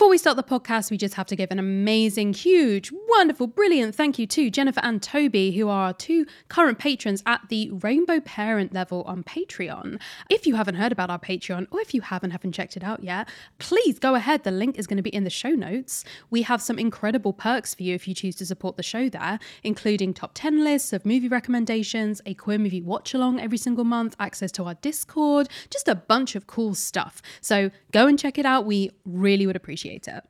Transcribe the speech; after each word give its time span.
Before 0.00 0.08
we 0.08 0.16
start 0.16 0.38
the 0.38 0.42
podcast, 0.42 0.90
we 0.90 0.96
just 0.96 1.12
have 1.16 1.26
to 1.26 1.36
give 1.36 1.50
an 1.50 1.58
amazing, 1.58 2.32
huge, 2.32 2.90
wonderful, 3.06 3.46
brilliant 3.46 3.94
thank 3.94 4.18
you 4.18 4.26
to 4.28 4.48
Jennifer 4.48 4.80
and 4.82 5.02
Toby, 5.02 5.50
who 5.50 5.68
are 5.68 5.92
two 5.92 6.24
current 6.48 6.78
patrons 6.78 7.22
at 7.26 7.42
the 7.50 7.70
Rainbow 7.70 8.18
Parent 8.18 8.72
level 8.72 9.02
on 9.02 9.22
Patreon. 9.22 10.00
If 10.30 10.46
you 10.46 10.54
haven't 10.54 10.76
heard 10.76 10.90
about 10.90 11.10
our 11.10 11.18
Patreon, 11.18 11.66
or 11.70 11.80
if 11.80 11.92
you 11.92 12.00
haven't 12.00 12.30
haven't 12.30 12.52
checked 12.52 12.78
it 12.78 12.82
out 12.82 13.04
yet, 13.04 13.28
please 13.58 13.98
go 13.98 14.14
ahead. 14.14 14.42
The 14.42 14.50
link 14.50 14.78
is 14.78 14.86
going 14.86 14.96
to 14.96 15.02
be 15.02 15.14
in 15.14 15.24
the 15.24 15.28
show 15.28 15.50
notes. 15.50 16.02
We 16.30 16.42
have 16.42 16.62
some 16.62 16.78
incredible 16.78 17.34
perks 17.34 17.74
for 17.74 17.82
you 17.82 17.94
if 17.94 18.08
you 18.08 18.14
choose 18.14 18.36
to 18.36 18.46
support 18.46 18.78
the 18.78 18.82
show 18.82 19.10
there, 19.10 19.38
including 19.62 20.14
top 20.14 20.30
10 20.32 20.64
lists 20.64 20.94
of 20.94 21.04
movie 21.04 21.28
recommendations, 21.28 22.22
a 22.24 22.32
queer 22.32 22.56
movie 22.56 22.80
watch 22.80 23.12
along 23.12 23.38
every 23.38 23.58
single 23.58 23.84
month, 23.84 24.16
access 24.18 24.50
to 24.52 24.64
our 24.64 24.74
Discord, 24.76 25.50
just 25.68 25.88
a 25.88 25.94
bunch 25.94 26.34
of 26.36 26.46
cool 26.46 26.74
stuff. 26.74 27.20
So 27.42 27.70
go 27.92 28.06
and 28.06 28.18
check 28.18 28.38
it 28.38 28.46
out. 28.46 28.64
We 28.64 28.92
really 29.04 29.46
would 29.46 29.56
appreciate 29.56 29.89
appreciate 29.90 30.08
it. 30.08 30.24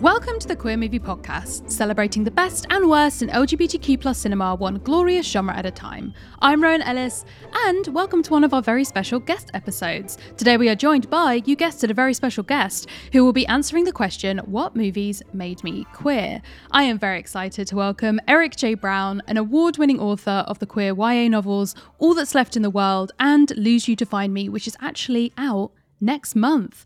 Welcome 0.00 0.38
to 0.38 0.48
the 0.48 0.56
Queer 0.56 0.78
Movie 0.78 0.98
Podcast, 0.98 1.70
celebrating 1.70 2.24
the 2.24 2.30
best 2.30 2.64
and 2.70 2.88
worst 2.88 3.20
in 3.20 3.28
LGBTQ 3.28 4.00
plus 4.00 4.16
cinema, 4.16 4.54
one 4.54 4.76
glorious 4.76 5.30
genre 5.30 5.54
at 5.54 5.66
a 5.66 5.70
time. 5.70 6.14
I'm 6.40 6.62
Rowan 6.62 6.80
Ellis, 6.80 7.26
and 7.66 7.86
welcome 7.88 8.22
to 8.22 8.30
one 8.30 8.42
of 8.42 8.54
our 8.54 8.62
very 8.62 8.84
special 8.84 9.20
guest 9.20 9.50
episodes. 9.52 10.16
Today 10.38 10.56
we 10.56 10.70
are 10.70 10.74
joined 10.74 11.10
by, 11.10 11.42
you 11.44 11.54
guessed 11.54 11.84
it, 11.84 11.90
a 11.90 11.94
very 11.94 12.14
special 12.14 12.42
guest 12.42 12.88
who 13.12 13.26
will 13.26 13.34
be 13.34 13.46
answering 13.46 13.84
the 13.84 13.92
question, 13.92 14.38
What 14.46 14.74
movies 14.74 15.22
made 15.34 15.62
me 15.62 15.84
queer? 15.92 16.40
I 16.70 16.84
am 16.84 16.98
very 16.98 17.18
excited 17.18 17.66
to 17.66 17.76
welcome 17.76 18.20
Erik 18.26 18.56
J. 18.56 18.72
Brown, 18.72 19.20
an 19.26 19.36
award 19.36 19.76
winning 19.76 20.00
author 20.00 20.46
of 20.48 20.60
the 20.60 20.66
queer 20.66 20.94
YA 20.94 21.28
novels 21.28 21.74
All 21.98 22.14
That's 22.14 22.34
Left 22.34 22.56
in 22.56 22.62
the 22.62 22.70
World 22.70 23.12
and 23.20 23.54
Lose 23.54 23.86
You 23.86 23.96
to 23.96 24.06
Find 24.06 24.32
Me, 24.32 24.48
which 24.48 24.66
is 24.66 24.78
actually 24.80 25.34
out 25.36 25.72
next 26.00 26.34
month. 26.34 26.84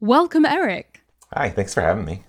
Welcome, 0.00 0.44
Erik. 0.44 1.02
Hi, 1.34 1.50
thanks 1.50 1.74
for 1.74 1.80
having 1.80 2.04
me. 2.04 2.24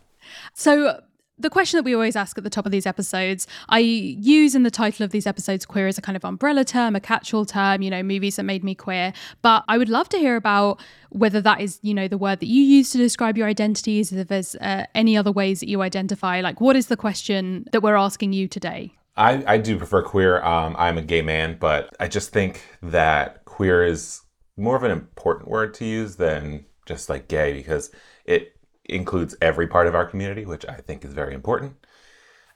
So, 0.54 1.02
the 1.42 1.50
question 1.50 1.78
that 1.80 1.84
we 1.84 1.96
always 1.96 2.16
ask 2.16 2.38
at 2.38 2.44
the 2.44 2.50
top 2.50 2.66
of 2.66 2.72
these 2.72 2.86
episodes, 2.86 3.48
I 3.68 3.80
use 3.80 4.54
in 4.54 4.64
the 4.64 4.72
title 4.72 5.04
of 5.04 5.12
these 5.12 5.26
episodes 5.26 5.66
queer 5.66 5.88
as 5.88 5.98
a 5.98 6.02
kind 6.02 6.16
of 6.16 6.24
umbrella 6.24 6.64
term, 6.64 6.96
a 6.96 7.00
catch 7.00 7.34
all 7.34 7.46
term, 7.46 7.82
you 7.82 7.90
know, 7.90 8.04
movies 8.04 8.36
that 8.36 8.44
made 8.44 8.64
me 8.64 8.76
queer. 8.76 9.14
But 9.42 9.64
I 9.68 9.78
would 9.78 9.90
love 9.90 10.08
to 10.10 10.18
hear 10.18 10.36
about 10.36 10.80
whether 11.10 11.42
that 11.42 11.60
is, 11.60 11.80
you 11.82 11.94
know, 11.94 12.08
the 12.08 12.18
word 12.18 12.40
that 12.42 12.48
you 12.48 12.62
use 12.62 12.92
to 12.92 12.98
describe 12.98 13.38
your 13.38 13.48
identities, 13.48 14.12
if 14.12 14.28
there's 14.28 14.56
uh, 14.56 14.86
any 14.94 15.18
other 15.18 15.32
ways 15.32 15.62
that 15.62 15.70
you 15.70 15.82
identify. 15.82 16.42
Like, 16.42 16.62
what 16.62 16.76
is 16.76 16.88
the 16.88 16.98
question 16.98 17.66
that 17.72 17.82
we're 17.82 17.96
asking 17.96 18.34
you 18.34 18.48
today? 18.48 18.94
I, 19.18 19.44
I 19.46 19.58
do 19.58 19.78
prefer 19.78 20.04
queer. 20.04 20.42
Um, 20.44 20.76
I'm 20.78 20.98
a 20.98 21.02
gay 21.02 21.22
man, 21.22 21.58
but 21.60 21.96
I 22.00 22.08
just 22.08 22.32
think 22.32 22.64
that 22.82 23.46
queer 23.46 23.84
is 23.84 24.22
more 24.62 24.76
of 24.76 24.84
an 24.84 24.92
important 24.92 25.50
word 25.50 25.74
to 25.76 25.86
use 25.86 26.16
than 26.16 26.66
just 26.86 27.10
like 27.10 27.28
gay 27.28 27.54
because 27.54 27.92
it 28.26 28.56
includes 28.86 29.36
every 29.42 29.68
part 29.68 29.88
of 29.88 29.96
our 29.96 30.06
community, 30.06 30.46
which 30.46 30.66
I 30.68 30.76
think 30.76 31.04
is 31.04 31.14
very 31.14 31.34
important. 31.34 31.76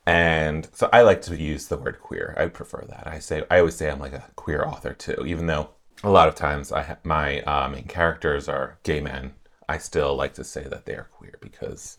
And 0.05 0.67
so 0.71 0.89
I 0.93 1.01
like 1.01 1.21
to 1.23 1.35
use 1.35 1.67
the 1.67 1.77
word 1.77 1.99
queer. 1.99 2.35
I 2.37 2.45
prefer 2.47 2.85
that. 2.89 3.07
I 3.07 3.19
say 3.19 3.43
I 3.49 3.59
always 3.59 3.75
say 3.75 3.89
I'm 3.89 3.99
like 3.99 4.13
a 4.13 4.29
queer 4.35 4.63
author 4.63 4.93
too, 4.93 5.25
even 5.25 5.47
though 5.47 5.69
a 6.03 6.11
lot 6.11 6.27
of 6.27 6.35
times 6.35 6.71
I 6.71 6.83
ha- 6.83 6.97
my 7.03 7.41
uh, 7.41 7.67
main 7.69 7.85
characters 7.85 8.47
are 8.47 8.77
gay 8.83 9.01
men. 9.01 9.33
I 9.67 9.79
still 9.79 10.15
like 10.15 10.35
to 10.35 10.43
say 10.43 10.63
that 10.65 10.85
they 10.85 10.93
are 10.93 11.09
queer 11.11 11.37
because 11.41 11.97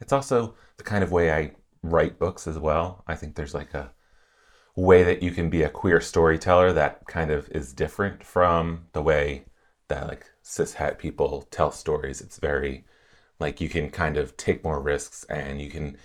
it's 0.00 0.12
also 0.12 0.54
the 0.76 0.84
kind 0.84 1.02
of 1.02 1.12
way 1.12 1.32
I 1.32 1.52
write 1.82 2.18
books 2.18 2.46
as 2.46 2.58
well. 2.58 3.02
I 3.06 3.14
think 3.14 3.34
there's 3.34 3.54
like 3.54 3.72
a 3.72 3.90
way 4.76 5.02
that 5.02 5.22
you 5.22 5.30
can 5.30 5.50
be 5.50 5.62
a 5.62 5.68
queer 5.68 6.00
storyteller 6.00 6.72
that 6.72 7.06
kind 7.06 7.30
of 7.30 7.48
is 7.50 7.72
different 7.72 8.24
from 8.24 8.86
the 8.92 9.02
way 9.02 9.44
that 9.88 10.08
like 10.08 10.26
cis 10.42 10.74
cishet 10.74 10.98
people 10.98 11.46
tell 11.50 11.70
stories. 11.70 12.20
It's 12.20 12.38
very 12.38 12.84
like 13.38 13.60
you 13.60 13.68
can 13.68 13.90
kind 13.90 14.16
of 14.16 14.36
take 14.36 14.62
more 14.64 14.80
risks 14.80 15.24
and 15.24 15.60
you 15.60 15.70
can 15.70 15.96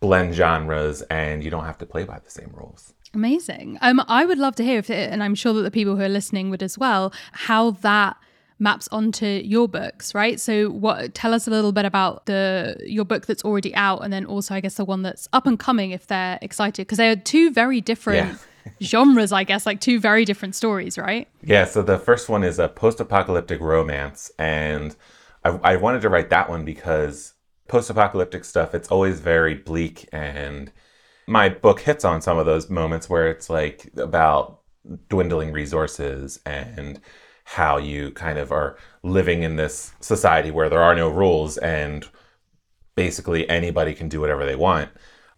blend 0.00 0.34
genres 0.34 1.02
and 1.02 1.42
you 1.42 1.50
don't 1.50 1.64
have 1.64 1.78
to 1.78 1.86
play 1.86 2.04
by 2.04 2.18
the 2.18 2.30
same 2.30 2.50
rules. 2.54 2.94
Amazing. 3.14 3.78
Um, 3.80 4.02
I 4.06 4.24
would 4.24 4.38
love 4.38 4.54
to 4.56 4.64
hear 4.64 4.78
if, 4.78 4.90
it, 4.90 5.10
and 5.10 5.22
I'm 5.22 5.34
sure 5.34 5.52
that 5.54 5.62
the 5.62 5.70
people 5.70 5.96
who 5.96 6.02
are 6.02 6.08
listening 6.08 6.50
would 6.50 6.62
as 6.62 6.76
well, 6.76 7.12
how 7.32 7.70
that 7.70 8.16
maps 8.58 8.88
onto 8.90 9.26
your 9.26 9.68
books, 9.68 10.14
right? 10.14 10.40
So 10.40 10.70
what 10.70 11.14
tell 11.14 11.32
us 11.32 11.46
a 11.46 11.50
little 11.50 11.72
bit 11.72 11.84
about 11.84 12.26
the 12.26 12.76
your 12.84 13.04
book 13.04 13.26
that's 13.26 13.44
already 13.44 13.74
out 13.74 14.00
and 14.00 14.12
then 14.12 14.24
also 14.24 14.54
I 14.54 14.60
guess 14.60 14.74
the 14.74 14.84
one 14.84 15.02
that's 15.02 15.28
up 15.32 15.46
and 15.46 15.58
coming 15.58 15.92
if 15.92 16.06
they're 16.06 16.38
excited 16.42 16.86
because 16.86 16.98
they 16.98 17.08
are 17.08 17.16
two 17.16 17.50
very 17.50 17.80
different 17.80 18.38
yeah. 18.64 18.72
genres, 18.82 19.32
I 19.32 19.44
guess, 19.44 19.64
like 19.64 19.80
two 19.80 20.00
very 20.00 20.24
different 20.24 20.54
stories, 20.54 20.98
right? 20.98 21.28
Yeah, 21.42 21.64
so 21.64 21.82
the 21.82 21.98
first 21.98 22.28
one 22.28 22.42
is 22.44 22.58
a 22.58 22.68
post-apocalyptic 22.68 23.60
romance 23.60 24.30
and 24.38 24.96
I, 25.44 25.50
I 25.62 25.76
wanted 25.76 26.02
to 26.02 26.08
write 26.08 26.30
that 26.30 26.48
one 26.48 26.64
because 26.64 27.34
post-apocalyptic 27.68 28.44
stuff 28.44 28.74
it's 28.74 28.88
always 28.88 29.20
very 29.20 29.54
bleak 29.54 30.08
and 30.12 30.72
my 31.26 31.50
book 31.50 31.80
hits 31.80 32.04
on 32.04 32.22
some 32.22 32.38
of 32.38 32.46
those 32.46 32.70
moments 32.70 33.10
where 33.10 33.28
it's 33.28 33.50
like 33.50 33.90
about 33.98 34.60
dwindling 35.10 35.52
resources 35.52 36.40
and 36.46 37.00
how 37.52 37.78
you 37.78 38.10
kind 38.10 38.38
of 38.38 38.52
are 38.52 38.76
living 39.02 39.42
in 39.42 39.56
this 39.56 39.94
society 40.00 40.50
where 40.50 40.68
there 40.68 40.82
are 40.82 40.94
no 40.94 41.08
rules 41.08 41.56
and 41.56 42.06
basically 42.94 43.48
anybody 43.48 43.94
can 43.94 44.06
do 44.06 44.20
whatever 44.20 44.44
they 44.44 44.54
want. 44.54 44.90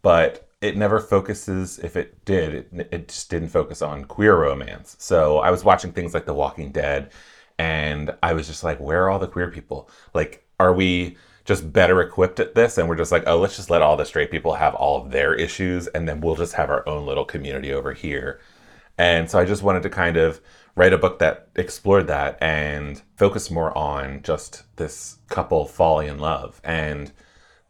But 0.02 0.48
it 0.60 0.76
never 0.76 0.98
focuses, 0.98 1.78
if 1.78 1.96
it 1.96 2.24
did, 2.24 2.52
it, 2.54 2.88
it 2.90 3.08
just 3.08 3.30
didn't 3.30 3.50
focus 3.50 3.80
on 3.80 4.06
queer 4.06 4.36
romance. 4.36 4.96
So 4.98 5.38
I 5.38 5.52
was 5.52 5.62
watching 5.62 5.92
things 5.92 6.12
like 6.12 6.26
The 6.26 6.34
Walking 6.34 6.72
Dead 6.72 7.12
and 7.60 8.10
I 8.24 8.32
was 8.32 8.48
just 8.48 8.64
like, 8.64 8.80
where 8.80 9.04
are 9.04 9.10
all 9.10 9.20
the 9.20 9.28
queer 9.28 9.48
people? 9.48 9.88
Like, 10.12 10.44
are 10.58 10.74
we 10.74 11.16
just 11.44 11.72
better 11.72 12.00
equipped 12.00 12.40
at 12.40 12.56
this 12.56 12.76
and 12.76 12.88
we're 12.88 12.96
just 12.96 13.10
like 13.10 13.24
oh 13.26 13.38
let's 13.38 13.56
just 13.56 13.70
let 13.70 13.82
all 13.82 13.96
the 13.96 14.04
straight 14.04 14.30
people 14.30 14.54
have 14.54 14.74
all 14.74 15.02
of 15.02 15.10
their 15.10 15.34
issues 15.34 15.86
and 15.88 16.08
then 16.08 16.20
we'll 16.20 16.36
just 16.36 16.52
have 16.52 16.70
our 16.70 16.86
own 16.88 17.06
little 17.06 17.24
community 17.24 17.72
over 17.72 17.92
here 17.92 18.38
and 18.98 19.28
so 19.28 19.38
i 19.38 19.44
just 19.44 19.62
wanted 19.62 19.82
to 19.82 19.90
kind 19.90 20.16
of 20.16 20.40
write 20.80 20.94
a 20.94 20.98
book 20.98 21.18
that 21.18 21.46
explored 21.56 22.06
that 22.06 22.38
and 22.40 23.02
focused 23.14 23.50
more 23.50 23.76
on 23.76 24.22
just 24.22 24.62
this 24.76 25.18
couple 25.28 25.66
falling 25.66 26.08
in 26.08 26.18
love. 26.18 26.58
And 26.64 27.12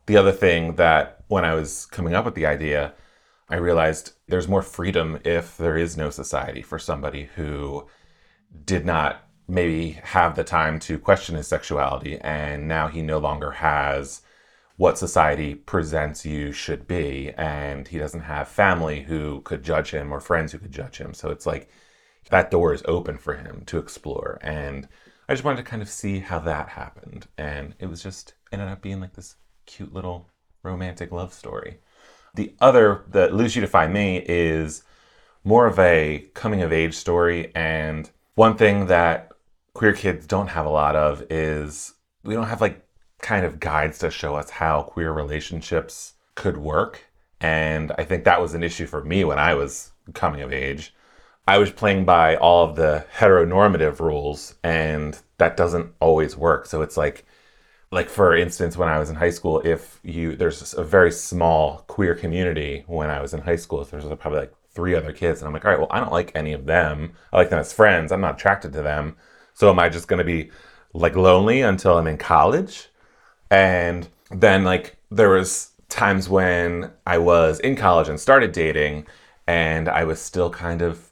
the 0.06 0.16
other 0.16 0.30
thing 0.30 0.76
that 0.76 1.24
when 1.26 1.44
I 1.44 1.54
was 1.54 1.86
coming 1.86 2.14
up 2.14 2.24
with 2.24 2.36
the 2.36 2.46
idea, 2.46 2.94
I 3.48 3.56
realized 3.56 4.12
there's 4.28 4.46
more 4.46 4.62
freedom 4.62 5.18
if 5.24 5.56
there 5.56 5.76
is 5.76 5.96
no 5.96 6.10
society 6.10 6.62
for 6.62 6.78
somebody 6.78 7.28
who 7.34 7.88
did 8.64 8.86
not 8.86 9.24
maybe 9.48 9.98
have 10.04 10.36
the 10.36 10.44
time 10.44 10.78
to 10.78 10.96
question 10.96 11.34
his 11.34 11.48
sexuality 11.48 12.16
and 12.18 12.68
now 12.68 12.86
he 12.86 13.02
no 13.02 13.18
longer 13.18 13.50
has 13.50 14.22
what 14.76 14.96
society 14.96 15.56
presents 15.56 16.24
you 16.24 16.52
should 16.52 16.86
be 16.86 17.32
and 17.36 17.88
he 17.88 17.98
doesn't 17.98 18.20
have 18.20 18.46
family 18.46 19.02
who 19.02 19.40
could 19.40 19.64
judge 19.64 19.90
him 19.90 20.12
or 20.12 20.20
friends 20.20 20.52
who 20.52 20.58
could 20.58 20.70
judge 20.70 20.98
him 20.98 21.12
so 21.12 21.28
it's 21.30 21.44
like 21.44 21.68
that 22.30 22.50
door 22.50 22.72
is 22.72 22.82
open 22.86 23.18
for 23.18 23.34
him 23.34 23.62
to 23.66 23.78
explore. 23.78 24.38
And 24.42 24.88
I 25.28 25.34
just 25.34 25.44
wanted 25.44 25.58
to 25.58 25.70
kind 25.70 25.82
of 25.82 25.88
see 25.88 26.20
how 26.20 26.38
that 26.40 26.70
happened. 26.70 27.26
And 27.38 27.74
it 27.78 27.86
was 27.86 28.02
just 28.02 28.34
ended 28.52 28.68
up 28.68 28.82
being 28.82 29.00
like 29.00 29.14
this 29.14 29.36
cute 29.66 29.92
little 29.92 30.28
romantic 30.62 31.12
love 31.12 31.32
story. 31.32 31.78
The 32.34 32.54
other, 32.60 33.04
that 33.08 33.34
Lose 33.34 33.54
You 33.54 33.62
to 33.62 33.68
Find 33.68 33.92
Me, 33.92 34.24
is 34.26 34.82
more 35.44 35.66
of 35.66 35.78
a 35.78 36.26
coming 36.34 36.62
of 36.62 36.72
age 36.72 36.94
story. 36.94 37.52
And 37.54 38.10
one 38.34 38.56
thing 38.56 38.86
that 38.86 39.30
queer 39.74 39.92
kids 39.92 40.26
don't 40.26 40.48
have 40.48 40.66
a 40.66 40.70
lot 40.70 40.96
of 40.96 41.24
is 41.30 41.94
we 42.22 42.34
don't 42.34 42.48
have 42.48 42.60
like 42.60 42.84
kind 43.20 43.44
of 43.44 43.60
guides 43.60 43.98
to 43.98 44.10
show 44.10 44.34
us 44.34 44.50
how 44.50 44.82
queer 44.82 45.12
relationships 45.12 46.14
could 46.34 46.56
work. 46.56 47.04
And 47.40 47.92
I 47.98 48.04
think 48.04 48.24
that 48.24 48.40
was 48.40 48.54
an 48.54 48.62
issue 48.62 48.86
for 48.86 49.04
me 49.04 49.24
when 49.24 49.38
I 49.38 49.54
was 49.54 49.92
coming 50.14 50.42
of 50.42 50.52
age. 50.52 50.94
I 51.50 51.58
was 51.58 51.72
playing 51.72 52.04
by 52.04 52.36
all 52.36 52.62
of 52.64 52.76
the 52.76 53.04
heteronormative 53.12 53.98
rules, 53.98 54.54
and 54.62 55.18
that 55.38 55.56
doesn't 55.56 55.92
always 55.98 56.36
work. 56.36 56.66
So 56.66 56.80
it's 56.80 56.96
like, 56.96 57.26
like 57.90 58.08
for 58.08 58.36
instance, 58.36 58.76
when 58.76 58.88
I 58.88 59.00
was 59.00 59.10
in 59.10 59.16
high 59.16 59.30
school, 59.30 59.60
if 59.64 59.98
you 60.04 60.36
there's 60.36 60.74
a 60.74 60.84
very 60.84 61.10
small 61.10 61.78
queer 61.88 62.14
community 62.14 62.84
when 62.86 63.10
I 63.10 63.20
was 63.20 63.34
in 63.34 63.40
high 63.40 63.56
school, 63.56 63.84
so 63.84 63.98
there's 63.98 64.18
probably 64.20 64.38
like 64.38 64.54
three 64.70 64.94
other 64.94 65.12
kids, 65.12 65.40
and 65.40 65.48
I'm 65.48 65.52
like, 65.52 65.64
all 65.64 65.72
right, 65.72 65.80
well, 65.80 65.88
I 65.90 65.98
don't 65.98 66.12
like 66.12 66.30
any 66.36 66.52
of 66.52 66.66
them. 66.66 67.14
I 67.32 67.38
like 67.38 67.50
them 67.50 67.58
as 67.58 67.72
friends. 67.72 68.12
I'm 68.12 68.20
not 68.20 68.36
attracted 68.36 68.72
to 68.74 68.82
them. 68.82 69.16
So 69.54 69.70
am 69.70 69.80
I 69.80 69.88
just 69.88 70.06
going 70.06 70.18
to 70.18 70.24
be 70.24 70.52
like 70.92 71.16
lonely 71.16 71.62
until 71.62 71.98
I'm 71.98 72.06
in 72.06 72.16
college? 72.16 72.90
And 73.50 74.08
then 74.30 74.62
like 74.62 74.98
there 75.10 75.30
was 75.30 75.72
times 75.88 76.28
when 76.28 76.92
I 77.08 77.18
was 77.18 77.58
in 77.58 77.74
college 77.74 78.08
and 78.08 78.20
started 78.20 78.52
dating, 78.52 79.08
and 79.48 79.88
I 79.88 80.04
was 80.04 80.20
still 80.20 80.48
kind 80.48 80.80
of 80.80 81.09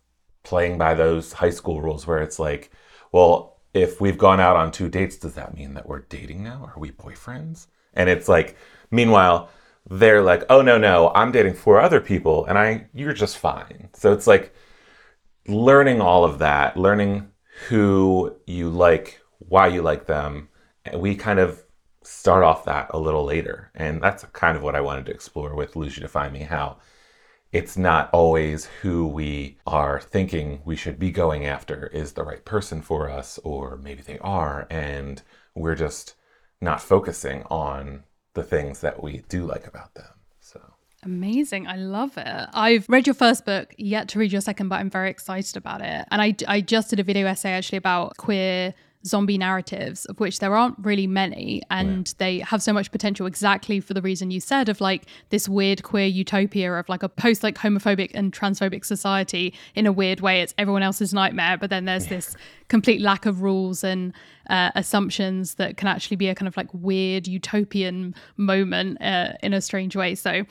playing 0.48 0.78
by 0.78 0.94
those 0.94 1.34
high 1.34 1.50
school 1.50 1.82
rules 1.82 2.06
where 2.06 2.22
it's 2.22 2.38
like, 2.38 2.70
well, 3.12 3.58
if 3.74 4.00
we've 4.00 4.16
gone 4.16 4.40
out 4.40 4.56
on 4.56 4.72
two 4.72 4.88
dates, 4.88 5.18
does 5.18 5.34
that 5.34 5.54
mean 5.54 5.74
that 5.74 5.86
we're 5.86 6.06
dating 6.08 6.42
now? 6.42 6.70
Are 6.74 6.80
we 6.80 6.90
boyfriends? 6.90 7.66
And 7.92 8.08
it's 8.08 8.28
like, 8.28 8.56
meanwhile, 8.90 9.50
they're 9.90 10.22
like, 10.22 10.44
oh 10.48 10.62
no, 10.62 10.78
no, 10.78 11.12
I'm 11.14 11.32
dating 11.32 11.52
four 11.52 11.78
other 11.78 12.00
people 12.00 12.46
and 12.46 12.56
I 12.58 12.86
you're 12.94 13.12
just 13.12 13.36
fine. 13.36 13.90
So 13.92 14.14
it's 14.14 14.26
like 14.26 14.54
learning 15.46 16.00
all 16.00 16.24
of 16.24 16.38
that, 16.38 16.78
learning 16.78 17.28
who 17.68 18.34
you 18.46 18.70
like 18.70 19.20
why 19.40 19.66
you 19.66 19.82
like 19.82 20.06
them. 20.06 20.48
And 20.86 21.02
we 21.02 21.14
kind 21.14 21.38
of 21.38 21.62
start 22.02 22.42
off 22.42 22.64
that 22.64 22.90
a 22.94 22.98
little 22.98 23.24
later. 23.24 23.70
And 23.74 24.02
that's 24.02 24.24
kind 24.32 24.56
of 24.56 24.62
what 24.62 24.74
I 24.74 24.80
wanted 24.80 25.04
to 25.06 25.12
explore 25.12 25.54
with 25.54 25.76
Lose 25.76 25.94
You 25.96 26.02
to 26.02 26.08
Find 26.08 26.32
Me 26.32 26.40
how 26.40 26.78
it's 27.52 27.76
not 27.76 28.10
always 28.12 28.66
who 28.82 29.06
we 29.06 29.56
are 29.66 30.00
thinking 30.00 30.60
we 30.64 30.76
should 30.76 30.98
be 30.98 31.10
going 31.10 31.46
after 31.46 31.86
is 31.88 32.12
the 32.12 32.24
right 32.24 32.44
person 32.44 32.82
for 32.82 33.08
us, 33.08 33.38
or 33.42 33.76
maybe 33.76 34.02
they 34.02 34.18
are, 34.18 34.66
and 34.70 35.22
we're 35.54 35.74
just 35.74 36.14
not 36.60 36.82
focusing 36.82 37.42
on 37.44 38.04
the 38.34 38.42
things 38.42 38.80
that 38.80 39.02
we 39.02 39.22
do 39.28 39.46
like 39.46 39.66
about 39.66 39.94
them. 39.94 40.12
So 40.40 40.60
Amazing. 41.04 41.66
I 41.66 41.76
love 41.76 42.18
it. 42.18 42.48
I've 42.52 42.88
read 42.88 43.06
your 43.06 43.14
first 43.14 43.46
book, 43.46 43.74
yet 43.78 44.08
to 44.08 44.18
read 44.18 44.32
your 44.32 44.40
second, 44.40 44.68
but 44.68 44.76
I'm 44.76 44.90
very 44.90 45.10
excited 45.10 45.56
about 45.56 45.80
it. 45.80 46.06
And 46.10 46.20
I, 46.20 46.34
I 46.46 46.60
just 46.60 46.90
did 46.90 47.00
a 47.00 47.04
video 47.04 47.26
essay 47.26 47.52
actually 47.52 47.78
about 47.78 48.16
queer 48.16 48.74
zombie 49.06 49.38
narratives, 49.38 50.04
of 50.06 50.20
which 50.20 50.38
there 50.38 50.54
aren't 50.54 50.76
really 50.78 51.06
many. 51.06 51.62
And 51.70 52.08
yeah. 52.08 52.14
they 52.18 52.38
have 52.40 52.62
so 52.62 52.72
much 52.72 52.90
potential 52.90 53.26
exactly 53.26 53.80
for 53.80 53.94
the 53.94 54.02
reason 54.02 54.30
you 54.30 54.40
said 54.40 54.68
of 54.68 54.80
like 54.80 55.06
this 55.30 55.48
weird 55.48 55.82
queer 55.82 56.06
utopia 56.06 56.72
of 56.74 56.88
like 56.88 57.02
a 57.02 57.08
post 57.08 57.42
like 57.42 57.56
homophobic 57.56 58.10
and 58.14 58.32
transphobic 58.32 58.84
society 58.84 59.54
in 59.74 59.86
a 59.86 59.92
weird 59.92 60.20
way. 60.20 60.40
It's 60.40 60.54
everyone 60.58 60.82
else's 60.82 61.14
nightmare. 61.14 61.56
But 61.58 61.70
then 61.70 61.84
there's 61.84 62.04
yeah. 62.04 62.16
this 62.16 62.36
complete 62.68 63.00
lack 63.00 63.26
of 63.26 63.42
rules 63.42 63.84
and 63.84 64.12
uh, 64.50 64.70
assumptions 64.74 65.54
that 65.54 65.76
can 65.76 65.88
actually 65.88 66.16
be 66.16 66.28
a 66.28 66.34
kind 66.34 66.48
of 66.48 66.56
like 66.56 66.68
weird 66.72 67.26
utopian 67.26 68.14
moment 68.36 69.00
uh, 69.00 69.32
in 69.42 69.52
a 69.52 69.60
strange 69.60 69.96
way. 69.96 70.14
So 70.14 70.44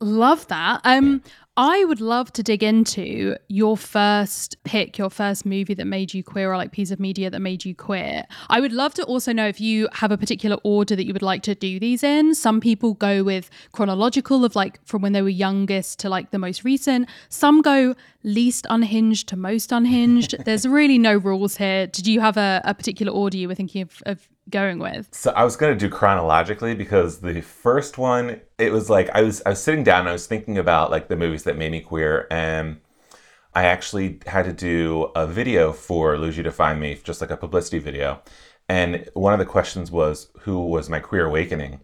love 0.00 0.46
that. 0.48 0.80
Um, 0.84 1.22
I 1.58 1.86
would 1.86 2.02
love 2.02 2.32
to 2.34 2.42
dig 2.42 2.62
into 2.62 3.36
your 3.48 3.78
first 3.78 4.62
pick, 4.64 4.98
your 4.98 5.08
first 5.08 5.46
movie 5.46 5.72
that 5.72 5.86
made 5.86 6.12
you 6.12 6.22
queer, 6.22 6.52
or 6.52 6.56
like 6.58 6.70
piece 6.70 6.90
of 6.90 7.00
media 7.00 7.30
that 7.30 7.40
made 7.40 7.64
you 7.64 7.74
queer. 7.74 8.24
I 8.50 8.60
would 8.60 8.72
love 8.72 8.92
to 8.94 9.04
also 9.04 9.32
know 9.32 9.48
if 9.48 9.58
you 9.58 9.88
have 9.92 10.12
a 10.12 10.18
particular 10.18 10.58
order 10.64 10.94
that 10.94 11.06
you 11.06 11.14
would 11.14 11.22
like 11.22 11.42
to 11.44 11.54
do 11.54 11.80
these 11.80 12.02
in. 12.02 12.34
Some 12.34 12.60
people 12.60 12.92
go 12.92 13.22
with 13.22 13.48
chronological, 13.72 14.44
of 14.44 14.54
like 14.54 14.84
from 14.84 15.00
when 15.00 15.14
they 15.14 15.22
were 15.22 15.30
youngest 15.30 15.98
to 16.00 16.10
like 16.10 16.30
the 16.30 16.38
most 16.38 16.62
recent. 16.62 17.08
Some 17.30 17.62
go 17.62 17.94
least 18.22 18.66
unhinged 18.68 19.28
to 19.28 19.36
most 19.36 19.72
unhinged. 19.72 20.34
There's 20.44 20.68
really 20.68 20.98
no 20.98 21.16
rules 21.16 21.56
here. 21.56 21.86
Did 21.86 22.06
you 22.06 22.20
have 22.20 22.36
a, 22.36 22.60
a 22.64 22.74
particular 22.74 23.12
order 23.12 23.38
you 23.38 23.48
were 23.48 23.54
thinking 23.54 23.80
of, 23.80 24.02
of 24.04 24.28
going 24.50 24.78
with? 24.78 25.08
So 25.12 25.32
I 25.32 25.44
was 25.44 25.56
going 25.56 25.76
to 25.76 25.78
do 25.78 25.92
chronologically 25.92 26.74
because 26.74 27.20
the 27.20 27.40
first 27.40 27.98
one, 27.98 28.40
it 28.58 28.72
was 28.72 28.88
like 28.88 29.10
I 29.10 29.22
was 29.22 29.42
I 29.44 29.50
was 29.50 29.62
sitting 29.62 29.84
down 29.84 30.00
and 30.00 30.08
I 30.08 30.12
was 30.12 30.26
thinking 30.26 30.58
about 30.58 30.90
like 30.90 31.08
the 31.08 31.16
movies 31.16 31.44
that 31.44 31.56
made 31.56 31.72
me 31.72 31.80
queer 31.80 32.26
and 32.30 32.80
I 33.54 33.64
actually 33.64 34.20
had 34.26 34.44
to 34.44 34.52
do 34.52 35.10
a 35.16 35.26
video 35.26 35.72
for 35.72 36.18
Lose 36.18 36.36
You 36.36 36.42
to 36.42 36.52
Find 36.52 36.78
Me, 36.78 37.00
just 37.02 37.22
like 37.22 37.30
a 37.30 37.38
publicity 37.38 37.78
video. 37.78 38.20
And 38.68 39.08
one 39.14 39.32
of 39.32 39.38
the 39.38 39.46
questions 39.46 39.90
was 39.90 40.30
who 40.40 40.66
was 40.66 40.90
my 40.90 41.00
queer 41.00 41.26
awakening? 41.26 41.80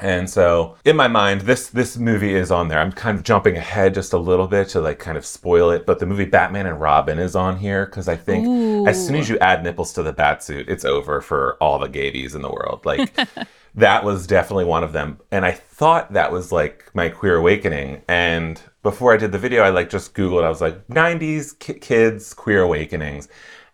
And 0.00 0.28
so 0.28 0.76
in 0.84 0.96
my 0.96 1.08
mind, 1.08 1.42
this 1.42 1.68
this 1.68 1.96
movie 1.96 2.34
is 2.34 2.50
on 2.50 2.68
there. 2.68 2.78
I'm 2.78 2.92
kind 2.92 3.16
of 3.16 3.24
jumping 3.24 3.56
ahead 3.56 3.94
just 3.94 4.12
a 4.12 4.18
little 4.18 4.46
bit 4.46 4.68
to 4.70 4.80
like 4.80 4.98
kind 4.98 5.18
of 5.18 5.26
spoil 5.26 5.70
it, 5.70 5.86
but 5.86 5.98
the 5.98 6.06
movie 6.06 6.24
Batman 6.24 6.66
and 6.66 6.80
Robin 6.80 7.18
is 7.18 7.34
on 7.34 7.58
here 7.58 7.86
because 7.86 8.08
I 8.08 8.16
think 8.16 8.46
Ooh. 8.46 8.86
as 8.86 9.04
soon 9.04 9.16
as 9.16 9.28
you 9.28 9.38
add 9.38 9.62
nipples 9.62 9.92
to 9.94 10.02
the 10.02 10.12
bat 10.12 10.42
suit, 10.42 10.68
it's 10.68 10.84
over 10.84 11.20
for 11.20 11.56
all 11.60 11.78
the 11.78 11.88
gabies 11.88 12.34
in 12.34 12.42
the 12.42 12.50
world. 12.50 12.84
Like 12.84 13.12
that 13.74 14.04
was 14.04 14.26
definitely 14.26 14.64
one 14.64 14.84
of 14.84 14.92
them. 14.92 15.20
And 15.30 15.44
I 15.44 15.52
thought 15.52 16.12
that 16.12 16.32
was 16.32 16.52
like 16.52 16.90
my 16.94 17.08
queer 17.08 17.36
awakening. 17.36 18.02
And 18.08 18.60
before 18.82 19.12
I 19.12 19.16
did 19.16 19.32
the 19.32 19.38
video, 19.38 19.62
I 19.62 19.70
like 19.70 19.90
just 19.90 20.14
Googled, 20.14 20.44
I 20.44 20.48
was 20.48 20.60
like 20.60 20.86
90s 20.88 21.58
ki- 21.58 21.74
kids 21.74 22.34
queer 22.34 22.62
awakenings. 22.62 23.28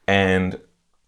And 0.07 0.61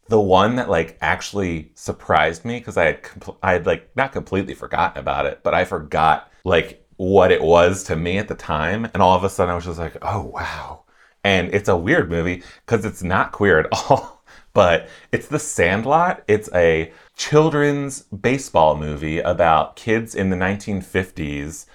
the 0.08 0.20
one 0.20 0.56
that 0.56 0.70
like 0.70 0.98
actually 1.00 1.72
surprised 1.74 2.44
me 2.44 2.58
because 2.58 2.76
I 2.76 2.84
had 2.86 3.02
compl- 3.02 3.38
I 3.42 3.52
had 3.52 3.66
like 3.66 3.90
not 3.96 4.12
completely 4.12 4.54
forgotten 4.54 5.00
about 5.00 5.26
it, 5.26 5.40
but 5.42 5.54
I 5.54 5.64
forgot 5.64 6.30
like 6.44 6.84
what 6.96 7.32
it 7.32 7.42
was 7.42 7.84
to 7.84 7.96
me 7.96 8.18
at 8.18 8.28
the 8.28 8.34
time, 8.34 8.86
and 8.94 9.02
all 9.02 9.16
of 9.16 9.24
a 9.24 9.28
sudden 9.30 9.52
I 9.52 9.56
was 9.56 9.64
just 9.64 9.78
like, 9.78 9.96
oh 10.02 10.22
wow. 10.24 10.84
And 11.24 11.52
it's 11.54 11.68
a 11.68 11.76
weird 11.76 12.08
movie 12.10 12.42
because 12.64 12.84
it's 12.84 13.02
not 13.02 13.32
queer 13.32 13.58
at 13.60 13.68
all, 13.90 14.24
but 14.54 14.88
it's 15.12 15.28
The 15.28 15.38
Sandlot. 15.38 16.22
It's 16.28 16.48
a 16.54 16.92
children's 17.16 18.02
baseball 18.02 18.76
movie 18.76 19.18
about 19.18 19.76
kids 19.76 20.14
in 20.14 20.30
the 20.30 20.36
1950s 20.36 21.66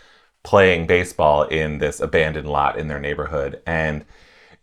playing 0.44 0.88
baseball 0.88 1.44
in 1.44 1.78
this 1.80 2.00
abandoned 2.00 2.48
lot 2.48 2.78
in 2.78 2.88
their 2.88 3.00
neighborhood, 3.00 3.62
and 3.66 4.06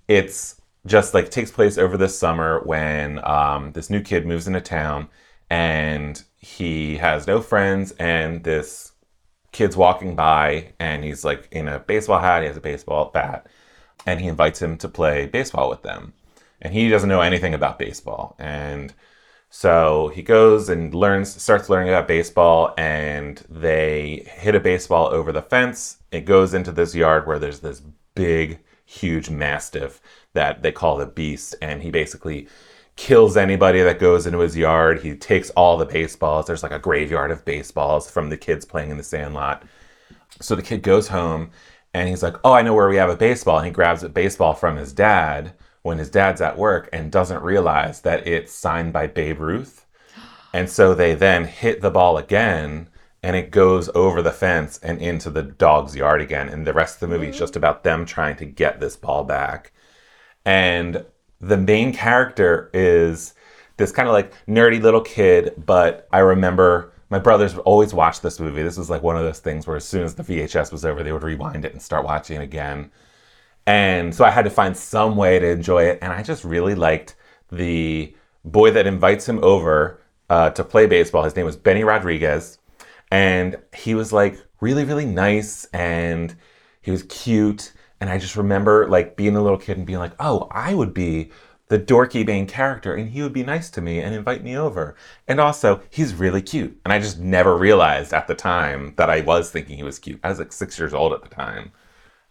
it's 0.08 0.57
just 0.86 1.14
like 1.14 1.30
takes 1.30 1.50
place 1.50 1.78
over 1.78 1.96
this 1.96 2.18
summer 2.18 2.62
when 2.64 3.24
um, 3.24 3.72
this 3.72 3.90
new 3.90 4.00
kid 4.00 4.26
moves 4.26 4.46
into 4.46 4.60
town 4.60 5.08
and 5.50 6.24
he 6.36 6.96
has 6.96 7.26
no 7.26 7.40
friends 7.40 7.92
and 7.92 8.44
this 8.44 8.92
kid's 9.52 9.76
walking 9.76 10.14
by 10.14 10.72
and 10.78 11.04
he's 11.04 11.24
like 11.24 11.48
in 11.50 11.68
a 11.68 11.78
baseball 11.78 12.20
hat 12.20 12.42
he 12.42 12.48
has 12.48 12.56
a 12.56 12.60
baseball 12.60 13.10
bat 13.12 13.46
and 14.06 14.20
he 14.20 14.26
invites 14.26 14.62
him 14.62 14.76
to 14.78 14.88
play 14.88 15.26
baseball 15.26 15.68
with 15.68 15.82
them. 15.82 16.14
And 16.60 16.72
he 16.72 16.88
doesn't 16.88 17.08
know 17.08 17.20
anything 17.20 17.54
about 17.54 17.78
baseball. 17.78 18.34
And 18.38 18.92
so 19.50 20.10
he 20.14 20.22
goes 20.22 20.68
and 20.68 20.94
learns 20.94 21.40
starts 21.40 21.68
learning 21.68 21.88
about 21.88 22.08
baseball 22.08 22.74
and 22.76 23.38
they 23.48 24.26
hit 24.34 24.54
a 24.54 24.60
baseball 24.60 25.06
over 25.08 25.32
the 25.32 25.42
fence. 25.42 25.98
It 26.10 26.22
goes 26.22 26.54
into 26.54 26.72
this 26.72 26.94
yard 26.94 27.26
where 27.26 27.38
there's 27.38 27.60
this 27.60 27.82
big 28.14 28.60
huge 28.84 29.30
mastiff 29.30 30.00
that 30.38 30.62
they 30.62 30.70
call 30.70 30.96
the 30.96 31.06
beast 31.06 31.56
and 31.60 31.82
he 31.82 31.90
basically 31.90 32.46
kills 32.94 33.36
anybody 33.36 33.82
that 33.82 33.98
goes 33.98 34.24
into 34.24 34.38
his 34.38 34.56
yard. 34.56 35.02
He 35.02 35.16
takes 35.16 35.50
all 35.50 35.76
the 35.76 35.84
baseballs. 35.84 36.46
There's 36.46 36.62
like 36.62 36.70
a 36.70 36.78
graveyard 36.78 37.32
of 37.32 37.44
baseballs 37.44 38.08
from 38.08 38.30
the 38.30 38.36
kids 38.36 38.64
playing 38.64 38.90
in 38.90 38.96
the 38.96 39.02
sandlot. 39.02 39.64
So 40.40 40.54
the 40.54 40.62
kid 40.62 40.82
goes 40.82 41.08
home 41.08 41.50
and 41.92 42.08
he's 42.08 42.22
like 42.22 42.36
oh 42.44 42.52
i 42.52 42.62
know 42.62 42.74
where 42.74 42.88
we 42.88 42.96
have 42.96 43.10
a 43.10 43.16
baseball. 43.16 43.58
And 43.58 43.66
he 43.66 43.72
grabs 43.72 44.04
a 44.04 44.08
baseball 44.08 44.54
from 44.54 44.76
his 44.76 44.92
dad 44.92 45.54
when 45.82 45.98
his 45.98 46.08
dad's 46.08 46.40
at 46.40 46.56
work 46.56 46.88
and 46.92 47.10
doesn't 47.10 47.42
realize 47.42 48.02
that 48.02 48.24
it's 48.24 48.52
signed 48.52 48.92
by 48.92 49.08
babe 49.08 49.40
ruth. 49.40 49.86
And 50.54 50.70
so 50.70 50.94
they 50.94 51.14
then 51.14 51.44
hit 51.44 51.82
the 51.82 51.90
ball 51.90 52.16
again 52.16 52.88
and 53.22 53.34
it 53.34 53.50
goes 53.50 53.90
over 53.94 54.22
the 54.22 54.32
fence 54.32 54.78
and 54.84 55.02
into 55.02 55.30
the 55.30 55.42
dog's 55.42 55.96
yard 55.96 56.20
again. 56.20 56.48
And 56.48 56.66
the 56.66 56.72
rest 56.72 56.94
of 56.94 57.00
the 57.00 57.08
movie 57.08 57.28
is 57.28 57.38
just 57.38 57.56
about 57.56 57.82
them 57.82 58.06
trying 58.06 58.36
to 58.36 58.44
get 58.46 58.80
this 58.80 58.96
ball 58.96 59.24
back. 59.24 59.72
And 60.48 61.04
the 61.42 61.58
main 61.58 61.92
character 61.92 62.70
is 62.72 63.34
this 63.76 63.92
kind 63.92 64.08
of 64.08 64.14
like 64.14 64.32
nerdy 64.46 64.80
little 64.80 65.02
kid, 65.02 65.52
but 65.66 66.08
I 66.10 66.20
remember 66.20 66.90
my 67.10 67.18
brothers 67.18 67.54
always 67.58 67.92
watch 67.92 68.22
this 68.22 68.40
movie. 68.40 68.62
This 68.62 68.78
was 68.78 68.88
like 68.88 69.02
one 69.02 69.14
of 69.14 69.24
those 69.24 69.40
things 69.40 69.66
where 69.66 69.76
as 69.76 69.84
soon 69.84 70.04
as 70.04 70.14
the 70.14 70.22
VHS 70.22 70.72
was 70.72 70.86
over, 70.86 71.02
they 71.02 71.12
would 71.12 71.22
rewind 71.22 71.66
it 71.66 71.72
and 71.72 71.82
start 71.82 72.06
watching 72.06 72.40
it 72.40 72.42
again. 72.42 72.90
And 73.66 74.14
so 74.14 74.24
I 74.24 74.30
had 74.30 74.46
to 74.46 74.50
find 74.50 74.74
some 74.74 75.16
way 75.16 75.38
to 75.38 75.46
enjoy 75.46 75.84
it. 75.84 75.98
And 76.00 76.14
I 76.14 76.22
just 76.22 76.44
really 76.44 76.74
liked 76.74 77.14
the 77.52 78.16
boy 78.46 78.70
that 78.70 78.86
invites 78.86 79.28
him 79.28 79.44
over 79.44 80.00
uh, 80.30 80.48
to 80.50 80.64
play 80.64 80.86
baseball. 80.86 81.24
His 81.24 81.36
name 81.36 81.44
was 81.44 81.56
Benny 81.56 81.84
Rodriguez 81.84 82.56
and 83.10 83.58
he 83.74 83.94
was 83.94 84.14
like 84.14 84.38
really 84.60 84.84
really 84.84 85.06
nice 85.06 85.66
and 85.66 86.34
he 86.80 86.90
was 86.90 87.02
cute 87.04 87.72
and 88.00 88.10
i 88.10 88.18
just 88.18 88.36
remember 88.36 88.88
like 88.88 89.16
being 89.16 89.36
a 89.36 89.42
little 89.42 89.58
kid 89.58 89.76
and 89.76 89.86
being 89.86 89.98
like 89.98 90.14
oh 90.20 90.48
i 90.50 90.74
would 90.74 90.94
be 90.94 91.30
the 91.68 91.78
dorky 91.78 92.26
main 92.26 92.46
character 92.46 92.94
and 92.94 93.10
he 93.10 93.22
would 93.22 93.32
be 93.32 93.42
nice 93.42 93.70
to 93.70 93.80
me 93.80 94.00
and 94.00 94.14
invite 94.14 94.42
me 94.42 94.56
over. 94.56 94.96
And 95.26 95.38
also 95.38 95.82
he's 95.90 96.14
really 96.14 96.42
cute. 96.42 96.78
And 96.84 96.92
i 96.92 96.98
just 96.98 97.18
never 97.18 97.56
realized 97.56 98.12
at 98.12 98.26
the 98.26 98.34
time 98.34 98.94
that 98.96 99.10
i 99.10 99.20
was 99.20 99.50
thinking 99.50 99.76
he 99.76 99.82
was 99.82 99.98
cute. 99.98 100.20
I 100.24 100.30
was 100.30 100.38
like 100.38 100.52
six 100.52 100.78
years 100.78 100.94
old 100.94 101.12
at 101.12 101.22
the 101.22 101.28
time. 101.28 101.72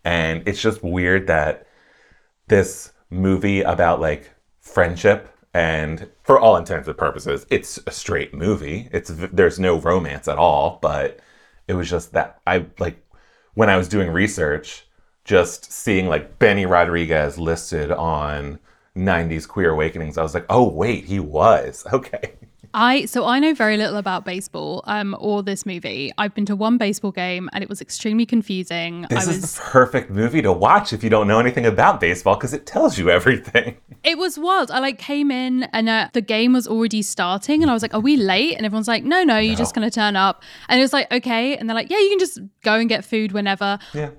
And 0.04 0.48
it's 0.48 0.62
just 0.62 0.84
weird 0.84 1.28
that 1.28 1.68
this 2.48 2.92
movie 3.10 3.62
about 3.62 4.02
like 4.02 4.32
friendship 4.60 5.30
and 5.54 6.10
for 6.24 6.40
all 6.40 6.58
intents 6.58 6.88
and 6.88 6.98
purposes, 6.98 7.46
it's 7.50 7.80
a 7.88 7.92
straight 7.92 8.34
movie. 8.34 8.90
It's 8.92 9.12
there's 9.12 9.60
no 9.60 9.80
romance 9.80 10.28
at 10.28 10.38
all, 10.38 10.80
but 10.82 11.20
it 11.68 11.74
was 11.74 11.90
just 11.90 12.14
that 12.14 12.40
I 12.46 12.66
like 12.80 13.04
when 13.54 13.70
I 13.70 13.78
was 13.78 13.88
doing 13.88 14.12
research, 14.12 14.87
just 15.28 15.72
seeing 15.72 16.08
like 16.08 16.40
Benny 16.40 16.66
Rodriguez 16.66 17.38
listed 17.38 17.92
on 17.92 18.60
90s 18.96 19.48
Queer 19.48 19.72
Awakenings, 19.72 20.18
I 20.18 20.24
was 20.24 20.34
like, 20.34 20.46
oh 20.50 20.68
wait, 20.68 21.04
he 21.04 21.20
was 21.20 21.86
okay. 21.94 22.34
I 22.74 23.06
so 23.06 23.26
I 23.26 23.40
know 23.40 23.54
very 23.54 23.78
little 23.78 23.98
about 23.98 24.26
baseball 24.26 24.84
um 24.86 25.16
or 25.20 25.42
this 25.44 25.66
movie. 25.66 26.12
I've 26.18 26.34
been 26.34 26.46
to 26.48 26.56
one 26.56 26.78
baseball 26.78 27.12
game 27.12 27.50
and 27.54 27.64
it 27.64 27.70
was 27.70 27.82
extremely 27.82 28.26
confusing. 28.26 29.06
This 29.10 29.28
I 29.28 29.32
is 29.32 29.56
the 29.56 29.62
perfect 29.62 30.10
movie 30.10 30.42
to 30.42 30.52
watch 30.52 30.94
if 30.94 31.04
you 31.04 31.10
don't 31.10 31.28
know 31.28 31.40
anything 31.40 31.66
about 31.66 32.00
baseball 32.00 32.36
because 32.36 32.54
it 32.54 32.66
tells 32.66 32.98
you 32.98 33.10
everything. 33.10 33.78
It 34.04 34.18
was 34.18 34.40
wild. 34.40 34.72
I 34.72 34.80
like 34.80 35.00
came 35.00 35.32
in 35.32 35.64
and 35.74 35.90
uh, 35.90 36.10
the 36.14 36.22
game 36.22 36.54
was 36.54 36.66
already 36.66 37.02
starting 37.02 37.62
and 37.62 37.70
I 37.70 37.74
was 37.74 37.82
like, 37.82 37.94
"Are 37.94 38.00
we 38.00 38.16
late?" 38.16 38.56
And 38.56 38.66
everyone's 38.66 38.88
like, 38.88 39.04
"No, 39.04 39.24
no, 39.24 39.38
you're 39.38 39.54
no. 39.54 39.58
just 39.58 39.74
to 39.74 39.92
turn 39.92 40.16
up." 40.16 40.44
And 40.70 40.80
it 40.80 40.84
was 40.84 40.94
like, 40.94 41.12
"Okay." 41.12 41.58
And 41.58 41.68
they're 41.68 41.76
like, 41.76 41.90
"Yeah, 41.90 41.98
you 41.98 42.10
can 42.10 42.20
just 42.20 42.40
go 42.62 42.76
and 42.76 42.88
get 42.88 43.04
food 43.04 43.34
whenever." 43.34 43.80
Yeah. 43.94 44.12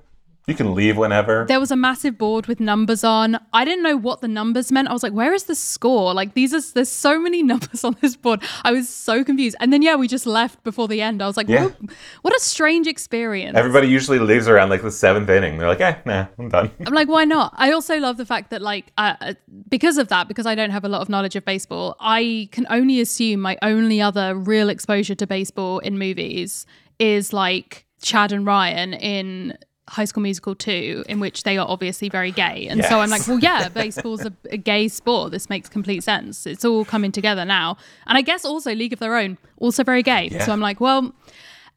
You 0.49 0.55
can 0.55 0.73
leave 0.73 0.97
whenever. 0.97 1.45
There 1.47 1.59
was 1.59 1.71
a 1.71 1.75
massive 1.75 2.17
board 2.17 2.47
with 2.47 2.59
numbers 2.59 3.03
on. 3.03 3.39
I 3.53 3.63
didn't 3.65 3.83
know 3.83 3.95
what 3.97 4.21
the 4.21 4.27
numbers 4.27 4.71
meant. 4.71 4.87
I 4.87 4.93
was 4.93 5.03
like, 5.03 5.13
where 5.13 5.33
is 5.33 5.43
the 5.43 5.55
score? 5.55 6.13
Like 6.13 6.33
these 6.33 6.53
are 6.53 6.61
there's 6.73 6.89
so 6.89 7.19
many 7.19 7.43
numbers 7.51 7.83
on 7.83 7.95
this 8.01 8.15
board. 8.15 8.41
I 8.63 8.71
was 8.71 8.89
so 8.89 9.23
confused. 9.23 9.55
And 9.59 9.71
then 9.71 9.81
yeah, 9.81 9.95
we 9.95 10.07
just 10.07 10.25
left 10.25 10.63
before 10.63 10.87
the 10.87 11.01
end. 11.01 11.21
I 11.21 11.27
was 11.27 11.37
like, 11.37 11.47
Yeah. 11.47 11.65
what, 11.65 11.75
what 12.23 12.35
a 12.35 12.39
strange 12.39 12.87
experience. 12.87 13.57
Everybody 13.57 13.87
usually 13.87 14.19
leaves 14.19 14.47
around 14.47 14.69
like 14.69 14.81
the 14.81 14.91
seventh 14.91 15.29
inning. 15.29 15.57
They're 15.57 15.67
like, 15.67 15.81
eh, 15.81 15.97
nah, 16.05 16.25
I'm 16.37 16.49
done. 16.49 16.71
I'm 16.85 16.93
like, 16.93 17.07
why 17.07 17.25
not? 17.25 17.53
I 17.55 17.71
also 17.71 17.97
love 17.99 18.17
the 18.17 18.25
fact 18.25 18.49
that, 18.49 18.61
like, 18.61 18.91
uh, 18.97 19.15
uh, 19.21 19.33
because 19.69 19.97
of 19.97 20.07
that, 20.07 20.27
because 20.27 20.45
I 20.45 20.55
don't 20.55 20.71
have 20.71 20.83
a 20.83 20.89
lot 20.89 21.01
of 21.01 21.09
knowledge 21.09 21.35
of 21.35 21.45
baseball, 21.45 21.95
I 21.99 22.49
can 22.51 22.65
only 22.69 22.99
assume 23.01 23.39
my 23.41 23.57
only 23.61 24.01
other 24.01 24.35
real 24.35 24.69
exposure 24.69 25.15
to 25.15 25.27
baseball 25.27 25.79
in 25.79 25.97
movies 25.99 26.65
is 26.97 27.33
like 27.33 27.85
Chad 28.01 28.31
and 28.31 28.45
Ryan 28.45 28.93
in 28.93 29.57
High 29.89 30.05
School 30.05 30.23
Musical 30.23 30.55
2, 30.55 31.05
in 31.09 31.19
which 31.19 31.43
they 31.43 31.57
are 31.57 31.67
obviously 31.67 32.09
very 32.09 32.31
gay. 32.31 32.67
And 32.67 32.83
so 32.85 32.99
I'm 32.99 33.09
like, 33.09 33.27
well, 33.27 33.39
yeah, 33.39 33.69
baseball's 33.69 34.25
a, 34.25 34.31
a 34.51 34.57
gay 34.57 34.87
sport. 34.87 35.31
This 35.31 35.49
makes 35.49 35.67
complete 35.69 36.03
sense. 36.03 36.45
It's 36.45 36.63
all 36.63 36.85
coming 36.85 37.11
together 37.11 37.43
now. 37.45 37.77
And 38.07 38.17
I 38.17 38.21
guess 38.21 38.45
also 38.45 38.73
League 38.73 38.93
of 38.93 38.99
Their 38.99 39.15
Own, 39.17 39.37
also 39.57 39.83
very 39.83 40.03
gay. 40.03 40.29
Yeah. 40.31 40.45
So 40.45 40.51
I'm 40.51 40.61
like, 40.61 40.79
well, 40.79 41.13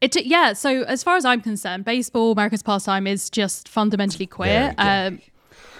it 0.01 0.15
yeah. 0.25 0.53
So 0.53 0.83
as 0.83 1.03
far 1.03 1.15
as 1.15 1.25
I'm 1.25 1.41
concerned, 1.41 1.85
baseball, 1.85 2.31
America's 2.33 2.63
pastime, 2.63 3.07
is 3.07 3.29
just 3.29 3.67
fundamentally 3.67 4.27
queer. 4.27 4.73
Um, 4.77 5.19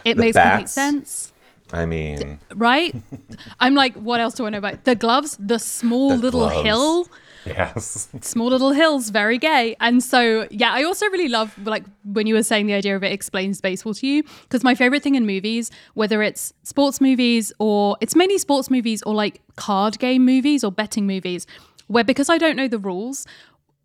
it 0.06 0.16
The 0.16 0.22
makes 0.22 0.38
complete 0.38 0.70
sense, 0.70 1.32
I 1.72 1.86
mean, 1.86 2.40
right? 2.56 2.94
I'm 3.60 3.74
like, 3.76 3.94
what 3.96 4.20
else 4.20 4.34
do 4.36 4.46
I 4.46 4.50
know 4.50 4.58
about 4.58 4.84
the 4.84 4.96
gloves? 4.96 5.38
The 5.40 5.60
small 5.60 6.10
The 6.10 6.18
little 6.18 6.42
gloves. 6.50 6.66
hill, 6.66 7.08
yes. 7.46 8.10
small 8.22 8.48
little 8.48 8.72
hills, 8.72 9.10
very 9.10 9.38
gay. 9.38 9.76
And 9.80 10.04
so 10.04 10.48
yeah, 10.52 10.72
I 10.72 10.84
also 10.84 11.06
really 11.08 11.28
love 11.28 11.56
like 11.66 11.84
when 12.04 12.28
you 12.28 12.36
were 12.36 12.44
saying 12.44 12.68
the 12.68 12.74
idea 12.74 12.96
of 12.96 13.04
it 13.04 13.12
explains 13.12 13.62
baseball 13.62 13.94
to 13.96 14.08
you 14.08 14.24
because 14.44 14.64
my 14.64 14.76
favorite 14.76 15.04
thing 15.04 15.16
in 15.16 15.26
movies, 15.26 15.72
whether 15.94 16.22
it's 16.22 16.54
sports 16.64 17.02
movies 17.02 17.52
or 17.60 17.98
it's 18.02 18.16
mainly 18.16 18.38
sports 18.38 18.70
movies 18.70 19.02
or 19.04 19.14
like 19.14 19.42
card 19.56 20.00
game 20.00 20.26
movies 20.26 20.64
or 20.64 20.72
betting 20.72 21.08
movies, 21.08 21.46
where 21.88 22.04
because 22.04 22.30
I 22.30 22.38
don't 22.38 22.56
know 22.56 22.68
the 22.68 22.80
rules, 22.80 23.26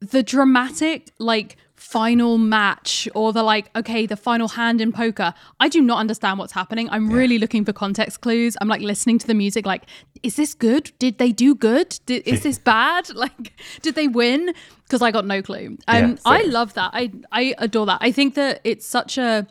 the 0.01 0.23
dramatic 0.23 1.11
like 1.19 1.57
final 1.79 2.39
match 2.39 3.09
or 3.15 3.33
the 3.33 3.43
like 3.43 3.71
okay 3.77 4.05
the 4.05 4.17
final 4.17 4.49
hand 4.49 4.81
in 4.81 4.93
poker. 4.93 5.33
I 5.61 5.69
do 5.69 5.81
not 5.81 5.99
understand 5.99 6.39
what's 6.39 6.53
happening. 6.53 6.91
I'm 6.91 7.09
really 7.11 7.39
looking 7.39 7.65
for 7.65 7.73
context 7.73 8.21
clues. 8.21 8.57
I'm 8.61 8.69
like 8.69 8.83
listening 8.83 9.19
to 9.21 9.27
the 9.27 9.35
music 9.35 9.65
like 9.65 9.85
is 10.23 10.35
this 10.35 10.55
good? 10.55 10.91
Did 10.99 11.19
they 11.19 11.31
do 11.31 11.55
good? 11.55 11.99
Did, 12.05 12.23
is 12.27 12.43
this 12.43 12.59
bad? 12.59 13.09
Like 13.19 13.53
did 13.83 13.95
they 13.95 14.07
win? 14.07 14.53
Because 14.85 15.03
i 15.03 15.11
got 15.11 15.25
no 15.25 15.43
clue. 15.43 15.79
Um 15.89 16.11
Yeah, 16.11 16.17
i 16.25 16.43
love 16.43 16.75
that. 16.75 16.91
I 16.93 17.13
i 17.33 17.55
adore 17.59 17.87
that. 17.87 17.99
I 18.01 18.13
think 18.13 18.35
that 18.35 18.61
it's 18.65 18.87
such 18.87 19.17
a 19.19 19.47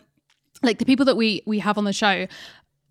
like 0.64 0.80
the 0.80 0.86
people 0.86 1.06
that 1.06 1.16
we 1.16 1.44
we 1.46 1.60
have 1.60 1.78
on 1.78 1.86
the 1.86 1.94
show 1.94 2.28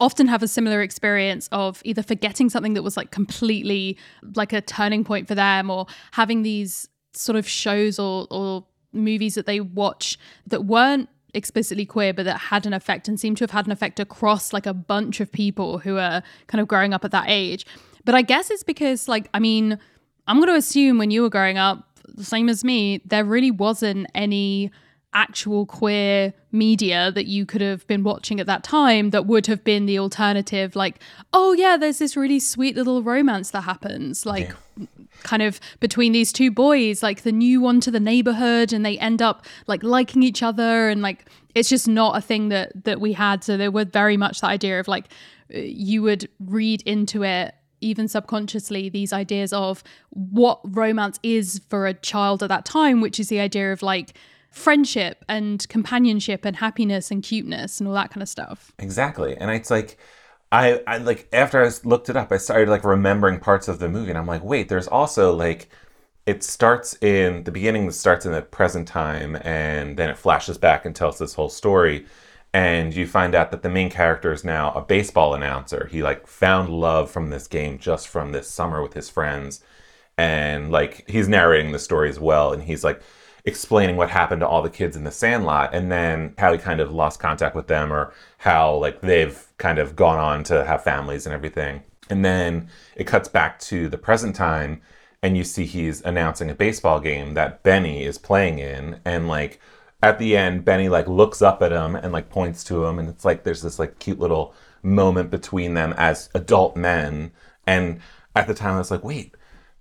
often 0.00 0.26
have 0.28 0.42
a 0.42 0.48
similar 0.48 0.82
experience 0.82 1.48
of 1.52 1.80
either 1.84 2.02
forgetting 2.02 2.50
something 2.50 2.74
that 2.74 2.82
was 2.82 2.96
like 2.96 3.10
completely 3.10 3.96
like 4.34 4.52
a 4.52 4.60
turning 4.60 5.04
point 5.04 5.26
for 5.28 5.34
them 5.34 5.70
or 5.70 5.86
having 6.12 6.42
these 6.42 6.88
sort 7.12 7.36
of 7.36 7.48
shows 7.48 7.98
or 7.98 8.26
or 8.30 8.64
movies 8.96 9.34
that 9.34 9.46
they 9.46 9.60
watch 9.60 10.18
that 10.46 10.64
weren't 10.64 11.08
explicitly 11.34 11.84
queer 11.84 12.14
but 12.14 12.24
that 12.24 12.38
had 12.38 12.66
an 12.66 12.72
effect 12.72 13.08
and 13.08 13.20
seem 13.20 13.34
to 13.34 13.44
have 13.44 13.50
had 13.50 13.66
an 13.66 13.72
effect 13.72 14.00
across 14.00 14.52
like 14.52 14.64
a 14.66 14.72
bunch 14.72 15.20
of 15.20 15.30
people 15.30 15.78
who 15.78 15.98
are 15.98 16.22
kind 16.46 16.60
of 16.60 16.68
growing 16.68 16.94
up 16.94 17.04
at 17.04 17.10
that 17.10 17.26
age. 17.28 17.66
But 18.04 18.14
i 18.14 18.22
guess 18.22 18.50
it's 18.50 18.62
because 18.62 19.08
like 19.08 19.28
i 19.34 19.38
mean 19.38 19.78
i'm 20.26 20.36
going 20.36 20.48
to 20.48 20.54
assume 20.54 20.98
when 20.98 21.10
you 21.10 21.22
were 21.22 21.30
growing 21.30 21.58
up 21.58 21.98
the 22.08 22.24
same 22.24 22.48
as 22.48 22.64
me 22.64 23.02
there 23.04 23.24
really 23.24 23.50
wasn't 23.50 24.06
any 24.14 24.70
actual 25.16 25.66
queer 25.66 26.32
media 26.52 27.10
that 27.10 27.26
you 27.26 27.44
could 27.44 27.60
have 27.60 27.86
been 27.86 28.04
watching 28.04 28.38
at 28.38 28.46
that 28.46 28.62
time 28.62 29.10
that 29.10 29.26
would 29.26 29.46
have 29.46 29.64
been 29.64 29.86
the 29.86 29.98
alternative 29.98 30.76
like 30.76 31.00
oh 31.32 31.52
yeah 31.54 31.76
there's 31.76 31.98
this 31.98 32.16
really 32.16 32.38
sweet 32.38 32.76
little 32.76 33.02
romance 33.02 33.50
that 33.50 33.62
happens 33.62 34.24
like 34.26 34.52
kind 35.22 35.42
of 35.42 35.58
between 35.80 36.12
these 36.12 36.32
two 36.32 36.50
boys 36.50 37.02
like 37.02 37.22
the 37.22 37.32
new 37.32 37.60
one 37.60 37.80
to 37.80 37.90
the 37.90 37.98
neighborhood 37.98 38.72
and 38.72 38.84
they 38.84 38.98
end 38.98 39.22
up 39.22 39.44
like 39.66 39.82
liking 39.82 40.22
each 40.22 40.42
other 40.42 40.88
and 40.88 41.00
like 41.00 41.24
it's 41.56 41.70
just 41.70 41.88
not 41.88 42.16
a 42.16 42.20
thing 42.20 42.50
that 42.50 42.84
that 42.84 43.00
we 43.00 43.14
had. 43.14 43.42
So 43.42 43.56
there 43.56 43.70
was 43.70 43.86
very 43.86 44.16
much 44.16 44.42
that 44.42 44.48
idea 44.48 44.78
of 44.78 44.86
like 44.86 45.06
uh, 45.52 45.58
you 45.58 46.02
would 46.02 46.28
read 46.38 46.82
into 46.82 47.24
it 47.24 47.54
even 47.80 48.08
subconsciously 48.08 48.88
these 48.88 49.12
ideas 49.12 49.52
of 49.52 49.82
what 50.10 50.60
romance 50.64 51.18
is 51.22 51.60
for 51.68 51.86
a 51.86 51.94
child 51.94 52.42
at 52.42 52.48
that 52.48 52.64
time 52.64 53.02
which 53.02 53.20
is 53.20 53.28
the 53.28 53.38
idea 53.38 53.70
of 53.70 53.82
like 53.82 54.14
friendship 54.56 55.22
and 55.28 55.68
companionship 55.68 56.46
and 56.46 56.56
happiness 56.56 57.10
and 57.10 57.22
cuteness 57.22 57.78
and 57.78 57.86
all 57.86 57.94
that 57.94 58.10
kind 58.10 58.22
of 58.22 58.28
stuff 58.28 58.72
Exactly. 58.78 59.36
And 59.36 59.50
it's 59.50 59.70
like 59.70 59.98
I, 60.50 60.80
I 60.86 60.96
like 60.96 61.28
after 61.30 61.62
I 61.62 61.70
looked 61.84 62.08
it 62.08 62.16
up, 62.16 62.32
I 62.32 62.38
started 62.38 62.70
like 62.70 62.82
remembering 62.82 63.38
parts 63.38 63.68
of 63.68 63.80
the 63.80 63.88
movie 63.88 64.08
and 64.08 64.18
I'm 64.18 64.26
like, 64.26 64.42
wait, 64.42 64.70
there's 64.70 64.88
also 64.88 65.34
like 65.34 65.68
it 66.24 66.42
starts 66.42 66.96
in 67.02 67.44
the 67.44 67.52
beginning 67.52 67.90
starts 67.90 68.24
in 68.24 68.32
the 68.32 68.40
present 68.40 68.88
time 68.88 69.36
and 69.42 69.98
then 69.98 70.08
it 70.08 70.16
flashes 70.16 70.56
back 70.56 70.86
and 70.86 70.96
tells 70.96 71.18
this 71.18 71.34
whole 71.34 71.50
story 71.50 72.06
and 72.54 72.96
you 72.96 73.06
find 73.06 73.34
out 73.34 73.50
that 73.50 73.62
the 73.62 73.68
main 73.68 73.90
character 73.90 74.32
is 74.32 74.42
now 74.42 74.72
a 74.72 74.80
baseball 74.80 75.34
announcer. 75.34 75.86
He 75.92 76.02
like 76.02 76.26
found 76.26 76.70
love 76.70 77.10
from 77.10 77.28
this 77.28 77.46
game 77.46 77.78
just 77.78 78.08
from 78.08 78.32
this 78.32 78.48
summer 78.48 78.80
with 78.82 78.94
his 78.94 79.10
friends 79.10 79.62
and 80.16 80.72
like 80.72 81.04
he's 81.10 81.28
narrating 81.28 81.72
the 81.72 81.78
story 81.78 82.08
as 82.08 82.18
well 82.18 82.54
and 82.54 82.62
he's 82.62 82.82
like 82.82 83.02
explaining 83.46 83.96
what 83.96 84.10
happened 84.10 84.40
to 84.40 84.48
all 84.48 84.60
the 84.60 84.68
kids 84.68 84.96
in 84.96 85.04
the 85.04 85.10
sandlot 85.10 85.72
and 85.72 85.90
then 85.90 86.34
how 86.36 86.52
he 86.52 86.58
kind 86.58 86.80
of 86.80 86.92
lost 86.92 87.20
contact 87.20 87.54
with 87.54 87.68
them 87.68 87.92
or 87.92 88.12
how 88.38 88.74
like 88.74 89.00
they've 89.00 89.46
kind 89.56 89.78
of 89.78 89.94
gone 89.94 90.18
on 90.18 90.42
to 90.42 90.64
have 90.64 90.82
families 90.82 91.24
and 91.26 91.32
everything. 91.32 91.82
And 92.10 92.24
then 92.24 92.68
it 92.96 93.06
cuts 93.06 93.28
back 93.28 93.60
to 93.60 93.88
the 93.88 93.98
present 93.98 94.34
time 94.34 94.82
and 95.22 95.36
you 95.36 95.44
see 95.44 95.64
he's 95.64 96.02
announcing 96.02 96.50
a 96.50 96.54
baseball 96.54 96.98
game 96.98 97.34
that 97.34 97.62
benny 97.62 98.04
is 98.04 98.18
playing 98.18 98.58
in 98.58 99.00
and 99.04 99.28
like 99.28 99.60
at 100.02 100.18
the 100.18 100.36
end 100.36 100.64
benny 100.64 100.88
like 100.88 101.06
looks 101.06 101.40
up 101.40 101.62
at 101.62 101.72
him 101.72 101.94
and 101.94 102.12
like 102.12 102.28
points 102.28 102.64
to 102.64 102.84
him 102.84 102.98
and 102.98 103.08
it's 103.08 103.24
like 103.24 103.44
there's 103.44 103.62
this 103.62 103.78
like 103.78 104.00
cute 104.00 104.18
little 104.18 104.54
moment 104.82 105.30
between 105.30 105.74
them 105.74 105.94
as 105.96 106.30
adult 106.34 106.76
men. 106.76 107.30
And 107.64 108.00
at 108.34 108.48
the 108.48 108.54
time 108.54 108.74
i 108.74 108.78
was 108.78 108.90
like 108.90 109.04
wait 109.04 109.35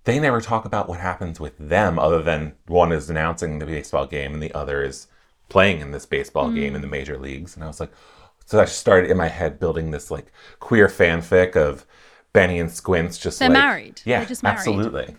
they 0.05 0.19
never 0.19 0.39
talk 0.41 0.65
about 0.65 0.87
what 0.87 0.99
happens 0.99 1.39
with 1.39 1.57
them 1.57 1.99
other 1.99 2.21
than 2.21 2.53
one 2.67 2.91
is 2.91 3.09
announcing 3.09 3.59
the 3.59 3.65
baseball 3.65 4.05
game 4.05 4.33
and 4.33 4.41
the 4.41 4.53
other 4.53 4.83
is 4.83 5.07
playing 5.49 5.79
in 5.81 5.91
this 5.91 6.05
baseball 6.05 6.49
game 6.51 6.73
mm. 6.73 6.75
in 6.77 6.81
the 6.81 6.87
major 6.87 7.17
leagues 7.17 7.55
and 7.55 7.63
i 7.63 7.67
was 7.67 7.79
like 7.79 7.91
so 8.45 8.59
i 8.59 8.65
started 8.65 9.09
in 9.11 9.17
my 9.17 9.27
head 9.27 9.59
building 9.59 9.91
this 9.91 10.09
like 10.09 10.31
queer 10.59 10.87
fanfic 10.87 11.55
of 11.55 11.85
benny 12.33 12.59
and 12.59 12.71
squints 12.71 13.17
just 13.17 13.39
They're 13.39 13.49
like 13.49 13.57
married. 13.57 14.01
yeah 14.05 14.19
They're 14.19 14.27
just 14.29 14.43
married. 14.43 14.57
absolutely 14.57 15.15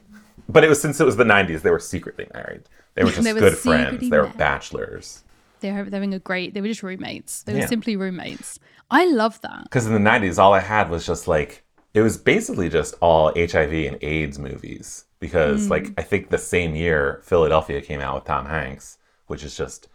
but 0.49 0.65
it 0.65 0.69
was 0.69 0.81
since 0.81 1.01
it 1.01 1.05
was 1.05 1.17
the 1.17 1.25
90s 1.25 1.63
they 1.63 1.71
were 1.71 1.79
secretly 1.79 2.27
married 2.35 2.63
they 2.95 3.05
were 3.05 3.11
just 3.19 3.23
They 3.25 3.33
were 3.33 3.41
good 3.41 3.59
friends 3.59 4.09
they 4.11 4.17
were 4.17 4.25
married. 4.25 4.39
bachelors 4.39 5.23
they're 5.61 5.73
they're 5.85 5.91
having 6.01 6.13
a 6.15 6.19
great 6.19 6.55
they 6.55 6.61
were 6.61 6.69
just 6.69 6.83
roommates 6.83 7.43
they 7.45 7.53
were 7.55 7.61
Yeah. 7.61 7.67
simply 7.67 7.97
roommates 7.97 8.59
i 8.91 9.05
love 9.07 9.41
that 9.43 9.63
because 9.65 9.87
in 9.87 9.93
the 9.95 10.11
90s 10.11 10.39
all 10.39 10.53
i 10.53 10.61
had 10.61 10.91
was 10.91 11.07
just 11.07 11.27
like 11.27 11.63
it 11.97 12.03
was 12.03 12.19
basically 12.19 12.69
just 12.69 12.95
all 13.01 13.33
hiv 13.35 13.73
and 13.73 13.99
aids 14.03 14.39
movies 14.39 15.07
because 15.19 15.65
hmm. 15.65 15.71
like 15.71 15.87
i 15.99 16.03
think 16.03 16.29
the 16.29 16.39
same 16.39 16.77
year 16.77 17.21
philadelphia 17.25 17.81
came 17.81 18.01
out 18.01 18.15
with 18.15 18.25
tom 18.25 18.47
hanks 18.47 18.99
which 19.27 19.43
is 19.43 19.57
just 19.57 19.89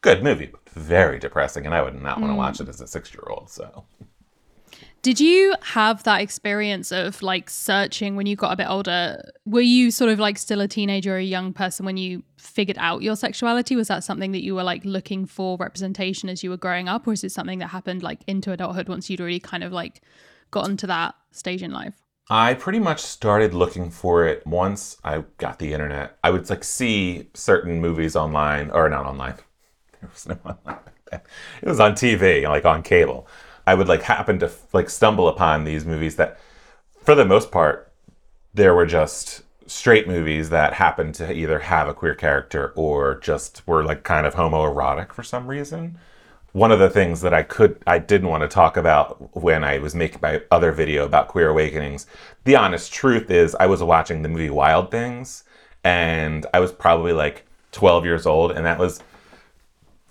good 0.00 0.24
movie 0.24 0.46
but 0.46 0.68
very 0.70 1.18
depressing 1.18 1.66
and 1.66 1.74
i 1.74 1.82
would 1.82 1.94
not 1.94 2.18
want 2.18 2.30
to 2.30 2.34
hmm. 2.34 2.38
watch 2.38 2.60
it 2.60 2.68
as 2.68 2.80
a 2.80 2.86
six 2.86 3.14
year 3.14 3.24
old 3.28 3.48
so 3.48 3.84
Did 5.02 5.20
you 5.20 5.54
have 5.60 6.02
that 6.04 6.22
experience 6.22 6.90
of 6.90 7.20
like 7.22 7.50
searching 7.50 8.16
when 8.16 8.26
you 8.26 8.36
got 8.36 8.52
a 8.54 8.56
bit 8.56 8.68
older? 8.68 9.20
Were 9.44 9.60
you 9.60 9.90
sort 9.90 10.10
of 10.10 10.18
like 10.18 10.38
still 10.38 10.62
a 10.62 10.66
teenager 10.66 11.12
or 11.14 11.18
a 11.18 11.22
young 11.22 11.52
person 11.52 11.84
when 11.84 11.98
you 11.98 12.22
figured 12.38 12.78
out 12.80 13.02
your 13.02 13.14
sexuality? 13.14 13.76
Was 13.76 13.88
that 13.88 14.02
something 14.02 14.32
that 14.32 14.42
you 14.42 14.54
were 14.54 14.64
like 14.64 14.82
looking 14.84 15.26
for 15.26 15.58
representation 15.58 16.30
as 16.30 16.42
you 16.42 16.48
were 16.48 16.56
growing 16.56 16.88
up, 16.88 17.06
or 17.06 17.12
is 17.12 17.22
it 17.22 17.32
something 17.32 17.58
that 17.58 17.68
happened 17.68 18.02
like 18.02 18.20
into 18.26 18.50
adulthood 18.50 18.88
once 18.88 19.10
you'd 19.10 19.20
already 19.20 19.40
kind 19.40 19.62
of 19.62 19.72
like 19.72 20.00
gotten 20.54 20.76
to 20.78 20.86
that 20.86 21.16
stage 21.32 21.62
in 21.62 21.72
life? 21.72 21.94
I 22.30 22.54
pretty 22.54 22.78
much 22.78 23.02
started 23.02 23.52
looking 23.52 23.90
for 23.90 24.24
it 24.26 24.46
once 24.46 24.96
I 25.04 25.24
got 25.36 25.58
the 25.58 25.74
internet. 25.74 26.16
I 26.24 26.30
would 26.30 26.48
like 26.48 26.64
see 26.64 27.28
certain 27.34 27.80
movies 27.80 28.16
online 28.16 28.70
or 28.70 28.88
not 28.88 29.04
online. 29.04 29.34
There 30.00 30.10
was 30.12 30.28
no 30.28 30.38
online. 30.44 30.80
It 31.62 31.68
was 31.68 31.80
on 31.80 31.92
TV, 31.92 32.42
like 32.44 32.66
on 32.66 32.82
cable. 32.82 33.26
I 33.66 33.74
would 33.74 33.88
like 33.88 34.02
happen 34.02 34.38
to 34.40 34.50
like 34.74 34.90
stumble 34.90 35.28
upon 35.28 35.64
these 35.64 35.86
movies 35.86 36.16
that 36.16 36.38
for 37.02 37.14
the 37.14 37.24
most 37.24 37.50
part 37.50 37.90
there 38.52 38.74
were 38.74 38.86
just 38.86 39.42
straight 39.66 40.06
movies 40.06 40.50
that 40.50 40.74
happened 40.74 41.14
to 41.14 41.32
either 41.32 41.58
have 41.60 41.88
a 41.88 41.94
queer 41.94 42.14
character 42.14 42.72
or 42.76 43.18
just 43.20 43.66
were 43.66 43.82
like 43.82 44.02
kind 44.04 44.26
of 44.26 44.34
homoerotic 44.34 45.10
for 45.12 45.22
some 45.22 45.46
reason 45.46 45.98
one 46.54 46.70
of 46.70 46.78
the 46.78 46.88
things 46.88 47.20
that 47.20 47.34
I 47.34 47.42
could 47.42 47.82
I 47.84 47.98
didn't 47.98 48.28
want 48.28 48.42
to 48.42 48.48
talk 48.48 48.76
about 48.76 49.36
when 49.36 49.64
I 49.64 49.78
was 49.78 49.92
making 49.96 50.20
my 50.22 50.40
other 50.52 50.70
video 50.70 51.04
about 51.04 51.26
queer 51.26 51.48
awakenings. 51.48 52.06
The 52.44 52.54
honest 52.54 52.92
truth 52.92 53.28
is 53.28 53.56
I 53.58 53.66
was 53.66 53.82
watching 53.82 54.22
the 54.22 54.28
movie 54.28 54.50
Wild 54.50 54.92
Things 54.92 55.42
and 55.82 56.46
I 56.54 56.60
was 56.60 56.70
probably 56.70 57.12
like 57.12 57.44
12 57.72 58.04
years 58.04 58.24
old 58.24 58.52
and 58.52 58.64
that 58.64 58.78
was 58.78 59.00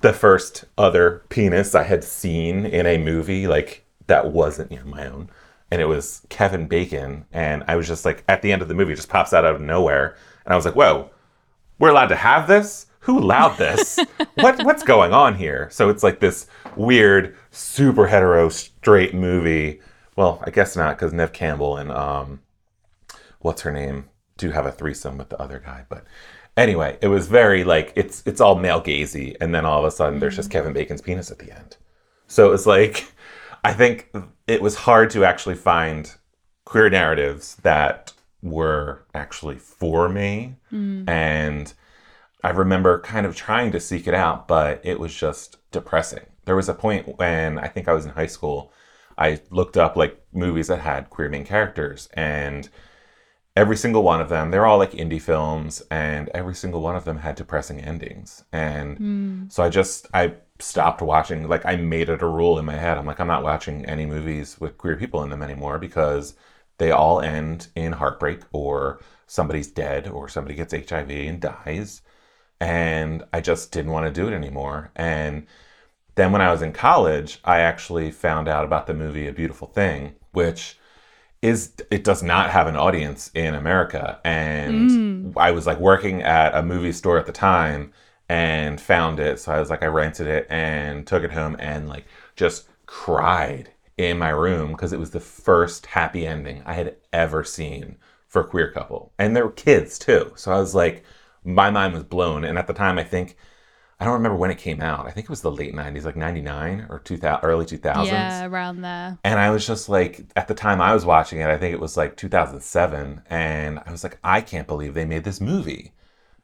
the 0.01 0.12
first 0.12 0.65
other 0.77 1.23
penis 1.29 1.75
I 1.75 1.83
had 1.83 2.03
seen 2.03 2.65
in 2.65 2.85
a 2.85 2.97
movie, 2.97 3.47
like 3.47 3.85
that 4.07 4.33
wasn't 4.33 4.69
you 4.69 4.79
know, 4.79 4.85
my 4.85 5.07
own. 5.07 5.29
And 5.71 5.81
it 5.81 5.85
was 5.85 6.23
Kevin 6.27 6.67
Bacon. 6.67 7.25
And 7.31 7.63
I 7.69 7.77
was 7.77 7.88
just 7.88 8.03
like, 8.03 8.21
at 8.27 8.41
the 8.41 8.51
end 8.51 8.62
of 8.62 8.67
the 8.67 8.73
movie, 8.73 8.95
just 8.95 9.07
pops 9.07 9.31
out 9.31 9.45
out 9.45 9.55
of 9.55 9.62
nowhere. 9.62 10.17
And 10.43 10.53
I 10.53 10.57
was 10.57 10.65
like, 10.65 10.75
whoa, 10.75 11.09
we're 11.79 11.89
allowed 11.89 12.07
to 12.07 12.17
have 12.17 12.50
this? 12.50 12.88
Who 13.03 13.19
allowed 13.19 13.57
this? 13.57 14.00
what 14.36 14.63
what's 14.63 14.83
going 14.83 15.13
on 15.13 15.36
here? 15.36 15.69
So 15.72 15.89
it's 15.89 16.03
like 16.03 16.19
this 16.19 16.48
weird, 16.75 17.36
super 17.51 18.07
hetero 18.07 18.50
straight 18.50 19.13
movie. 19.13 19.81
Well, 20.15 20.41
I 20.45 20.51
guess 20.51 20.75
not, 20.75 20.98
because 20.98 21.13
Neve 21.13 21.33
Campbell 21.33 21.77
and 21.77 21.91
um 21.91 22.41
what's 23.39 23.62
her 23.62 23.72
name 23.72 24.10
do 24.38 24.51
have 24.51 24.65
a 24.65 24.72
threesome 24.72 25.17
with 25.17 25.29
the 25.29 25.39
other 25.41 25.60
guy. 25.60 25.86
But 25.89 26.05
anyway, 26.55 26.98
it 27.01 27.07
was 27.10 27.27
very 27.27 27.63
like 27.63 27.93
it's 27.95 28.24
it's 28.25 28.41
all 28.41 28.55
male 28.55 28.81
gazy, 28.81 29.36
and 29.41 29.53
then 29.53 29.65
all 29.65 29.79
of 29.79 29.86
a 29.86 29.91
sudden 29.91 30.19
there's 30.19 30.36
just 30.36 30.51
Kevin 30.51 30.74
Bacon's 30.74 31.01
penis 31.01 31.31
at 31.31 31.39
the 31.39 31.51
end. 31.51 31.77
So 32.27 32.48
it 32.48 32.51
was 32.51 32.65
like 32.65 33.12
I 33.63 33.74
think 33.74 34.12
it 34.48 34.62
was 34.62 34.75
hard 34.75 35.10
to 35.12 35.25
actually 35.25 35.55
find 35.55 36.13
queer 36.65 36.89
narratives 36.89 37.55
that 37.57 38.13
were 38.41 39.05
actually 39.13 39.57
for 39.57 40.10
me. 40.10 40.55
And 41.07 41.74
I 42.43 42.50
remember 42.50 43.00
kind 43.00 43.25
of 43.25 43.35
trying 43.35 43.71
to 43.71 43.79
seek 43.79 44.07
it 44.07 44.13
out, 44.13 44.47
but 44.47 44.81
it 44.83 45.00
was 45.00 45.13
just 45.13 45.57
depressing. 45.71 46.25
There 46.45 46.55
was 46.55 46.67
a 46.69 46.73
point 46.73 47.17
when 47.17 47.57
I 47.57 47.67
think 47.67 47.88
I 47.88 47.93
was 47.93 48.05
in 48.05 48.12
high 48.12 48.27
school, 48.27 48.73
I 49.17 49.39
looked 49.50 49.77
up 49.77 49.95
like 49.95 50.21
movies 50.33 50.67
that 50.67 50.81
had 50.81 51.09
queer 51.09 51.29
main 51.29 51.45
characters 51.45 52.09
and 52.13 52.69
every 53.55 53.77
single 53.77 54.03
one 54.03 54.19
of 54.19 54.29
them, 54.29 54.51
they're 54.51 54.65
all 54.65 54.77
like 54.77 54.91
indie 54.91 55.21
films 55.21 55.81
and 55.91 56.29
every 56.33 56.55
single 56.55 56.81
one 56.81 56.95
of 56.95 57.05
them 57.05 57.17
had 57.17 57.35
depressing 57.35 57.79
endings. 57.79 58.43
And 58.51 58.97
hmm. 58.97 59.43
so 59.50 59.63
I 59.63 59.69
just 59.69 60.07
I 60.13 60.33
stopped 60.59 61.01
watching 61.01 61.47
like 61.47 61.65
I 61.65 61.75
made 61.75 62.09
it 62.09 62.21
a 62.21 62.27
rule 62.27 62.59
in 62.59 62.65
my 62.65 62.75
head. 62.75 62.97
I'm 62.97 63.05
like 63.05 63.19
I'm 63.19 63.27
not 63.27 63.43
watching 63.43 63.85
any 63.85 64.05
movies 64.05 64.59
with 64.59 64.77
queer 64.77 64.95
people 64.97 65.23
in 65.23 65.29
them 65.29 65.43
anymore 65.43 65.79
because 65.79 66.35
they 66.77 66.91
all 66.91 67.21
end 67.21 67.67
in 67.75 67.93
heartbreak 67.93 68.41
or 68.51 69.00
somebody's 69.27 69.67
dead 69.67 70.07
or 70.07 70.27
somebody 70.27 70.55
gets 70.55 70.73
HIV 70.73 71.09
and 71.09 71.39
dies 71.39 72.01
and 72.63 73.25
I 73.34 73.41
just 73.41 73.74
didn't 73.74 73.91
want 73.91 74.05
to 74.05 74.22
do 74.22 74.25
it 74.29 74.34
anymore. 74.34 74.89
And 74.96 75.46
then 76.15 76.32
when 76.32 76.41
I 76.41 76.50
was 76.50 76.62
in 76.62 76.72
college, 76.72 77.41
I 77.43 77.60
actually 77.60 78.10
found 78.10 78.48
out 78.48 78.63
about 78.63 78.88
the 78.88 78.93
movie 78.93 79.27
A 79.27 79.34
Beautiful 79.34 79.67
Thing, 79.67 80.15
which 80.32 80.77
is 81.41 81.74
it 81.91 82.05
does 82.05 82.24
not 82.24 82.51
have 82.51 82.67
an 82.67 82.77
audience 82.77 83.29
in 83.34 83.53
America. 83.53 84.22
And 84.24 84.89
mm. 84.89 85.34
I 85.36 85.51
was 85.51 85.67
like 85.67 85.77
working 85.77 86.22
at 86.22 86.55
a 86.55 86.63
movie 86.63 86.93
store 86.93 87.17
at 87.17 87.25
the 87.25 87.34
time 87.34 87.91
and 88.29 88.79
found 88.79 89.20
it. 89.20 89.41
So 89.41 89.51
I 89.51 89.60
was 89.60 89.70
like 89.70 89.84
I 89.84 89.88
rented 89.88 90.27
it 90.27 90.48
and 90.50 91.05
took 91.05 91.24
it 91.24 91.34
home 91.34 91.58
and 91.60 91.89
like 91.89 92.05
just 92.38 92.70
cried 92.86 93.72
in 93.98 94.17
my 94.17 94.29
room 94.29 94.72
because 94.72 94.93
it 94.93 95.00
was 95.00 95.12
the 95.12 95.20
first 95.20 95.88
happy 95.88 96.25
ending 96.25 96.63
I 96.65 96.74
had 96.74 96.96
ever 97.12 97.43
seen 97.43 97.98
for 98.25 98.39
a 98.41 98.48
queer 98.48 98.72
couple. 98.72 99.12
And 99.20 99.36
there 99.36 99.46
were 99.46 99.51
kids 99.51 100.00
too. 100.00 100.32
So 100.38 100.53
I 100.53 100.60
was 100.62 100.74
like 100.74 101.03
my 101.43 101.69
mind 101.69 101.93
was 101.93 102.03
blown. 102.03 102.43
And 102.43 102.57
at 102.57 102.67
the 102.67 102.73
time, 102.73 102.97
I 102.97 103.03
think 103.03 103.38
I 104.00 104.05
don't 104.05 104.15
remember 104.15 104.38
when 104.38 104.51
it 104.51 104.57
came 104.57 104.81
out. 104.81 105.05
I 105.05 105.12
think 105.12 105.25
it 105.25 105.29
was 105.29 105.41
the 105.41 105.51
late 105.51 105.73
'90s, 105.73 106.03
like 106.03 106.15
'99 106.15 106.88
or 106.89 107.00
2000, 107.00 107.39
early 107.43 107.65
2000s. 107.65 108.05
Yeah, 108.07 108.45
around 108.45 108.81
there. 108.81 109.17
And 109.23 109.39
I 109.39 109.50
was 109.50 109.65
just 109.65 109.88
like, 109.88 110.25
at 110.35 110.47
the 110.47 110.53
time 110.53 110.81
I 110.81 110.93
was 110.93 111.05
watching 111.05 111.39
it, 111.39 111.47
I 111.47 111.57
think 111.57 111.73
it 111.73 111.79
was 111.79 111.95
like 111.95 112.17
2007, 112.17 113.21
and 113.29 113.79
I 113.85 113.91
was 113.91 114.03
like, 114.03 114.19
I 114.23 114.41
can't 114.41 114.67
believe 114.67 114.93
they 114.93 115.05
made 115.05 115.23
this 115.23 115.39
movie. 115.39 115.93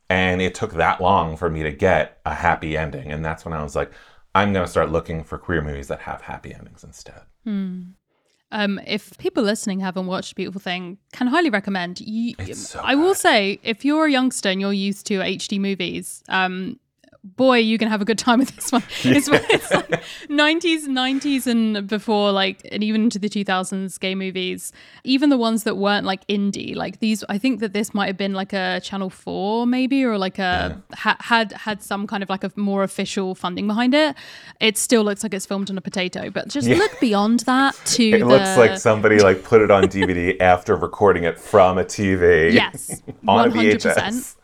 And 0.09 0.41
it 0.41 0.55
took 0.55 0.73
that 0.73 1.01
long 1.01 1.37
for 1.37 1.49
me 1.49 1.63
to 1.63 1.71
get 1.71 2.19
a 2.25 2.33
happy 2.33 2.77
ending, 2.77 3.11
and 3.11 3.25
that's 3.25 3.43
when 3.45 3.53
I 3.53 3.61
was 3.61 3.75
like, 3.75 3.91
I'm 4.33 4.53
gonna 4.53 4.67
start 4.67 4.91
looking 4.91 5.23
for 5.23 5.37
queer 5.37 5.61
movies 5.61 5.87
that 5.89 6.01
have 6.01 6.21
happy 6.21 6.53
endings 6.53 6.83
instead. 6.83 7.23
Hmm. 7.43 7.81
Um, 8.51 8.79
if 8.87 9.17
people 9.17 9.43
listening 9.43 9.79
haven't 9.79 10.07
watched 10.07 10.35
Beautiful 10.35 10.59
Thing, 10.59 10.97
can 11.13 11.27
highly 11.27 11.49
recommend. 11.49 12.01
You, 12.01 12.33
so 12.53 12.81
I 12.83 12.95
will 12.95 13.13
say, 13.13 13.59
if 13.63 13.85
you're 13.85 14.07
a 14.07 14.11
youngster 14.11 14.49
and 14.49 14.59
you're 14.59 14.73
used 14.73 15.05
to 15.07 15.19
HD 15.19 15.59
movies, 15.59 16.23
um, 16.29 16.79
boy, 17.23 17.57
you 17.57 17.77
can 17.77 17.87
have 17.87 18.01
a 18.01 18.05
good 18.05 18.17
time 18.17 18.39
with 18.39 18.55
this 18.55 18.71
one. 18.71 18.83
It's, 19.03 19.27
it's 19.31 19.71
like 19.71 19.89
90s, 20.27 20.85
90s 20.85 21.47
and 21.47 21.87
before, 21.87 22.31
like, 22.31 22.61
and 22.71 22.83
even 22.83 23.03
into 23.03 23.19
the 23.19 23.29
2000s 23.29 23.99
gay 23.99 24.15
movies, 24.15 24.71
even 25.03 25.29
the 25.29 25.37
ones 25.37 25.63
that 25.63 25.77
weren't 25.77 26.05
like 26.05 26.25
indie, 26.27 26.75
like 26.75 26.99
these, 26.99 27.23
I 27.27 27.37
think 27.37 27.59
that 27.59 27.73
this 27.73 27.93
might 27.93 28.07
have 28.07 28.17
been 28.17 28.33
like 28.33 28.53
a 28.53 28.79
Channel 28.81 29.09
4 29.09 29.65
maybe, 29.67 30.03
or 30.03 30.17
like 30.17 30.39
a, 30.39 30.81
ha- 30.93 31.17
had, 31.19 31.51
had 31.53 31.81
some 31.81 32.07
kind 32.07 32.23
of 32.23 32.29
like 32.29 32.43
a 32.43 32.51
more 32.55 32.83
official 32.83 33.35
funding 33.35 33.67
behind 33.67 33.93
it. 33.93 34.15
It 34.59 34.77
still 34.77 35.03
looks 35.03 35.23
like 35.23 35.33
it's 35.33 35.45
filmed 35.45 35.69
on 35.69 35.77
a 35.77 35.81
potato, 35.81 36.29
but 36.29 36.47
just 36.47 36.67
look 36.67 36.99
beyond 36.99 37.41
that 37.41 37.75
to 37.85 38.03
It 38.03 38.19
the, 38.19 38.25
looks 38.25 38.57
like 38.57 38.77
somebody 38.77 39.19
like 39.19 39.43
put 39.43 39.61
it 39.61 39.71
on 39.71 39.83
DVD 39.85 40.39
after 40.39 40.75
recording 40.75 41.23
it 41.23 41.39
from 41.39 41.77
a 41.77 41.83
TV. 41.83 42.53
Yes, 42.53 43.01
on 43.27 43.49
a 43.49 43.51
100%. 43.51 43.77
VHS. 43.77 44.35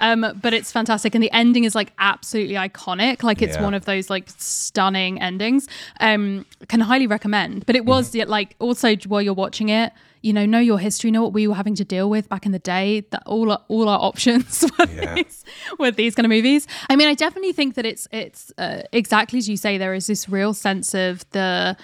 Um, 0.00 0.38
but 0.42 0.52
it's 0.52 0.70
fantastic, 0.72 1.14
and 1.14 1.22
the 1.22 1.30
ending 1.32 1.64
is 1.64 1.74
like 1.74 1.92
absolutely 1.98 2.54
iconic. 2.56 3.22
Like 3.22 3.40
it's 3.42 3.56
Yeah. 3.56 3.62
one 3.64 3.74
of 3.74 3.84
those 3.86 4.10
like 4.10 4.28
stunning 4.36 5.20
endings. 5.22 5.68
Um, 6.00 6.44
can 6.68 6.80
highly 6.80 7.06
recommend. 7.06 7.64
But 7.66 7.76
it 7.76 7.84
was 7.86 8.10
Mm-hmm. 8.12 8.28
like 8.30 8.56
also 8.58 8.94
while 9.08 9.22
you're 9.22 9.34
watching 9.34 9.68
it, 9.70 9.92
you 10.22 10.32
know, 10.32 10.44
know 10.44 10.58
your 10.58 10.78
history, 10.78 11.10
know 11.10 11.22
what 11.22 11.32
we 11.32 11.46
were 11.46 11.54
having 11.54 11.74
to 11.76 11.84
deal 11.84 12.10
with 12.10 12.28
back 12.28 12.44
in 12.46 12.52
the 12.52 12.58
day. 12.58 13.00
That 13.10 13.22
all 13.26 13.50
our, 13.52 13.62
all 13.68 13.88
our 13.88 13.98
options 14.00 14.64
were 14.78 14.86
Yeah. 14.92 15.14
these, 15.14 15.44
with 15.78 15.96
these 15.96 16.14
kind 16.14 16.26
of 16.26 16.30
movies. 16.30 16.66
I 16.90 16.96
mean, 16.96 17.08
I 17.08 17.14
definitely 17.14 17.52
think 17.52 17.74
that 17.76 17.86
it's 17.86 18.06
it's 18.12 18.52
uh, 18.58 18.82
exactly 18.92 19.38
as 19.38 19.48
you 19.48 19.56
say. 19.56 19.78
There 19.78 19.94
is 19.94 20.06
this 20.08 20.28
real 20.28 20.52
sense 20.52 20.94
of 20.94 21.24
the 21.30 21.76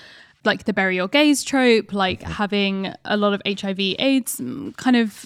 like 0.45 0.65
the 0.65 0.73
bury 0.73 0.97
your 0.97 1.09
gays 1.09 1.43
trope, 1.45 1.93
like 1.93 2.21
Mm-hmm. 2.21 2.33
having 2.33 2.93
a 3.05 3.17
lot 3.17 3.33
of 3.33 3.41
HIV 3.47 3.79
AIDS 3.99 4.37
mm, 4.41 4.77
kind 4.77 4.97
of 4.97 5.25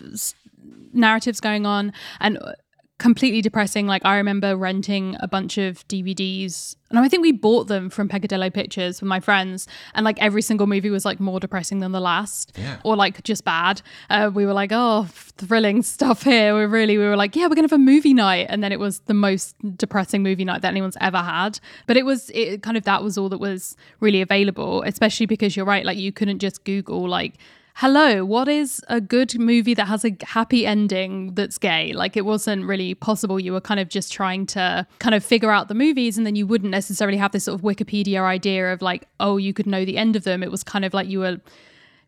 narratives 0.93 1.41
going 1.41 1.67
on 1.67 1.93
and 2.21 2.39
uh, 2.39 2.53
completely 2.99 3.43
depressing. 3.43 3.87
Like 3.87 4.05
i 4.05 4.17
remember 4.17 4.57
renting 4.57 5.17
a 5.21 5.29
bunch 5.29 5.59
of 5.59 5.87
dvds 5.89 6.77
and 6.89 6.99
i 6.99 7.09
think 7.09 7.21
we 7.21 7.33
bought 7.33 7.67
them 7.67 7.91
from 7.91 8.09
peccadillo 8.09 8.49
pictures 8.49 9.01
with 9.01 9.09
my 9.09 9.21
friends. 9.21 9.67
And 9.95 10.05
like 10.05 10.21
every 10.23 10.43
single 10.43 10.67
movie 10.67 10.91
was 10.91 11.05
like 11.05 11.21
more 11.21 11.39
depressing 11.41 11.81
than 11.81 11.93
the 11.93 12.01
last. 12.01 12.53
Yeah. 12.57 12.79
or 12.85 12.97
like 12.97 13.23
just 13.23 13.45
bad. 13.45 13.83
Uh, 14.09 14.31
we 14.33 14.47
were 14.47 14.53
like 14.53 14.71
oh 14.73 15.09
thrilling 15.11 15.83
stuff 15.83 16.23
here. 16.23 16.55
We're 16.55 16.69
really 16.69 16.97
we 16.97 17.05
were 17.05 17.17
like 17.17 17.37
yeah 17.37 17.47
we're 17.47 17.55
gonna 17.55 17.65
have 17.65 17.73
a 17.73 17.79
movie 17.79 18.15
night. 18.15 18.47
And 18.49 18.63
then 18.63 18.73
it 18.73 18.81
was 18.81 19.01
the 19.01 19.15
most 19.15 19.55
depressing 19.77 20.23
movie 20.23 20.45
night 20.45 20.63
that 20.63 20.69
anyone's 20.69 20.97
ever 21.01 21.19
had. 21.19 21.61
But 21.87 21.97
it 21.97 22.07
was 22.07 22.31
it 22.35 22.63
kind 22.63 22.77
of 22.77 22.85
that 22.85 23.03
was 23.03 23.19
all 23.19 23.29
that 23.29 23.41
was 23.41 23.77
really 24.01 24.23
available 24.23 24.83
especially 24.83 25.27
because 25.27 25.57
you're 25.57 25.67
right 25.67 25.85
like 25.85 25.99
you 25.99 26.13
couldn't 26.13 26.39
just 26.39 26.65
google 26.65 27.09
like 27.09 27.35
hello, 27.77 28.25
what 28.25 28.49
is 28.49 28.83
a 28.89 29.03
good 29.03 29.39
movie 29.39 29.75
that 29.75 29.85
has 29.85 30.03
a 30.03 30.17
happy 30.23 30.67
ending 30.67 31.35
that's 31.35 31.59
gay? 31.59 31.93
Like 31.93 32.17
it 32.17 32.25
wasn't 32.25 32.65
really 32.65 32.95
possible. 32.95 33.39
You 33.39 33.53
were 33.53 33.61
kind 33.61 33.79
of 33.79 33.91
just 33.91 34.11
trying 34.11 34.47
to 34.47 34.87
kind 34.99 35.15
of 35.15 35.23
figure 35.23 35.51
out 35.51 35.69
the 35.69 35.75
movies, 35.75 36.17
and 36.17 36.27
then 36.27 36.37
you 36.37 36.47
wouldn't 36.47 36.71
necessarily 36.71 37.19
have 37.19 37.33
this 37.33 37.45
sort 37.45 37.61
of 37.61 37.63
Wikipedia 37.63 38.23
idea 38.23 38.73
of 38.73 38.81
like, 38.81 39.07
oh, 39.21 39.37
you 39.37 39.53
could 39.53 39.67
know 39.67 39.85
the 39.85 39.99
end 39.99 40.17
of 40.17 40.25
them. 40.25 40.43
It 40.43 40.51
was 40.51 40.65
kind 40.65 40.87
of 40.87 40.95
like 40.95 41.07
you 41.07 41.21
were 41.21 41.39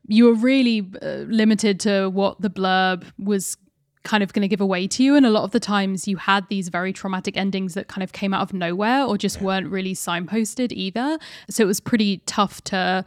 you 0.07 0.24
were 0.24 0.35
really 0.35 0.90
uh, 1.02 1.26
limited 1.28 1.81
to 1.81 2.09
what 2.09 2.40
the 2.40 2.48
blurb 2.48 3.04
was 3.18 3.59
kind 4.04 4.22
of 4.22 4.33
going 4.33 4.40
to 4.40 4.48
give 4.48 4.62
away 4.62 4.87
to 4.87 5.02
you 5.02 5.16
and 5.16 5.26
a 5.26 5.31
lot 5.31 5.42
of 5.42 5.50
the 5.50 5.61
times 5.61 6.09
you 6.09 6.16
had 6.16 6.48
these 6.48 6.70
very 6.70 6.94
traumatic 6.94 7.37
endings 7.37 7.74
that 7.74 7.88
kind 7.88 8.02
of 8.02 8.12
came 8.12 8.33
out 8.33 8.40
of 8.40 8.54
nowhere 8.54 9.02
or 9.02 9.18
just 9.18 9.42
weren't 9.42 9.68
really 9.68 9.92
signposted 9.92 10.72
either 10.72 11.18
so 11.50 11.62
it 11.62 11.66
was 11.66 11.78
pretty 11.78 12.22
tough 12.24 12.62
to 12.62 13.04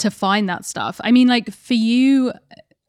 to 0.00 0.10
find 0.10 0.48
that 0.48 0.64
stuff 0.64 1.00
i 1.04 1.10
mean 1.12 1.28
like 1.28 1.50
for 1.52 1.74
you 1.74 2.32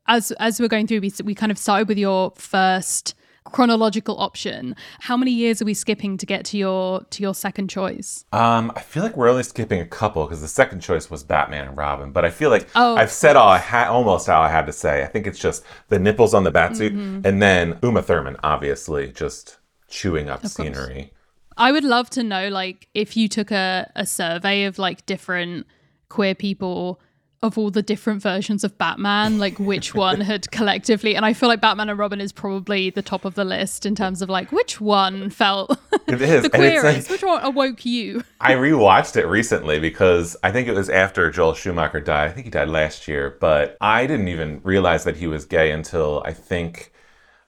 as 0.08 0.32
as 0.34 0.60
we're 0.60 0.68
going 0.68 0.88
through 0.88 1.00
we, 1.02 1.12
we 1.24 1.36
kind 1.36 1.52
of 1.52 1.58
started 1.58 1.88
with 1.88 1.98
your 1.98 2.32
first 2.38 3.14
chronological 3.46 4.20
option 4.20 4.76
how 5.00 5.18
many 5.18 5.32
years 5.32 5.62
are 5.62 5.66
we 5.66 5.74
skipping 5.74 6.16
to 6.16 6.26
get 6.26 6.46
to 6.46 6.58
your 6.58 7.04
to 7.10 7.24
your 7.24 7.34
second 7.34 7.70
choice 7.70 8.24
Um, 8.32 8.72
I 8.76 8.82
feel 8.82 9.02
like 9.04 9.18
we're 9.18 9.30
only 9.30 9.44
skipping 9.44 9.82
a 9.82 9.86
couple 9.86 10.24
because 10.26 10.42
the 10.42 10.48
second 10.48 10.80
choice 10.82 11.10
was 11.10 11.24
Batman 11.24 11.68
and 11.68 11.76
Robin. 11.78 12.12
But 12.12 12.24
I 12.24 12.30
feel 12.30 12.50
like 12.52 12.70
Oh, 12.76 12.96
I've 12.96 13.12
said 13.12 13.36
all 13.36 13.50
I 13.50 13.58
had, 13.58 13.88
almost 13.88 14.30
all 14.30 14.42
I 14.44 14.50
had 14.50 14.68
to 14.68 14.72
say. 14.72 15.04
I 15.04 15.08
think 15.08 15.26
it's 15.28 15.40
just 15.40 15.64
the 15.90 16.00
nipples 16.00 16.34
on 16.34 16.44
the 16.44 16.52
batsuit, 16.52 16.92
Mm-hmm. 16.94 17.26
and 17.28 17.42
then 17.42 17.78
Uma 17.84 18.02
Thurman, 18.04 18.38
obviously, 18.44 19.12
just 19.12 19.58
chewing 19.90 20.30
up 20.30 20.46
scenery. 20.46 21.12
I 21.58 21.72
would 21.72 21.84
love 21.84 22.10
to 22.12 22.24
know, 22.24 22.48
like, 22.50 22.88
if 22.94 23.18
you 23.18 23.28
took 23.28 23.52
a, 23.52 23.92
a 23.96 24.06
survey 24.06 24.64
of 24.66 24.78
like 24.80 25.06
different 25.08 25.66
queer 26.12 26.36
people 26.36 27.00
of 27.44 27.58
all 27.58 27.72
the 27.72 27.82
different 27.82 28.22
versions 28.22 28.64
of 28.64 28.78
Batman, 28.78 29.40
like 29.40 29.58
which 29.58 29.96
one 30.08 30.22
had 30.22 30.52
collectively, 30.52 31.16
and 31.16 31.26
I 31.26 31.34
feel 31.34 31.50
like 31.50 31.62
Batman 31.62 31.90
and 31.90 31.98
Robin 31.98 32.22
is 32.22 32.32
probably 32.32 32.92
the 32.92 33.02
top 33.02 33.26
of 33.26 33.34
the 33.36 33.46
list 33.46 33.86
in 33.86 33.96
terms 33.96 34.22
of 34.22 34.30
like 34.30 34.52
which 34.52 34.80
one 34.80 35.30
felt 35.30 35.70
the 36.06 36.50
queerest, 36.54 36.84
like 36.84 37.10
which 37.10 37.24
one 37.24 37.44
awoke 37.44 37.84
you. 37.86 38.24
I 38.42 38.54
rewatched 38.54 39.18
it 39.18 39.26
recently 39.26 39.80
because 39.80 40.38
I 40.44 40.52
think 40.52 40.68
it 40.68 40.76
was 40.76 40.90
after 40.90 41.32
Joel 41.32 41.56
Schumacher 41.56 42.02
died. 42.02 42.30
I 42.30 42.34
think 42.34 42.46
he 42.46 42.52
died 42.52 42.70
last 42.70 43.08
year, 43.08 43.38
but 43.40 43.76
I 43.82 44.06
didn't 44.06 44.28
even 44.28 44.62
realize 44.64 45.04
that 45.06 45.18
he 45.18 45.28
was 45.28 45.46
gay 45.46 45.72
until 45.72 46.22
I 46.26 46.34
think 46.34 46.92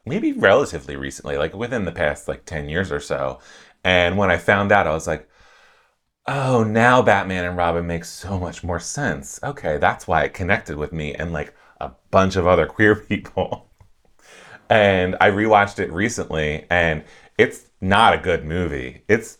maybe 0.05 0.31
relatively 0.31 0.95
recently, 0.95 1.37
like 1.37 1.53
within 1.53 1.85
the 1.85 1.91
past 1.91 2.27
like 2.27 2.45
10 2.45 2.67
years 2.67 2.91
or 2.91 2.99
so. 2.99 3.39
And 3.83 4.17
when 4.17 4.31
I 4.31 4.37
found 4.37 4.71
out, 4.71 4.87
I 4.87 4.93
was 4.93 5.07
like, 5.07 5.27
oh, 6.27 6.63
now 6.63 7.01
Batman 7.01 7.45
and 7.45 7.57
Robin 7.57 7.85
makes 7.87 8.09
so 8.09 8.39
much 8.39 8.63
more 8.63 8.79
sense. 8.79 9.39
Okay, 9.43 9.77
that's 9.77 10.07
why 10.07 10.23
it 10.23 10.33
connected 10.33 10.77
with 10.77 10.93
me 10.93 11.13
and 11.15 11.33
like 11.33 11.53
a 11.81 11.91
bunch 12.11 12.35
of 12.35 12.47
other 12.47 12.65
queer 12.75 12.95
people. 12.95 13.69
and 14.69 15.15
I 15.21 15.29
rewatched 15.31 15.79
it 15.79 15.91
recently 15.91 16.65
and 16.69 17.03
it's 17.37 17.67
not 17.81 18.13
a 18.13 18.17
good 18.17 18.45
movie. 18.45 19.03
It's 19.07 19.37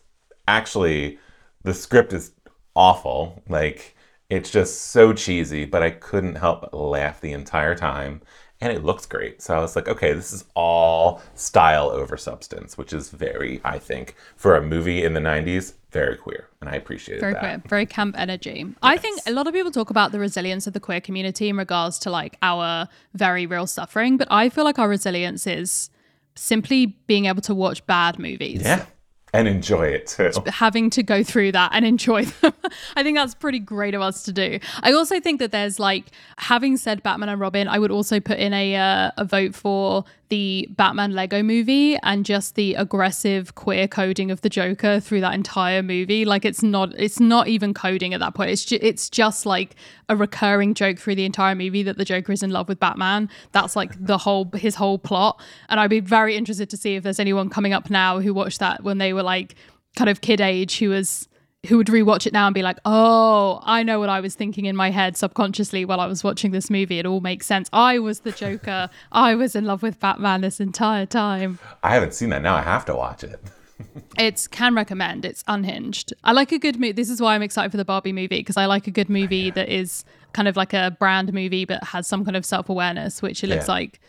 actually 0.48 1.20
the 1.64 1.74
script 1.74 2.14
is 2.14 2.34
awful. 2.76 3.44
Like 3.50 3.96
it's 4.30 4.52
just 4.52 4.92
so 4.92 5.14
cheesy, 5.14 5.66
but 5.66 5.84
I 5.84 5.92
couldn't 5.92 6.36
help 6.36 6.62
but 6.62 6.76
laugh 6.76 7.22
the 7.22 7.34
entire 7.34 7.76
time. 7.76 8.22
And 8.64 8.72
it 8.72 8.86
looks 8.86 9.06
great. 9.06 9.42
So 9.42 9.54
I 9.54 9.60
was 9.60 9.76
like, 9.76 9.90
okay, 9.90 10.14
this 10.14 10.32
is 10.32 10.46
all 10.56 11.22
style 11.36 11.90
over 11.90 12.16
substance, 12.16 12.78
which 12.78 12.94
is 12.94 13.10
very, 13.10 13.60
I 13.66 13.78
think, 13.78 14.16
for 14.38 14.56
a 14.56 14.62
movie 14.62 15.04
in 15.04 15.14
the 15.14 15.20
90s, 15.20 15.74
very 15.92 16.16
queer. 16.16 16.48
And 16.62 16.70
I 16.70 16.76
appreciate 16.76 17.20
very 17.20 17.34
that. 17.34 17.40
queer, 17.42 17.62
very 17.68 17.86
camp 17.86 18.16
energy. 18.18 18.66
I 18.82 18.96
think 18.96 19.20
a 19.28 19.32
lot 19.32 19.48
of 19.48 19.54
people 19.54 19.70
talk 19.70 19.90
about 19.90 20.14
the 20.14 20.20
resilience 20.20 20.66
of 20.66 20.72
the 20.72 20.80
queer 20.80 21.02
community 21.02 21.50
in 21.50 21.58
regards 21.58 22.00
to 22.00 22.10
like 22.10 22.38
our 22.42 22.88
very 23.14 23.46
real 23.46 23.68
suffering, 23.68 24.16
but 24.16 24.30
I 24.32 24.48
feel 24.48 24.64
like 24.64 24.80
our 24.80 24.88
resilience 24.88 25.46
is 25.46 25.90
simply 26.36 26.86
being 27.06 27.26
able 27.26 27.42
to 27.42 27.54
watch 27.54 27.86
bad 27.86 28.18
movies. 28.18 28.62
Yeah 28.64 28.86
and 29.34 29.48
enjoy 29.48 29.88
it 29.88 30.08
too. 30.08 30.32
Having 30.48 30.92
to 30.92 31.04
go 31.04 31.24
through 31.24 31.52
that 31.54 31.72
and 31.74 31.86
enjoy 31.86 32.26
them. 32.42 32.54
I 32.96 33.04
think 33.04 33.18
that's 33.18 33.34
pretty 33.34 33.60
great 33.60 33.96
of 33.96 34.02
us 34.02 34.24
to 34.24 34.32
do. 34.32 34.60
I 34.82 34.94
also 34.94 35.20
think 35.20 35.40
that 35.40 35.52
there's 35.52 35.80
like, 35.80 36.06
having 36.38 36.78
said 36.78 37.04
Batman 37.04 37.30
and 37.30 37.42
Robin, 37.42 37.68
I 37.68 37.80
would 37.80 37.92
also 37.92 38.20
put 38.20 38.38
in 38.38 38.54
a, 38.54 38.76
uh, 38.76 39.12
a 39.18 39.26
vote 39.26 39.56
for 39.56 40.06
the 40.34 40.68
Batman 40.72 41.12
Lego 41.12 41.44
movie 41.44 41.96
and 41.98 42.26
just 42.26 42.56
the 42.56 42.74
aggressive 42.74 43.54
queer 43.54 43.88
coding 43.88 44.32
of 44.32 44.42
the 44.42 44.50
Joker 44.50 45.00
through 45.00 45.22
that 45.22 45.36
entire 45.36 45.84
movie. 45.84 46.26
Like 46.26 46.44
it's 46.44 46.64
not 46.64 46.92
it's 46.98 47.20
not 47.20 47.48
even 47.48 47.72
coding 47.72 48.16
at 48.16 48.20
that 48.20 48.34
point. 48.34 48.50
It's 48.50 48.66
ju- 48.66 48.80
it's 48.82 49.12
just 49.12 49.46
like 49.46 49.76
a 50.10 50.16
recurring 50.16 50.74
joke 50.74 50.98
through 50.98 51.14
the 51.14 51.26
entire 51.26 51.54
movie 51.54 51.84
that 51.84 52.00
the 52.00 52.04
Joker 52.04 52.32
is 52.32 52.42
in 52.42 52.50
love 52.50 52.68
with 52.68 52.80
Batman. 52.80 53.30
That's 53.52 53.76
like 53.76 53.92
the 54.04 54.18
whole 54.18 54.50
his 54.56 54.74
whole 54.74 54.98
plot. 54.98 55.40
And 55.70 55.80
I'd 55.80 55.92
be 55.92 56.00
very 56.00 56.36
interested 56.36 56.68
to 56.72 56.78
see 56.78 56.96
if 56.96 57.04
there's 57.04 57.20
anyone 57.20 57.52
coming 57.52 57.74
up 57.74 57.92
now 57.92 58.20
who 58.20 58.34
watched 58.34 58.60
that 58.60 58.84
when 58.84 58.98
they 58.98 59.14
were 59.14 59.22
like 59.22 59.54
kind 59.96 60.10
of 60.10 60.22
kid 60.22 60.42
age 60.42 60.80
who 60.80 60.90
was 60.90 61.30
who 61.68 61.78
would 61.78 61.88
rewatch 61.88 62.26
it 62.28 62.34
now 62.34 62.48
and 62.48 62.54
be 62.54 62.62
like, 62.62 62.78
"Oh, 62.86 63.62
I 63.64 63.84
know 63.84 64.00
what 64.00 64.10
I 64.10 64.20
was 64.20 64.36
thinking 64.36 64.66
in 64.66 64.76
my 64.76 64.92
head 64.92 65.16
subconsciously 65.16 65.86
while 65.86 66.00
I 66.00 66.08
was 66.08 66.24
watching 66.24 66.52
this 66.52 66.70
movie. 66.70 67.00
It 67.00 67.06
all 67.06 67.22
makes 67.22 67.46
sense. 67.46 67.70
I 67.72 68.00
was 68.00 68.22
the 68.22 68.32
Joker. 68.32 68.90
I 69.12 69.36
was 69.36 69.56
in 69.56 69.66
love 69.66 69.82
with 69.82 70.00
Batman 70.00 70.42
this 70.42 70.60
entire 70.60 71.06
time." 71.06 71.60
I 71.82 71.94
haven't 71.94 72.14
seen 72.14 72.30
that. 72.30 72.42
Now 72.42 72.56
I 72.56 72.62
have 72.62 72.86
to 72.86 72.96
watch 72.96 73.24
it. 73.24 73.40
it's 74.18 74.48
can 74.48 74.76
recommend. 74.76 75.26
It's 75.26 75.44
unhinged. 75.48 76.14
I 76.24 76.32
like 76.32 76.52
a 76.52 76.60
good 76.60 76.80
movie. 76.80 76.92
This 76.92 77.10
is 77.10 77.22
why 77.22 77.36
I'm 77.36 77.42
excited 77.42 77.72
for 77.72 77.78
the 77.78 77.86
Barbie 77.86 78.14
movie 78.14 78.40
because 78.40 78.58
I 78.58 78.66
like 78.66 78.88
a 78.88 78.92
good 78.92 79.10
movie 79.10 79.38
yeah. 79.38 79.52
that 79.52 79.70
is 79.70 80.06
kind 80.34 80.48
of 80.48 80.56
like 80.56 80.74
a 80.74 80.96
brand 81.00 81.34
movie 81.34 81.66
but 81.66 81.84
has 81.84 82.08
some 82.08 82.26
kind 82.26 82.36
of 82.36 82.46
self 82.46 82.70
awareness, 82.70 83.22
which 83.22 83.44
it 83.44 83.48
looks 83.48 83.68
yeah. 83.68 83.74
like 83.74 84.02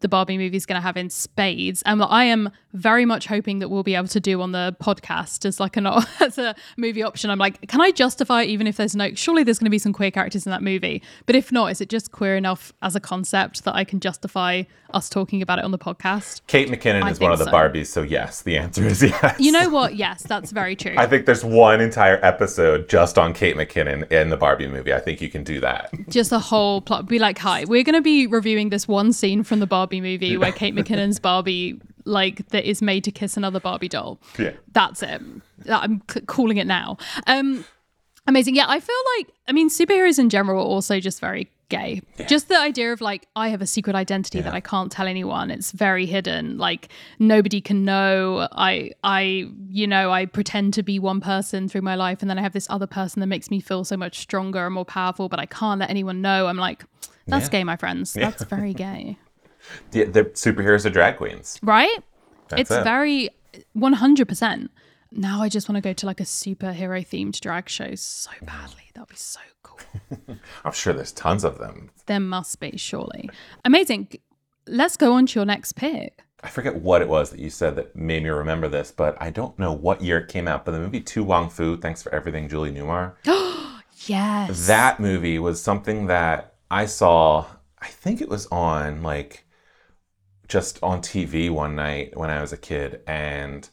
the 0.00 0.08
Barbie 0.08 0.38
movie 0.38 0.56
is 0.56 0.66
going 0.66 0.80
to 0.80 0.82
have 0.82 0.96
in 0.96 1.10
spades, 1.10 1.82
and 1.82 2.00
what 2.00 2.10
I 2.10 2.24
am 2.24 2.50
very 2.72 3.04
much 3.04 3.26
hoping 3.26 3.58
that 3.58 3.68
we'll 3.68 3.82
be 3.82 3.94
able 3.94 4.08
to 4.08 4.20
do 4.20 4.40
on 4.40 4.52
the 4.52 4.76
podcast 4.80 5.44
as 5.44 5.58
like 5.58 5.76
an 5.76 5.86
as 6.20 6.38
a 6.38 6.54
movie 6.76 7.02
option. 7.02 7.30
I'm 7.30 7.38
like, 7.38 7.66
can 7.68 7.80
I 7.80 7.90
justify 7.90 8.44
even 8.44 8.66
if 8.66 8.76
there's 8.76 8.96
no? 8.96 9.14
Surely 9.14 9.42
there's 9.42 9.58
going 9.58 9.66
to 9.66 9.70
be 9.70 9.78
some 9.78 9.92
queer 9.92 10.10
characters 10.10 10.46
in 10.46 10.50
that 10.50 10.62
movie, 10.62 11.02
but 11.26 11.34
if 11.34 11.50
not, 11.50 11.70
is 11.70 11.80
it 11.80 11.88
just 11.88 12.12
queer 12.12 12.36
enough 12.36 12.72
as 12.82 12.94
a 12.94 13.00
concept 13.00 13.64
that 13.64 13.74
I 13.74 13.84
can 13.84 14.00
justify 14.00 14.64
us 14.92 15.08
talking 15.08 15.42
about 15.42 15.58
it 15.58 15.64
on 15.64 15.70
the 15.70 15.78
podcast? 15.78 16.40
Kate 16.46 16.68
McKinnon 16.68 17.02
I 17.02 17.10
is 17.10 17.20
one 17.20 17.32
of 17.32 17.38
the 17.38 17.46
so. 17.46 17.52
Barbies, 17.52 17.86
so 17.86 18.02
yes, 18.02 18.42
the 18.42 18.56
answer 18.56 18.86
is 18.86 19.02
yes. 19.22 19.40
You 19.40 19.52
know 19.52 19.68
what? 19.68 19.96
Yes, 19.96 20.22
that's 20.22 20.52
very 20.52 20.76
true. 20.76 20.94
I 20.96 21.06
think 21.06 21.26
there's 21.26 21.44
one 21.44 21.80
entire 21.80 22.24
episode 22.24 22.88
just 22.88 23.18
on 23.18 23.34
Kate 23.34 23.56
McKinnon 23.56 24.10
in 24.12 24.30
the 24.30 24.36
Barbie 24.36 24.68
movie. 24.68 24.92
I 24.92 25.00
think 25.00 25.20
you 25.20 25.28
can 25.28 25.44
do 25.44 25.60
that. 25.60 25.92
Just 26.08 26.32
a 26.32 26.38
whole 26.38 26.80
plot. 26.80 27.06
Be 27.06 27.18
like, 27.18 27.38
hi, 27.38 27.64
we're 27.64 27.82
going 27.82 27.94
to 27.94 28.00
be 28.00 28.26
reviewing 28.26 28.70
this 28.70 28.86
one 28.86 29.12
scene 29.12 29.42
from 29.42 29.58
the 29.58 29.66
Barbie 29.66 29.89
movie 29.98 30.36
where 30.36 30.52
Kate 30.52 30.74
McKinnon's 30.74 31.18
Barbie 31.20 31.80
like 32.04 32.48
that 32.48 32.68
is 32.68 32.82
made 32.82 33.04
to 33.04 33.10
kiss 33.10 33.36
another 33.36 33.60
Barbie 33.60 33.88
doll. 33.88 34.20
Yeah, 34.38 34.52
that's 34.72 35.02
it. 35.02 35.20
I'm 35.68 36.02
c- 36.10 36.20
calling 36.22 36.58
it 36.58 36.66
now. 36.66 36.98
Um, 37.26 37.64
amazing. 38.26 38.54
Yeah, 38.56 38.66
I 38.68 38.80
feel 38.80 38.96
like 39.18 39.28
I 39.48 39.52
mean 39.52 39.70
superheroes 39.70 40.18
in 40.18 40.28
general 40.28 40.62
are 40.62 40.66
also 40.66 41.00
just 41.00 41.20
very 41.20 41.50
gay. 41.70 42.02
Yeah. 42.18 42.26
Just 42.26 42.48
the 42.48 42.58
idea 42.58 42.92
of 42.92 43.00
like 43.00 43.26
I 43.34 43.48
have 43.48 43.62
a 43.62 43.66
secret 43.66 43.96
identity 43.96 44.38
yeah. 44.38 44.44
that 44.44 44.54
I 44.54 44.60
can't 44.60 44.92
tell 44.92 45.06
anyone. 45.06 45.50
It's 45.50 45.72
very 45.72 46.04
hidden. 46.04 46.58
Like 46.58 46.88
nobody 47.18 47.62
can 47.62 47.84
know. 47.86 48.46
I 48.52 48.90
I 49.02 49.48
you 49.68 49.86
know, 49.86 50.12
I 50.12 50.26
pretend 50.26 50.74
to 50.74 50.82
be 50.82 50.98
one 50.98 51.22
person 51.22 51.68
through 51.68 51.82
my 51.82 51.94
life 51.94 52.20
and 52.20 52.28
then 52.28 52.38
I 52.38 52.42
have 52.42 52.52
this 52.52 52.66
other 52.68 52.86
person 52.86 53.20
that 53.20 53.26
makes 53.26 53.50
me 53.50 53.60
feel 53.60 53.84
so 53.84 53.96
much 53.96 54.18
stronger 54.18 54.66
and 54.66 54.74
more 54.74 54.84
powerful, 54.84 55.30
but 55.30 55.40
I 55.40 55.46
can't 55.46 55.80
let 55.80 55.88
anyone 55.88 56.20
know. 56.20 56.46
I'm 56.46 56.58
like 56.58 56.84
that's 57.26 57.46
yeah. 57.46 57.50
gay, 57.50 57.64
my 57.64 57.76
friends. 57.76 58.12
That's 58.12 58.44
very 58.44 58.74
gay. 58.74 59.16
The, 59.90 60.04
the 60.04 60.24
superheroes 60.24 60.84
are 60.86 60.90
drag 60.90 61.16
queens. 61.16 61.58
Right? 61.62 61.98
That's 62.48 62.62
it's 62.62 62.70
it. 62.70 62.84
very 62.84 63.30
100%. 63.76 64.68
Now 65.12 65.42
I 65.42 65.48
just 65.48 65.68
want 65.68 65.76
to 65.76 65.80
go 65.80 65.92
to 65.92 66.06
like 66.06 66.20
a 66.20 66.24
superhero 66.24 67.06
themed 67.06 67.40
drag 67.40 67.68
show 67.68 67.94
so 67.94 68.30
badly. 68.42 68.90
That'd 68.94 69.08
be 69.08 69.16
so 69.16 69.40
cool. 69.62 69.80
I'm 70.64 70.72
sure 70.72 70.92
there's 70.92 71.12
tons 71.12 71.42
of 71.44 71.58
them. 71.58 71.90
There 72.06 72.20
must 72.20 72.60
be, 72.60 72.76
surely. 72.76 73.28
Amazing. 73.64 74.08
Let's 74.66 74.96
go 74.96 75.14
on 75.14 75.26
to 75.26 75.40
your 75.40 75.46
next 75.46 75.72
pick. 75.72 76.22
I 76.42 76.48
forget 76.48 76.76
what 76.76 77.02
it 77.02 77.08
was 77.08 77.30
that 77.30 77.40
you 77.40 77.50
said 77.50 77.76
that 77.76 77.94
made 77.94 78.22
me 78.22 78.30
remember 78.30 78.68
this, 78.68 78.90
but 78.90 79.20
I 79.20 79.30
don't 79.30 79.58
know 79.58 79.72
what 79.72 80.00
year 80.00 80.18
it 80.18 80.28
came 80.28 80.48
out. 80.48 80.64
But 80.64 80.72
the 80.72 80.78
movie 80.78 81.00
To 81.00 81.24
Wong 81.24 81.50
Foo, 81.50 81.76
Thanks 81.76 82.02
for 82.02 82.14
Everything, 82.14 82.48
Julie 82.48 82.72
Newmar. 82.72 83.14
yes. 84.06 84.66
That 84.66 85.00
movie 85.00 85.38
was 85.38 85.60
something 85.60 86.06
that 86.06 86.54
I 86.70 86.86
saw, 86.86 87.46
I 87.78 87.88
think 87.88 88.20
it 88.20 88.28
was 88.28 88.46
on 88.46 89.02
like 89.02 89.44
just 90.50 90.82
on 90.82 91.00
TV 91.00 91.48
one 91.48 91.74
night 91.74 92.16
when 92.16 92.28
I 92.28 92.42
was 92.42 92.52
a 92.52 92.58
kid, 92.58 93.00
and 93.06 93.68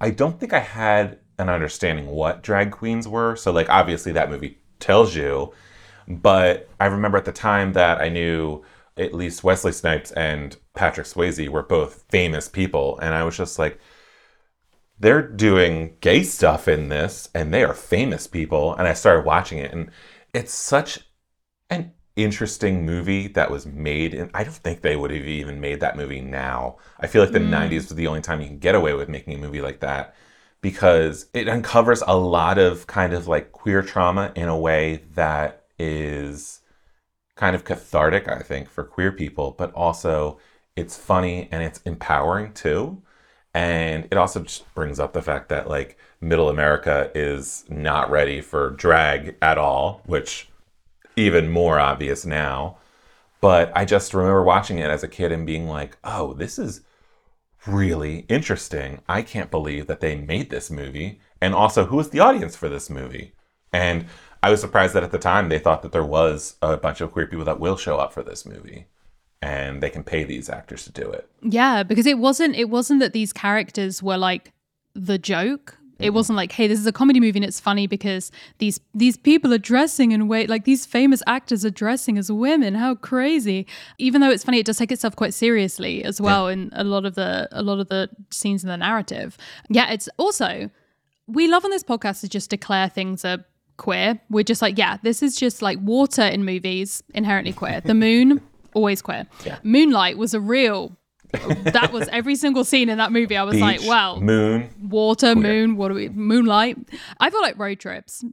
I 0.00 0.10
don't 0.10 0.38
think 0.38 0.52
I 0.52 0.58
had 0.60 1.20
an 1.38 1.48
understanding 1.48 2.06
what 2.06 2.42
drag 2.42 2.72
queens 2.72 3.08
were. 3.08 3.36
So, 3.36 3.52
like, 3.52 3.70
obviously, 3.70 4.12
that 4.12 4.30
movie 4.30 4.58
tells 4.80 5.14
you, 5.14 5.52
but 6.08 6.68
I 6.80 6.86
remember 6.86 7.18
at 7.18 7.24
the 7.24 7.32
time 7.32 7.72
that 7.74 8.00
I 8.00 8.08
knew 8.10 8.64
at 8.96 9.14
least 9.14 9.44
Wesley 9.44 9.72
Snipes 9.72 10.12
and 10.12 10.56
Patrick 10.74 11.06
Swayze 11.06 11.48
were 11.48 11.62
both 11.62 12.04
famous 12.10 12.48
people, 12.48 12.98
and 12.98 13.14
I 13.14 13.24
was 13.24 13.36
just 13.36 13.58
like, 13.58 13.78
they're 14.98 15.22
doing 15.22 15.96
gay 16.00 16.22
stuff 16.22 16.68
in 16.68 16.88
this, 16.88 17.28
and 17.34 17.52
they 17.52 17.62
are 17.64 17.74
famous 17.74 18.26
people. 18.26 18.74
And 18.74 18.88
I 18.88 18.94
started 18.94 19.26
watching 19.26 19.58
it, 19.58 19.72
and 19.72 19.90
it's 20.34 20.54
such 20.54 21.00
an 21.70 21.92
interesting 22.16 22.84
movie 22.86 23.28
that 23.28 23.50
was 23.50 23.66
made 23.66 24.14
and 24.14 24.30
I 24.32 24.42
don't 24.42 24.54
think 24.54 24.80
they 24.80 24.96
would 24.96 25.10
have 25.10 25.26
even 25.26 25.60
made 25.60 25.80
that 25.80 25.96
movie 25.96 26.22
now. 26.22 26.76
I 26.98 27.06
feel 27.06 27.22
like 27.22 27.32
the 27.32 27.38
mm. 27.38 27.50
90s 27.50 27.88
was 27.88 27.94
the 27.94 28.06
only 28.06 28.22
time 28.22 28.40
you 28.40 28.46
can 28.48 28.58
get 28.58 28.74
away 28.74 28.94
with 28.94 29.08
making 29.08 29.34
a 29.34 29.38
movie 29.38 29.60
like 29.60 29.80
that 29.80 30.14
because 30.62 31.26
it 31.34 31.48
uncovers 31.48 32.02
a 32.06 32.16
lot 32.16 32.58
of 32.58 32.86
kind 32.86 33.12
of 33.12 33.28
like 33.28 33.52
queer 33.52 33.82
trauma 33.82 34.32
in 34.34 34.48
a 34.48 34.58
way 34.58 35.04
that 35.14 35.64
is 35.78 36.60
kind 37.36 37.54
of 37.54 37.64
cathartic, 37.64 38.28
I 38.28 38.40
think, 38.40 38.68
for 38.68 38.82
queer 38.82 39.12
people, 39.12 39.54
but 39.56 39.72
also 39.74 40.38
it's 40.74 40.96
funny 40.96 41.48
and 41.52 41.62
it's 41.62 41.80
empowering 41.84 42.52
too. 42.52 43.02
And 43.54 44.06
it 44.10 44.16
also 44.16 44.42
just 44.42 44.72
brings 44.74 44.98
up 44.98 45.12
the 45.12 45.22
fact 45.22 45.48
that 45.50 45.68
like 45.68 45.98
middle 46.20 46.48
America 46.48 47.10
is 47.14 47.64
not 47.68 48.10
ready 48.10 48.40
for 48.40 48.70
drag 48.70 49.36
at 49.40 49.58
all, 49.58 50.02
which 50.06 50.48
even 51.16 51.50
more 51.50 51.80
obvious 51.80 52.24
now. 52.24 52.78
But 53.40 53.72
I 53.74 53.84
just 53.84 54.14
remember 54.14 54.42
watching 54.42 54.78
it 54.78 54.90
as 54.90 55.02
a 55.02 55.08
kid 55.08 55.32
and 55.32 55.46
being 55.46 55.66
like, 55.68 55.96
oh, 56.04 56.34
this 56.34 56.58
is 56.58 56.82
really 57.66 58.20
interesting. 58.28 59.00
I 59.08 59.22
can't 59.22 59.50
believe 59.50 59.86
that 59.86 60.00
they 60.00 60.16
made 60.16 60.50
this 60.50 60.70
movie. 60.70 61.20
And 61.40 61.54
also, 61.54 61.86
who 61.86 62.00
is 62.00 62.10
the 62.10 62.20
audience 62.20 62.56
for 62.56 62.68
this 62.68 62.88
movie? 62.88 63.32
And 63.72 64.06
I 64.42 64.50
was 64.50 64.60
surprised 64.60 64.94
that 64.94 65.02
at 65.02 65.10
the 65.10 65.18
time 65.18 65.48
they 65.48 65.58
thought 65.58 65.82
that 65.82 65.92
there 65.92 66.04
was 66.04 66.56
a 66.62 66.76
bunch 66.76 67.00
of 67.00 67.12
queer 67.12 67.26
people 67.26 67.44
that 67.44 67.60
will 67.60 67.76
show 67.76 67.96
up 67.96 68.12
for 68.12 68.22
this 68.22 68.46
movie 68.46 68.86
and 69.42 69.82
they 69.82 69.90
can 69.90 70.02
pay 70.02 70.24
these 70.24 70.48
actors 70.48 70.84
to 70.84 70.92
do 70.92 71.10
it. 71.10 71.28
Yeah, 71.42 71.82
because 71.82 72.06
it 72.06 72.18
wasn't 72.18 72.56
it 72.56 72.70
wasn't 72.70 73.00
that 73.00 73.12
these 73.12 73.32
characters 73.32 74.02
were 74.02 74.16
like 74.16 74.52
the 74.94 75.18
joke. 75.18 75.78
It 75.98 76.10
wasn't 76.10 76.36
like, 76.36 76.52
hey, 76.52 76.66
this 76.66 76.78
is 76.78 76.86
a 76.86 76.92
comedy 76.92 77.20
movie 77.20 77.38
and 77.38 77.44
it's 77.44 77.60
funny 77.60 77.86
because 77.86 78.30
these 78.58 78.80
these 78.94 79.16
people 79.16 79.52
are 79.52 79.58
dressing 79.58 80.12
in 80.12 80.28
way 80.28 80.46
like 80.46 80.64
these 80.64 80.84
famous 80.84 81.22
actors 81.26 81.64
are 81.64 81.70
dressing 81.70 82.18
as 82.18 82.30
women. 82.30 82.74
How 82.74 82.94
crazy! 82.94 83.66
Even 83.98 84.20
though 84.20 84.30
it's 84.30 84.44
funny, 84.44 84.58
it 84.58 84.66
does 84.66 84.78
take 84.78 84.92
itself 84.92 85.16
quite 85.16 85.34
seriously 85.34 86.04
as 86.04 86.20
well 86.20 86.48
yeah. 86.48 86.54
in 86.54 86.70
a 86.74 86.84
lot 86.84 87.06
of 87.06 87.14
the 87.14 87.48
a 87.52 87.62
lot 87.62 87.78
of 87.78 87.88
the 87.88 88.10
scenes 88.30 88.62
in 88.62 88.68
the 88.68 88.76
narrative. 88.76 89.38
Yeah, 89.68 89.90
it's 89.90 90.08
also 90.18 90.70
we 91.26 91.48
love 91.48 91.64
on 91.64 91.70
this 91.70 91.82
podcast 91.82 92.20
to 92.20 92.28
just 92.28 92.50
declare 92.50 92.88
things 92.88 93.24
are 93.24 93.44
queer. 93.76 94.20
We're 94.30 94.44
just 94.44 94.62
like, 94.62 94.78
yeah, 94.78 94.98
this 95.02 95.22
is 95.22 95.36
just 95.36 95.62
like 95.62 95.78
water 95.80 96.22
in 96.22 96.44
movies, 96.44 97.02
inherently 97.14 97.52
queer. 97.52 97.80
The 97.80 97.94
moon, 98.06 98.40
always 98.74 99.02
queer. 99.02 99.26
Yeah. 99.44 99.58
Moonlight 99.62 100.18
was 100.18 100.34
a 100.34 100.40
real 100.40 100.96
that 101.32 101.90
was 101.92 102.08
every 102.08 102.36
single 102.36 102.64
scene 102.64 102.88
in 102.88 102.98
that 102.98 103.12
movie. 103.12 103.36
I 103.36 103.42
was 103.42 103.58
like, 103.58 103.80
Beach, 103.80 103.88
well, 103.88 104.20
moon. 104.20 104.70
water, 104.82 105.34
moon, 105.34 105.76
what 105.76 105.88
do 105.88 105.94
we, 105.94 106.08
moonlight. 106.08 106.76
I 107.20 107.30
feel 107.30 107.40
like 107.42 107.58
road 107.58 107.80
trips. 107.80 108.24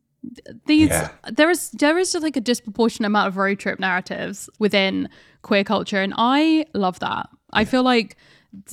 These 0.68 0.90
Yeah. 0.90 1.10
there 1.32 1.50
is 1.50 1.70
there 1.72 1.98
is 1.98 2.12
just 2.14 2.24
like 2.24 2.38
a 2.38 2.42
disproportionate 2.42 3.08
amount 3.08 3.28
of 3.28 3.38
road 3.38 3.60
trip 3.60 3.80
narratives 3.80 4.50
within 4.60 5.10
queer 5.42 5.64
culture, 5.66 6.02
and 6.02 6.14
I 6.18 6.66
love 6.74 7.00
that. 7.00 7.28
I 7.52 7.66
feel 7.66 7.84
like, 7.84 8.16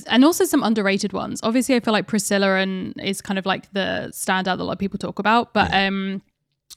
and 0.07 0.23
also 0.23 0.45
some 0.45 0.63
underrated 0.63 1.11
ones. 1.11 1.41
Obviously, 1.43 1.75
I 1.75 1.81
feel 1.81 1.91
like 1.91 2.07
Priscilla 2.07 2.55
and 2.55 2.93
is 3.03 3.21
kind 3.21 3.37
of 3.37 3.45
like 3.45 3.71
the 3.73 4.09
standout 4.13 4.45
that 4.45 4.59
a 4.59 4.63
lot 4.63 4.73
of 4.73 4.79
people 4.79 4.97
talk 4.97 5.19
about, 5.19 5.53
but 5.53 5.73
um, 5.73 6.21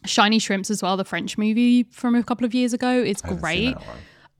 Shiny 0.04 0.38
Shrimps 0.40 0.70
as 0.70 0.82
well, 0.82 0.96
the 0.96 1.04
French 1.04 1.38
movie 1.38 1.84
from 1.84 2.16
a 2.16 2.22
couple 2.24 2.44
of 2.44 2.52
years 2.52 2.72
ago, 2.72 2.90
is 3.00 3.22
I 3.22 3.28
haven't 3.28 3.42
seen 3.44 3.72
great. 3.74 3.76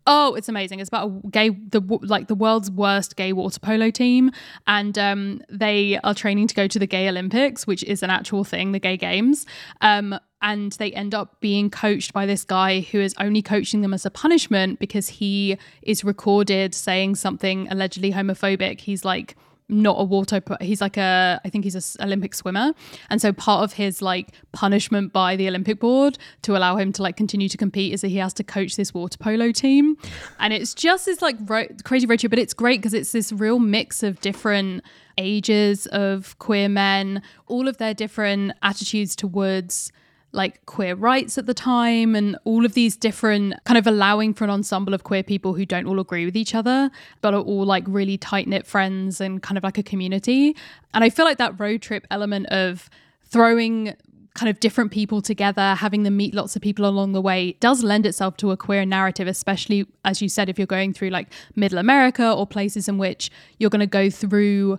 Oh, 0.07 0.35
it's 0.35 0.51
amazing! 0.51 0.81
It's 0.81 0.89
about 0.89 1.09
a 1.09 1.29
gay, 1.29 1.49
the 1.49 1.81
like 2.03 2.29
the 2.29 2.35
world's 2.35 2.71
worst 2.71 3.17
gay 3.17 3.33
water 3.33 3.59
polo 3.59 3.91
team, 3.91 4.33
and 4.67 4.99
um, 4.99 5.43
they 5.49 5.99
are 6.05 6.15
training 6.15 6.47
to 6.49 6.55
go 6.55 6.67
to 6.67 6.79
the 6.79 6.87
Gay 6.87 7.09
Olympics, 7.09 7.67
which 7.67 7.83
is 7.85 8.03
an 8.03 8.11
actual 8.11 8.45
thing, 8.45 8.73
the 8.73 8.79
Gay 8.79 8.99
Games. 8.99 9.47
Um, 9.81 10.19
and 10.43 10.73
they 10.73 10.93
end 10.93 11.15
up 11.15 11.41
being 11.41 11.71
coached 11.71 12.13
by 12.13 12.27
this 12.27 12.45
guy 12.45 12.81
who 12.81 13.01
is 13.01 13.15
only 13.19 13.41
coaching 13.41 13.81
them 13.81 13.95
as 13.95 14.05
a 14.05 14.11
punishment 14.11 14.79
because 14.79 15.09
he 15.09 15.57
is 15.81 16.05
recorded 16.05 16.75
saying 16.75 17.15
something 17.15 17.67
allegedly 17.71 18.13
homophobic. 18.13 18.81
He's 18.81 19.07
like 19.07 19.37
not 19.69 19.97
a 19.99 20.05
water 20.05 20.43
he's 20.61 20.83
like 20.83 20.99
a 20.99 21.41
i 21.45 21.49
think 21.49 21.65
he's 21.65 21.75
an 21.75 22.05
olympic 22.05 22.35
swimmer. 22.35 22.75
And 23.09 23.21
so 23.21 23.33
part 23.33 23.65
of 23.65 23.73
his 23.73 24.03
like 24.03 24.33
punishment 24.53 25.13
by 25.13 25.37
the 25.37 25.49
olympic 25.49 25.81
board 25.81 26.19
to 26.43 26.57
allow 26.57 26.77
him 26.77 26.93
to 26.93 27.03
like 27.03 27.17
continue 27.17 27.49
to 27.49 27.57
compete 27.57 27.95
is 27.95 28.03
that 28.03 28.09
he 28.09 28.19
has 28.19 28.35
to 28.35 28.45
coach 28.45 28.77
this 28.77 28.93
water 28.93 29.17
polo 29.19 29.53
team. 29.53 29.97
And 30.39 30.53
it's 30.53 30.75
just 30.75 31.07
this 31.07 31.23
like 31.23 31.37
ro- 31.47 31.67
crazy 31.85 32.07
road 32.07 32.21
trip 32.21 32.31
but 32.31 32.39
it's 32.39 32.55
great 32.55 32.81
because 32.81 32.95
it's 32.95 33.13
this 33.13 33.33
real 33.33 33.59
mix 33.59 34.03
of 34.03 34.21
different 34.21 34.85
ages 35.17 35.87
of 35.87 36.37
queer 36.39 36.69
men 36.69 37.23
all 37.47 37.69
of 37.69 37.79
their 37.79 37.95
different 37.95 38.53
attitudes 38.63 39.15
towards 39.15 39.93
like 40.35 40.65
queer 40.67 40.95
rights 40.95 41.39
at 41.39 41.47
the 41.47 41.55
time 41.55 42.15
and 42.15 42.37
all 42.45 42.65
of 42.65 42.75
these 42.75 42.97
different 42.97 43.55
kind 43.65 43.79
of 43.79 43.87
allowing 43.87 44.35
for 44.35 44.45
an 44.45 44.51
ensemble 44.51 44.95
of 44.95 45.05
queer 45.05 45.23
people 45.23 45.55
who 45.55 45.65
don't 45.65 45.87
all 45.87 46.01
agree 46.01 46.25
with 46.25 46.37
each 46.37 46.55
other 46.55 46.91
but 47.21 47.35
are 47.35 47.41
all 47.41 47.65
like 47.65 47.85
really 47.87 48.19
tight 48.19 48.49
knit 48.49 48.67
friends 48.67 49.21
and 49.21 49.43
kind 49.43 49.57
of 49.57 49.65
like 49.65 49.79
a 49.79 49.83
community. 49.83 50.57
And 50.93 51.05
i 51.05 51.11
feel 51.11 51.25
like 51.25 51.39
that 51.39 51.59
road 51.59 51.83
trip 51.83 52.07
element 52.11 52.47
of 52.47 52.91
throwing 53.23 53.95
kind 54.35 54.51
of 54.51 54.59
different 54.59 54.91
people 54.91 55.23
together 55.23 55.75
having 55.77 56.03
them 56.03 56.17
meet 56.17 56.35
lots 56.35 56.57
of 56.57 56.63
people 56.63 56.85
along 56.87 57.13
the 57.13 57.21
way 57.21 57.53
does 57.61 57.85
lend 57.85 58.05
itself 58.05 58.37
to 58.37 58.51
a 58.51 58.57
queer 58.57 58.85
narrative 58.85 59.29
especially 59.29 59.87
as 60.05 60.21
you 60.21 60.29
said 60.29 60.49
if 60.49 60.59
you're 60.59 60.67
going 60.67 60.93
through 60.93 61.09
like 61.09 61.29
middle 61.55 61.79
america 61.79 62.33
or 62.33 62.45
places 62.47 62.89
in 62.89 62.99
which 62.99 63.31
you're 63.59 63.71
going 63.71 63.81
to 63.81 63.87
go 63.87 64.11
through 64.11 64.77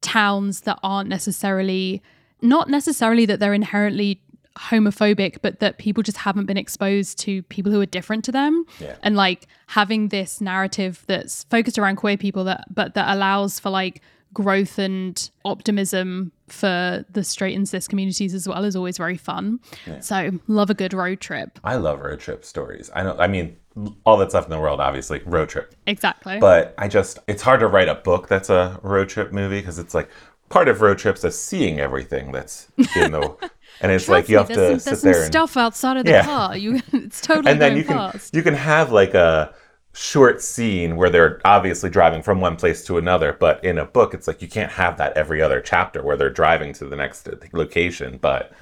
towns 0.00 0.62
that 0.62 0.78
aren't 0.82 1.08
necessarily 1.08 2.02
not 2.42 2.68
necessarily 2.68 3.26
that 3.26 3.38
they're 3.38 3.54
inherently 3.54 4.20
homophobic 4.56 5.38
but 5.42 5.60
that 5.60 5.78
people 5.78 6.02
just 6.02 6.18
haven't 6.18 6.46
been 6.46 6.56
exposed 6.56 7.18
to 7.18 7.42
people 7.44 7.70
who 7.72 7.80
are 7.80 7.86
different 7.86 8.24
to 8.24 8.32
them 8.32 8.64
Yeah. 8.78 8.96
and 9.02 9.16
like 9.16 9.46
having 9.68 10.08
this 10.08 10.40
narrative 10.40 11.04
that's 11.06 11.44
focused 11.44 11.78
around 11.78 11.96
queer 11.96 12.16
people 12.16 12.44
that 12.44 12.64
but 12.72 12.94
that 12.94 13.14
allows 13.14 13.58
for 13.60 13.70
like 13.70 14.02
growth 14.32 14.78
and 14.78 15.30
optimism 15.44 16.30
for 16.48 17.04
the 17.12 17.24
straight 17.24 17.56
and 17.56 17.68
cis 17.68 17.88
communities 17.88 18.34
as 18.34 18.46
well 18.48 18.64
is 18.64 18.76
always 18.76 18.96
very 18.96 19.16
fun 19.16 19.60
so 20.00 20.30
love 20.46 20.70
a 20.70 20.74
good 20.74 20.92
road 20.92 21.20
trip 21.20 21.58
I 21.64 21.76
love 21.76 22.00
road 22.00 22.20
trip 22.20 22.44
stories. 22.44 22.90
I 22.94 23.02
know. 23.02 23.16
I 23.18 23.26
mean, 23.28 23.56
all 24.04 24.16
that 24.18 24.30
stuff 24.30 24.44
in 24.44 24.50
the 24.50 24.58
world, 24.60 24.80
obviously, 24.80 25.20
road 25.26 25.48
trip. 25.48 25.74
exactly 25.86 26.38
But 26.40 26.74
I 26.78 26.88
just, 26.88 27.18
it's 27.28 27.42
hard 27.42 27.60
to 27.60 27.66
write 27.68 27.88
a 27.88 27.94
book 27.94 28.26
that's 28.28 28.50
a 28.50 28.78
road 28.82 29.08
trip 29.08 29.32
movie 29.32 29.60
because 29.60 29.78
it's 29.78 29.94
like 29.94 30.08
part 30.48 30.68
of 30.68 30.80
road 30.80 30.98
trips 30.98 31.22
is 31.24 31.40
seeing 31.40 31.78
everything 31.80 32.32
that's 32.32 32.66
in 32.96 33.12
the, 33.12 33.36
and 33.80 33.90
it's 33.92 34.08
like 34.08 34.28
you 34.28 34.38
have 34.38 34.46
Trust 34.48 34.60
me, 34.60 34.74
to 34.74 34.80
some, 34.80 34.80
sit 34.80 34.84
there's 34.84 35.02
there 35.02 35.14
some 35.14 35.22
and, 35.22 35.32
stuff 35.32 35.56
outside 35.56 35.96
of 35.96 36.04
the 36.04 36.10
Yeah. 36.12 36.24
car. 36.24 36.56
You 36.56 36.80
it's 36.92 37.20
totally 37.20 37.50
and 37.52 37.60
then 37.60 37.76
you 37.76 37.84
can 37.84 38.12
you 38.32 38.42
can 38.42 38.54
have 38.54 38.92
like 38.92 39.14
a 39.14 39.54
short 39.92 40.40
scene 40.40 40.96
where 40.96 41.10
they're 41.10 41.40
obviously 41.44 41.90
driving 41.90 42.22
from 42.22 42.40
one 42.40 42.54
place 42.56 42.84
to 42.84 42.96
another 42.96 43.32
but 43.40 43.62
in 43.64 43.76
a 43.78 43.84
book 43.84 44.14
it's 44.14 44.28
like 44.28 44.40
you 44.40 44.46
can't 44.46 44.70
have 44.70 44.96
that 44.96 45.12
every 45.16 45.42
other 45.42 45.60
chapter 45.60 46.00
where 46.02 46.16
they're 46.16 46.30
driving 46.30 46.72
to 46.72 46.86
the 46.86 46.94
next 46.94 47.26
uh, 47.28 47.34
location 47.52 48.16
but 48.22 48.52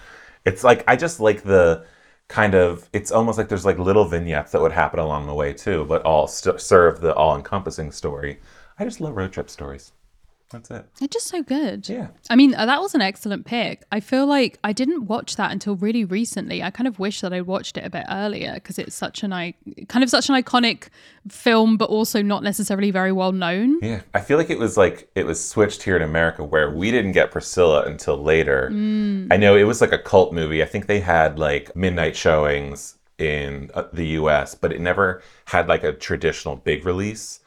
it's 0.46 0.64
like 0.64 0.82
i 0.88 0.96
just 0.96 1.20
like 1.20 1.42
the 1.42 1.84
kind 2.28 2.54
of 2.54 2.88
it's 2.94 3.12
almost 3.12 3.36
like 3.36 3.48
there's 3.48 3.66
like 3.66 3.78
little 3.78 4.06
vignettes 4.06 4.52
that 4.52 4.60
would 4.62 4.72
happen 4.72 4.98
along 4.98 5.26
the 5.26 5.34
way 5.34 5.52
too 5.52 5.84
but 5.84 6.00
all 6.02 6.26
st- 6.26 6.60
serve 6.60 7.00
the 7.02 7.14
all-encompassing 7.14 7.92
story. 7.92 8.38
I 8.78 8.84
just 8.84 9.00
love 9.00 9.14
road 9.14 9.32
trip 9.32 9.50
stories 9.50 9.92
that's 10.50 10.70
it 10.70 10.86
It's 11.00 11.12
just 11.12 11.28
so 11.28 11.42
good. 11.42 11.88
Yeah. 11.88 12.08
I 12.30 12.36
mean, 12.36 12.54
uh, 12.54 12.64
that 12.66 12.80
was 12.80 12.94
an 12.94 13.02
excellent 13.02 13.44
pick. 13.44 13.82
I 13.92 14.00
feel 14.00 14.26
like 14.26 14.58
I 14.64 14.72
didn't 14.72 15.06
watch 15.06 15.36
that 15.36 15.52
until 15.52 15.76
really 15.76 16.04
recently. 16.04 16.62
I 16.62 16.70
kind 16.70 16.88
of 16.88 16.98
wish 16.98 17.20
that 17.20 17.32
I 17.32 17.42
watched 17.42 17.76
it 17.76 17.84
a 17.84 17.90
bit 17.90 18.04
earlier 18.08 18.54
because 18.54 18.78
it's 18.78 18.94
such 18.94 19.22
an 19.22 19.32
I 19.32 19.54
kind 19.88 20.02
of 20.02 20.08
such 20.08 20.28
an 20.28 20.34
iconic 20.34 20.88
film, 21.28 21.76
but 21.76 21.90
also 21.90 22.22
not 22.22 22.42
necessarily 22.42 22.90
very 22.90 23.12
well 23.12 23.32
known. 23.32 23.78
Yeah, 23.82 24.00
I 24.14 24.20
feel 24.20 24.38
like 24.38 24.50
it 24.50 24.58
was 24.58 24.76
like 24.76 25.10
it 25.14 25.26
was 25.26 25.46
switched 25.46 25.82
here 25.82 25.96
in 25.96 26.02
America 26.02 26.42
where 26.42 26.70
we 26.70 26.90
didn't 26.90 27.12
get 27.12 27.30
Priscilla 27.30 27.82
until 27.84 28.16
later. 28.16 28.68
I 28.70 29.36
know 29.36 29.54
it 29.54 29.64
was 29.64 29.80
like 29.80 29.92
a 29.92 29.98
cult 29.98 30.32
movie. 30.32 30.62
I 30.62 30.66
think 30.66 30.86
they 30.86 31.00
had 31.00 31.38
like 31.38 31.76
midnight 31.76 32.16
showings 32.16 32.96
in 33.18 33.70
uh, 33.74 33.84
the 33.92 34.06
US, 34.20 34.54
but 34.54 34.72
it 34.72 34.80
never 34.80 35.22
had 35.46 35.68
like 35.68 35.84
a 35.84 35.92
traditional 35.92 36.56
big 36.56 36.86
release. 36.86 37.40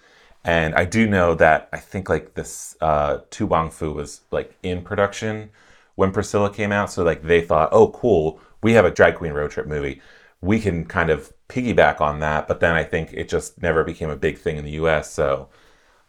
And 0.43 0.73
I 0.75 0.85
do 0.85 1.07
know 1.07 1.35
that 1.35 1.69
I 1.71 1.77
think 1.77 2.09
like 2.09 2.33
this 2.33 2.75
uh 2.81 3.19
To 3.31 3.45
Wong 3.45 3.69
Foo 3.69 3.93
was 3.93 4.21
like 4.31 4.57
in 4.63 4.81
production 4.83 5.51
when 5.95 6.11
Priscilla 6.11 6.51
came 6.53 6.71
out, 6.71 6.91
so 6.91 7.03
like 7.03 7.23
they 7.23 7.41
thought, 7.41 7.69
"Oh, 7.71 7.89
cool, 7.91 8.39
we 8.63 8.73
have 8.73 8.85
a 8.85 8.91
drag 8.91 9.15
queen 9.15 9.33
road 9.33 9.51
trip 9.51 9.67
movie. 9.67 10.01
We 10.41 10.59
can 10.59 10.85
kind 10.85 11.09
of 11.11 11.31
piggyback 11.49 12.01
on 12.01 12.19
that." 12.21 12.47
But 12.47 12.59
then 12.59 12.73
I 12.73 12.83
think 12.83 13.13
it 13.13 13.29
just 13.29 13.61
never 13.61 13.83
became 13.83 14.09
a 14.09 14.15
big 14.15 14.37
thing 14.39 14.57
in 14.57 14.65
the 14.65 14.71
US, 14.71 15.11
so 15.13 15.49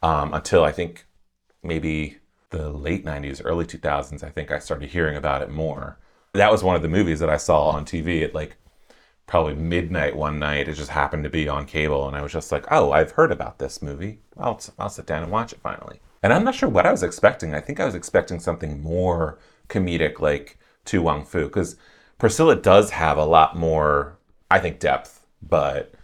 um, 0.03 0.35
until 0.35 0.64
I 0.64 0.73
think 0.73 1.07
maybe 1.62 2.18
the 2.51 2.71
late 2.71 3.05
90s, 3.05 3.42
early 3.45 3.64
2000s, 3.66 4.23
I 4.23 4.31
think 4.31 4.51
I 4.51 4.59
started 4.59 4.90
hearing 4.90 5.16
about 5.16 5.42
it 5.42 5.51
more. 5.51 5.99
That 6.35 6.51
was 6.53 6.62
one 6.62 6.77
of 6.77 6.83
the 6.83 6.88
movies 6.88 7.21
that 7.21 7.31
I 7.31 7.37
saw 7.37 7.68
on 7.71 7.85
TV 7.85 8.23
at 8.23 8.35
like 8.35 8.57
probably 9.33 9.55
midnight 9.55 10.14
one 10.14 10.38
night. 10.38 10.68
It 10.68 10.75
just 10.75 10.90
happened 10.90 11.25
to 11.25 11.31
be 11.31 11.49
on 11.49 11.64
cable, 11.64 12.07
and 12.07 12.14
I 12.14 12.21
was 12.21 12.33
just 12.33 12.53
like, 12.53 12.66
oh, 12.71 12.92
I've 12.92 13.12
heard 13.12 13.33
about 13.33 13.59
this 13.59 13.81
movie. 13.81 14.21
I'll, 14.37 14.61
I'll 14.79 14.90
sit 14.90 15.07
down 15.07 15.23
and 15.23 15.33
watch 15.33 15.55
it 15.55 15.61
finally. 15.62 16.03
And 16.23 16.35
I'm 16.35 16.45
not 16.45 16.55
sure 16.55 16.68
what 16.68 16.85
I 16.85 16.90
was 16.90 17.03
expecting. 17.03 17.55
I 17.55 17.61
think 17.61 17.81
I 17.81 17.87
was 17.87 17.95
expecting 17.95 18.40
something 18.40 18.83
more 18.83 19.38
comedic 19.71 20.21
like 20.21 20.59
To 20.85 21.01
Wong 21.01 21.25
Foo, 21.25 21.47
because 21.47 21.77
Priscilla 22.18 22.55
does 22.55 22.90
have 22.90 23.16
a 23.16 23.25
lot 23.25 23.57
more, 23.57 24.18
I 24.51 24.59
think, 24.59 24.79
depth, 24.79 25.25
but 25.40 25.95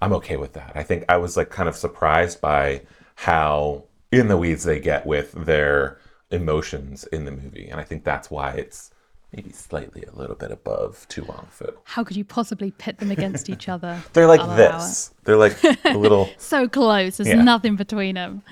I'm 0.00 0.14
okay 0.14 0.38
with 0.38 0.54
that. 0.54 0.72
I 0.74 0.82
think 0.82 1.04
I 1.06 1.18
was 1.18 1.36
like 1.36 1.50
kind 1.50 1.68
of 1.68 1.76
surprised 1.76 2.40
by 2.40 2.80
how 3.14 3.84
in 4.10 4.28
the 4.28 4.38
weeds 4.38 4.64
they 4.64 4.80
get 4.80 5.04
with 5.04 5.32
their 5.32 5.98
emotions 6.30 7.04
in 7.12 7.26
the 7.26 7.30
movie. 7.30 7.68
And 7.68 7.78
I 7.78 7.84
think 7.84 8.04
that's 8.04 8.30
why 8.30 8.52
it's 8.52 8.90
maybe 9.34 9.52
slightly 9.52 10.02
a 10.02 10.12
little 10.16 10.34
bit 10.36 10.50
above 10.50 11.06
To 11.10 11.22
Wong 11.24 11.46
Foo. 11.50 11.72
How 11.84 12.02
could 12.04 12.16
you 12.16 12.24
possibly 12.24 12.70
pit 12.72 12.98
them 12.98 13.10
against 13.10 13.48
each 13.48 13.68
other? 13.68 14.02
They're 14.12 14.26
like 14.26 14.44
this. 14.56 15.12
They're 15.24 15.36
like 15.36 15.56
a 15.84 15.96
little 15.96 16.28
so 16.38 16.68
close. 16.68 17.18
There's 17.18 17.28
Yeah. 17.28 17.42
nothing 17.42 17.76
between 17.76 18.16
them. 18.16 18.42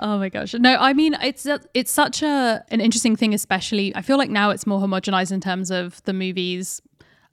Oh 0.00 0.18
my 0.18 0.28
gosh. 0.28 0.54
No, 0.54 0.74
I 0.76 0.92
mean 0.92 1.14
it's 1.22 1.46
it's 1.74 1.90
such 1.92 2.22
a 2.22 2.64
an 2.70 2.80
interesting 2.80 3.14
thing. 3.16 3.32
Especially, 3.34 3.94
I 3.94 4.02
feel 4.02 4.18
like 4.18 4.30
now 4.30 4.50
it's 4.50 4.66
more 4.66 4.80
homogenized 4.80 5.30
in 5.32 5.40
terms 5.40 5.70
of 5.70 6.02
the 6.04 6.12
movies 6.12 6.82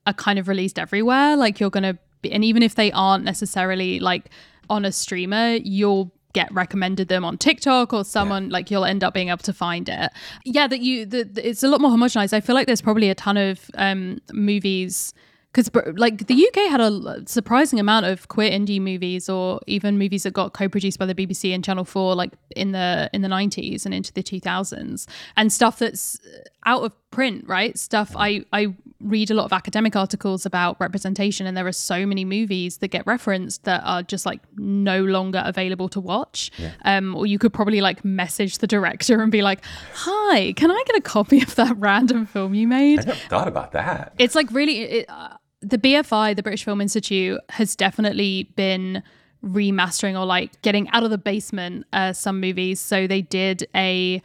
are 0.06 0.14
kind 0.14 0.38
of 0.38 0.48
released 0.48 0.78
everywhere. 0.78 1.36
Like 1.36 1.60
you're 1.60 1.70
gonna, 1.72 1.98
be, 2.22 2.32
and 2.32 2.44
even 2.44 2.62
if 2.64 2.76
they 2.76 2.92
aren't 2.92 3.24
necessarily 3.24 4.00
like 4.00 4.30
on 4.70 4.86
a 4.86 4.92
streamer, 4.92 5.56
you'll 5.64 6.12
get 6.34 6.52
recommended 6.54 7.08
them 7.08 7.24
on 7.26 7.38
TikTok 7.38 7.94
or 7.94 8.04
someone 8.04 8.50
like 8.50 8.70
you'll 8.72 8.86
end 8.86 9.04
up 9.04 9.14
being 9.14 9.30
able 9.30 9.38
to 9.40 9.54
find 9.54 9.90
it. 9.90 10.12
Yeah, 10.46 10.68
that 10.68 10.80
you 10.82 11.06
the, 11.06 11.24
the- 11.24 11.48
it's 11.48 11.64
a 11.64 11.68
lot 11.68 11.82
more 11.82 11.92
homogenized. 11.92 12.34
I 12.34 12.42
feel 12.42 12.56
like 12.56 12.68
there's 12.68 12.82
probably 12.82 13.10
a 13.10 13.16
ton 13.16 13.38
of 13.38 13.70
um 13.76 14.20
movies 14.34 15.14
because 15.54 15.70
like 15.98 16.28
the 16.28 16.48
UK 16.48 16.70
had 16.72 16.80
a 16.80 17.24
surprising 17.28 17.78
amount 17.78 18.06
of 18.06 18.30
queer 18.30 18.50
indie 18.50 18.80
movies 18.80 19.28
or 19.28 19.60
even 19.68 19.98
movies 19.98 20.24
that 20.24 20.32
got 20.32 20.54
co-produced 20.54 20.98
by 20.98 21.06
the 21.06 21.14
BBC 21.14 21.54
and 21.54 21.62
Channel 21.62 21.84
4 21.84 22.16
like 22.16 22.32
in 22.56 22.72
the 22.72 23.10
in 23.12 23.22
the 23.22 23.28
90s 23.28 23.86
and 23.86 23.94
into 23.94 24.14
the 24.14 24.24
2000s 24.24 25.08
and 25.36 25.52
stuff 25.52 25.78
that's 25.80 26.18
out 26.66 26.84
of 26.84 26.94
print 27.12 27.46
right? 27.48 27.78
Stuff. 27.78 28.14
I 28.16 28.46
I 28.52 28.74
read 29.00 29.32
a 29.32 29.34
lot 29.34 29.46
of 29.46 29.54
academic 29.54 29.96
articles 29.96 30.46
about 30.46 30.80
representation 30.80 31.48
and 31.48 31.58
there 31.58 31.66
are 31.68 31.72
so 31.72 32.06
many 32.06 32.24
movies 32.24 32.78
that 32.78 32.90
get 32.90 33.06
referenced 33.08 33.64
that 33.64 33.82
are 33.84 34.04
just 34.04 34.26
like 34.26 34.42
no 34.58 35.04
longer 35.04 35.42
available 35.46 35.90
to 35.90 36.00
watch. 36.00 36.52
Um 36.86 37.16
or 37.16 37.26
you 37.26 37.38
could 37.38 37.54
probably 37.54 37.82
like 37.82 38.06
message 38.06 38.60
the 38.60 38.68
director 38.68 39.22
and 39.22 39.32
be 39.32 39.42
like 39.42 39.64
hi 39.94 40.54
can 40.54 40.72
I 40.72 40.84
get 40.88 40.96
a 40.96 41.02
copy 41.02 41.42
of 41.42 41.56
that 41.56 41.76
random 41.78 42.26
film 42.26 42.54
you 42.54 42.68
made? 42.68 43.00
I 43.02 43.04
never 43.04 43.20
thought 43.30 43.48
about 43.48 43.72
that. 43.74 44.14
it's 44.18 44.36
like 44.36 44.52
really 44.52 44.82
it, 44.82 45.06
uh, 45.10 45.38
the 45.62 45.78
BFI, 45.78 46.36
the 46.36 46.44
British 46.44 46.64
Film 46.64 46.82
Institute, 46.82 47.40
has 47.50 47.76
definitely 47.76 48.50
been 48.56 49.04
remastering 49.44 50.20
or 50.20 50.26
like 50.26 50.62
getting 50.62 50.90
out 50.90 51.04
of 51.04 51.10
the 51.10 51.18
basement 51.18 51.86
uh, 51.94 52.14
some 52.14 52.40
movies. 52.40 52.80
So 52.80 53.08
they 53.08 53.22
did 53.22 53.68
a 53.76 54.22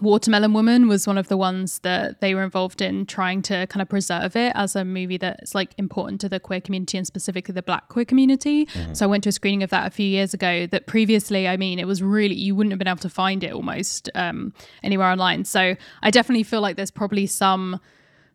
Watermelon 0.00 0.52
Woman 0.52 0.88
was 0.88 1.06
one 1.06 1.18
of 1.18 1.28
the 1.28 1.36
ones 1.36 1.80
that 1.80 2.20
they 2.20 2.34
were 2.34 2.42
involved 2.42 2.80
in 2.80 3.06
trying 3.06 3.42
to 3.42 3.66
kind 3.66 3.82
of 3.82 3.88
preserve 3.88 4.36
it 4.36 4.52
as 4.54 4.76
a 4.76 4.84
movie 4.84 5.16
that's 5.16 5.54
like 5.54 5.72
important 5.78 6.20
to 6.20 6.28
the 6.28 6.40
queer 6.40 6.60
community 6.60 6.98
and 6.98 7.06
specifically 7.06 7.52
the 7.52 7.62
black 7.62 7.88
queer 7.88 8.04
community. 8.04 8.66
Mm-hmm. 8.66 8.94
So 8.94 9.06
I 9.06 9.08
went 9.08 9.24
to 9.24 9.30
a 9.30 9.32
screening 9.32 9.62
of 9.62 9.70
that 9.70 9.86
a 9.86 9.90
few 9.90 10.06
years 10.06 10.34
ago 10.34 10.66
that 10.66 10.86
previously, 10.86 11.48
I 11.48 11.56
mean, 11.56 11.78
it 11.78 11.86
was 11.86 12.02
really, 12.02 12.34
you 12.34 12.54
wouldn't 12.54 12.72
have 12.72 12.78
been 12.78 12.88
able 12.88 12.98
to 12.98 13.10
find 13.10 13.42
it 13.42 13.52
almost 13.52 14.10
um, 14.14 14.52
anywhere 14.82 15.08
online. 15.08 15.44
So 15.44 15.74
I 16.02 16.10
definitely 16.10 16.44
feel 16.44 16.60
like 16.60 16.76
there's 16.76 16.90
probably 16.90 17.26
some 17.26 17.80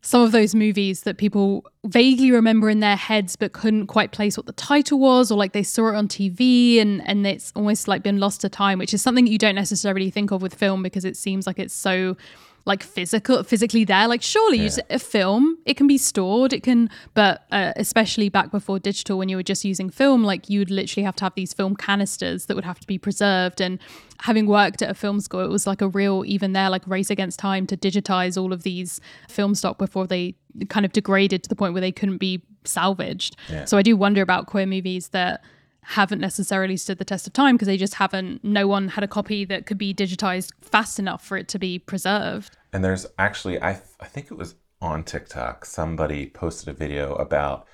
some 0.06 0.22
of 0.22 0.34
those 0.34 0.54
movies 0.54 1.04
that 1.04 1.18
people 1.18 1.66
vaguely 1.86 2.30
remember 2.30 2.70
in 2.70 2.82
their 2.82 2.98
heads 2.98 3.38
but 3.38 3.54
couldn't 3.54 3.88
quite 3.88 4.12
place 4.12 4.36
what 4.36 4.46
the 4.46 4.54
title 4.54 5.00
was 5.00 5.32
or 5.32 5.38
like 5.38 5.54
they 5.54 5.63
saw 5.63 5.89
it 5.89 5.96
on 5.96 6.08
TV 6.08 6.80
and 6.80 7.02
and 7.08 7.26
it's 7.26 7.54
almost 7.56 7.88
like 7.88 8.04
been 8.04 8.20
lost 8.20 8.42
to 8.42 8.50
time 8.50 8.78
which 8.78 8.94
is 8.94 9.02
something 9.02 9.26
you 9.26 9.38
don't 9.38 9.56
necessarily 9.56 10.10
think 10.10 10.32
of 10.32 10.42
with 10.42 10.54
film 10.54 10.84
because 10.84 11.06
it 11.06 11.16
seems 11.16 11.48
like 11.48 11.58
it's 11.58 11.74
so 11.74 12.18
like 12.65 12.82
physical 12.82 13.43
physically 13.43 13.84
there 13.84 14.08
like 14.08 14.21
surely 14.21 14.60
yeah. 14.60 14.69
a 14.89 14.99
film 14.99 15.58
it 15.65 15.76
can 15.76 15.88
be 15.88 15.97
stored 15.97 16.54
it 16.54 16.63
can 16.63 16.89
but 17.13 17.45
uh, 17.52 17.73
especially 17.76 18.30
back 18.30 18.52
before 18.52 18.80
digital 18.80 19.17
when 19.17 19.28
you 19.30 19.36
were 19.36 19.43
just 19.43 19.65
using 19.65 19.89
film 19.89 20.23
like 20.23 20.49
you 20.49 20.60
would 20.60 20.71
literally 20.71 21.04
have 21.04 21.15
to 21.15 21.23
have 21.23 21.34
these 21.36 21.54
film 21.54 21.76
canisters 21.76 22.45
that 22.45 22.56
would 22.56 22.65
have 22.65 22.80
to 22.80 22.88
be 22.88 22.97
preserved 22.97 23.60
and 23.60 23.80
having 24.21 24.47
worked 24.47 24.82
at 24.82 24.89
a 24.89 24.93
film 24.93 25.19
school 25.19 25.41
it 25.41 25.49
was 25.49 25.67
like 25.67 25.82
a 25.82 25.88
real 25.88 26.23
even 26.26 26.54
there 26.54 26.69
like 26.69 26.86
race 26.88 27.10
against 27.10 27.38
time 27.38 27.67
to 27.67 27.76
digitize 27.76 28.41
all 28.41 28.54
of 28.54 28.63
these 28.63 29.02
film 29.28 29.54
stock 29.54 29.78
before 29.78 30.08
they 30.08 30.34
kind 30.69 30.86
of 30.86 30.93
degraded 30.93 31.43
to 31.43 31.49
the 31.49 31.56
point 31.56 31.73
where 31.73 31.82
they 31.82 31.91
couldn't 31.91 32.17
be 32.17 32.41
salvaged 32.63 33.36
yeah. 33.49 33.65
so 33.65 33.78
i 33.78 33.82
do 33.82 33.97
wonder 33.97 34.21
about 34.21 34.47
queer 34.47 34.65
movies 34.65 35.10
that 35.10 35.43
haven't 35.84 36.19
necessarily 36.19 36.78
stood 36.78 36.98
the 36.98 37.06
test 37.06 37.28
of 37.28 37.34
time 37.34 37.56
because 37.56 37.67
they 37.67 37.78
just 37.78 37.96
haven't 37.96 38.43
no 38.43 38.67
one 38.67 38.88
had 38.89 39.04
a 39.04 39.08
copy 39.08 39.46
that 39.46 39.65
could 39.65 39.78
be 39.78 39.93
digitized 39.93 40.52
fast 40.62 41.00
enough 41.00 41.26
for 41.26 41.38
it 41.38 41.48
to 41.50 41.60
be 41.60 41.80
preserved. 41.80 42.58
And 42.72 42.84
there's 42.84 43.06
actually 43.19 43.62
i 43.62 43.82
i 44.00 44.06
think 44.06 44.32
it 44.32 44.38
was 44.38 44.56
on 44.82 45.04
tiktok 45.04 45.65
somebody 45.65 46.26
posted 46.28 46.67
a 46.69 46.74
video 46.74 47.13
about 47.15 47.67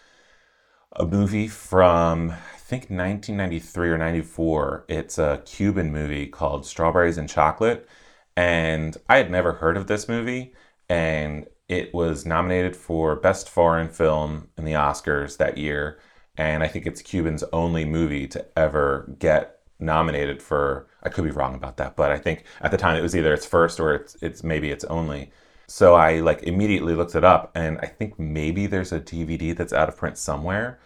a 0.95 1.05
movie 1.05 1.47
from 1.47 2.31
i 2.31 2.57
think 2.57 2.83
1993 2.83 3.89
or 3.89 3.97
94 3.97 4.85
it's 4.87 5.17
a 5.17 5.41
cuban 5.45 5.91
movie 5.91 6.27
called 6.27 6.65
strawberries 6.65 7.17
and 7.17 7.29
chocolate. 7.29 7.87
And 8.35 8.97
i 9.07 9.17
had 9.17 9.31
never 9.31 9.53
heard 9.53 9.77
of 9.77 9.87
this 9.87 10.07
movie 10.07 10.53
and 10.89 11.47
it 11.67 11.93
was 11.93 12.25
nominated 12.25 12.75
for 12.75 13.15
best 13.15 13.47
foreign 13.47 13.89
film 13.89 14.49
in 14.57 14.65
the 14.65 14.73
oscars 14.73 15.37
that 15.37 15.57
year 15.57 15.99
and 16.39 16.63
I 16.63 16.67
think 16.67 16.87
it's 16.87 17.01
Cuban's 17.01 17.43
only 17.53 17.85
movie 17.85 18.27
to 18.29 18.45
ever 18.57 19.13
get 19.19 19.59
nominated 19.79 20.41
for. 20.41 20.87
I 21.03 21.09
could 21.09 21.25
be 21.25 21.31
wrong 21.31 21.55
about 21.55 21.77
that, 21.77 21.95
but 21.95 22.11
I 22.11 22.17
think 22.17 22.45
at 22.61 22.71
the 22.71 22.77
time 22.77 22.97
it 22.97 23.01
was 23.01 23.15
either 23.15 23.33
its 23.33 23.45
first 23.45 23.79
or 23.79 23.93
it's 23.93 24.15
it's 24.21 24.43
maybe 24.43 24.71
its 24.71 24.85
only. 24.85 25.31
So 25.67 25.95
I 25.95 26.21
like 26.21 26.43
immediately 26.43 26.95
looked 26.95 27.15
it 27.15 27.23
up, 27.23 27.51
and 27.55 27.77
I 27.79 27.87
think 27.87 28.17
maybe 28.19 28.67
there's 28.67 28.91
a 28.91 28.99
DVD 28.99 29.55
that's 29.55 29.73
out 29.73 29.89
of 29.89 29.97
print 29.97 30.17
somewhere. 30.17 30.79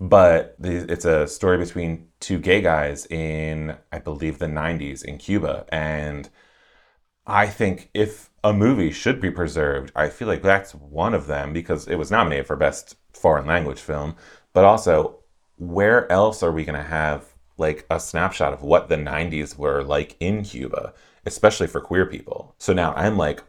But 0.00 0.56
it's 0.60 1.06
a 1.06 1.26
story 1.26 1.58
between 1.58 2.08
two 2.20 2.38
gay 2.38 2.60
guys 2.60 3.06
in, 3.06 3.76
I 3.92 3.98
believe, 3.98 4.38
the 4.38 4.46
90s 4.46 5.02
in 5.02 5.16
Cuba. 5.18 5.64
And 5.70 6.28
I 7.26 7.46
think 7.46 7.90
if 7.94 8.30
a 8.44 8.52
movie 8.52 8.92
should 8.92 9.20
be 9.20 9.30
preserved, 9.30 9.92
I 9.96 10.08
feel 10.10 10.28
like 10.28 10.42
that's 10.42 10.74
one 10.74 11.14
of 11.14 11.26
them 11.26 11.52
because 11.52 11.88
it 11.88 11.96
was 11.96 12.10
nominated 12.10 12.46
for 12.46 12.56
Best 12.56 12.96
Foreign 13.12 13.46
Language 13.46 13.80
Film. 13.80 14.16
But 14.56 14.64
also, 14.64 15.16
where 15.58 16.10
else 16.10 16.42
are 16.42 16.50
we 16.50 16.64
going 16.64 16.82
to 16.82 16.88
have 16.88 17.26
like 17.58 17.84
a 17.90 18.00
snapshot 18.00 18.54
of 18.54 18.62
what 18.62 18.88
the 18.88 18.96
90s 18.96 19.58
were 19.58 19.82
like 19.82 20.16
in 20.18 20.44
Cuba, 20.44 20.94
especially 21.26 21.66
for 21.66 21.82
queer 21.82 22.06
people? 22.06 22.54
So 22.56 22.72
now 22.72 22.94
I'm 22.94 23.18
like 23.18 23.42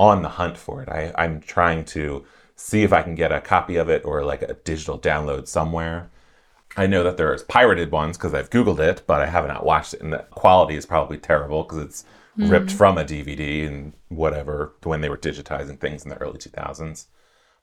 on 0.00 0.22
the 0.22 0.28
hunt 0.28 0.58
for 0.58 0.82
it. 0.82 0.88
I, 0.88 1.12
I'm 1.16 1.40
trying 1.40 1.84
to 1.94 2.24
see 2.56 2.82
if 2.82 2.92
I 2.92 3.02
can 3.02 3.14
get 3.14 3.30
a 3.30 3.40
copy 3.40 3.76
of 3.76 3.88
it 3.88 4.04
or 4.04 4.24
like 4.24 4.42
a 4.42 4.54
digital 4.54 4.98
download 4.98 5.46
somewhere. 5.46 6.10
I 6.76 6.88
know 6.88 7.04
that 7.04 7.16
there's 7.16 7.44
pirated 7.44 7.92
ones 7.92 8.16
because 8.18 8.34
I've 8.34 8.50
Googled 8.50 8.80
it, 8.80 9.04
but 9.06 9.20
I 9.20 9.26
have 9.26 9.46
not 9.46 9.64
watched 9.64 9.94
it, 9.94 10.00
and 10.00 10.12
the 10.12 10.26
quality 10.32 10.74
is 10.74 10.84
probably 10.84 11.18
terrible 11.18 11.62
because 11.62 11.78
it's 11.78 12.04
mm. 12.36 12.50
ripped 12.50 12.72
from 12.72 12.98
a 12.98 13.04
DVD 13.04 13.68
and 13.68 13.92
whatever 14.08 14.72
when 14.82 15.00
they 15.00 15.10
were 15.10 15.16
digitizing 15.16 15.78
things 15.78 16.02
in 16.02 16.10
the 16.10 16.16
early 16.16 16.38
2000s. 16.38 17.06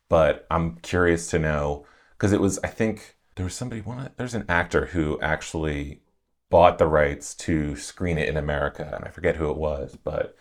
But 0.08 0.48
I'm 0.50 0.78
curious 0.78 1.30
to 1.32 1.40
know 1.40 1.86
because 2.18 2.34
it 2.34 2.42
was 2.42 2.60
I 2.64 2.68
think 2.68 3.16
there 3.36 3.46
was 3.46 3.56
somebody 3.56 3.82
one 3.82 4.10
there's 4.18 4.34
an 4.34 4.46
actor 4.50 4.88
who 4.88 5.20
actually 5.22 6.02
bought 6.50 6.78
the 6.78 6.88
rights 6.88 7.34
to 7.36 7.76
screen 7.76 8.18
it 8.18 8.30
in 8.30 8.38
America 8.38 8.92
and 8.96 9.06
I 9.06 9.10
forget 9.10 9.36
who 9.36 9.50
it 9.50 9.58
was 9.58 9.98
but 10.04 10.36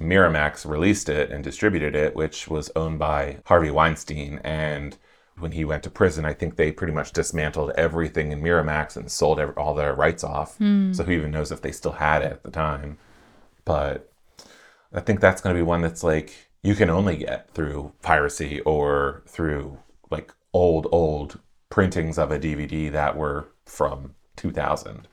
Miramax 0.00 0.68
released 0.68 1.08
it 1.08 1.30
and 1.30 1.44
distributed 1.44 1.94
it 1.94 2.14
which 2.16 2.48
was 2.48 2.70
owned 2.74 2.98
by 2.98 3.38
Harvey 3.44 3.70
Weinstein. 3.70 4.40
And 4.42 4.96
when 5.36 5.52
he 5.52 5.64
went 5.64 5.82
to 5.84 5.90
prison 5.90 6.24
I 6.24 6.32
think 6.34 6.56
they 6.56 6.72
pretty 6.72 6.92
much 6.92 7.12
dismantled 7.12 7.72
everything 7.76 8.32
in 8.32 8.42
Miramax 8.42 8.96
and 8.96 9.10
sold 9.10 9.40
all 9.56 9.74
their 9.74 9.94
rights 9.94 10.24
off. 10.24 10.58
Mm. 10.58 10.94
so 10.94 11.04
who 11.04 11.12
even 11.12 11.30
knows 11.30 11.52
if 11.52 11.62
they 11.62 11.72
still 11.72 11.92
had 11.92 12.22
it 12.22 12.32
at 12.32 12.42
the 12.42 12.50
time? 12.50 12.98
But 13.64 14.10
I 14.92 15.00
think 15.00 15.20
that's 15.20 15.40
going 15.40 15.54
to 15.54 15.58
be 15.58 15.64
one 15.64 15.82
that's 15.82 16.02
like 16.02 16.50
you 16.62 16.74
can 16.74 16.90
only 16.90 17.16
get 17.16 17.52
through 17.54 17.92
piracy 18.02 18.60
or 18.60 19.22
through 19.26 19.78
like 20.10 20.32
old, 20.52 20.86
old 20.92 21.38
printings 21.68 22.18
of 22.18 22.30
a 22.30 22.38
DVD 22.38 22.90
that 22.90 23.16
were 23.16 23.48
from 23.64 24.14
2000. 24.36 25.06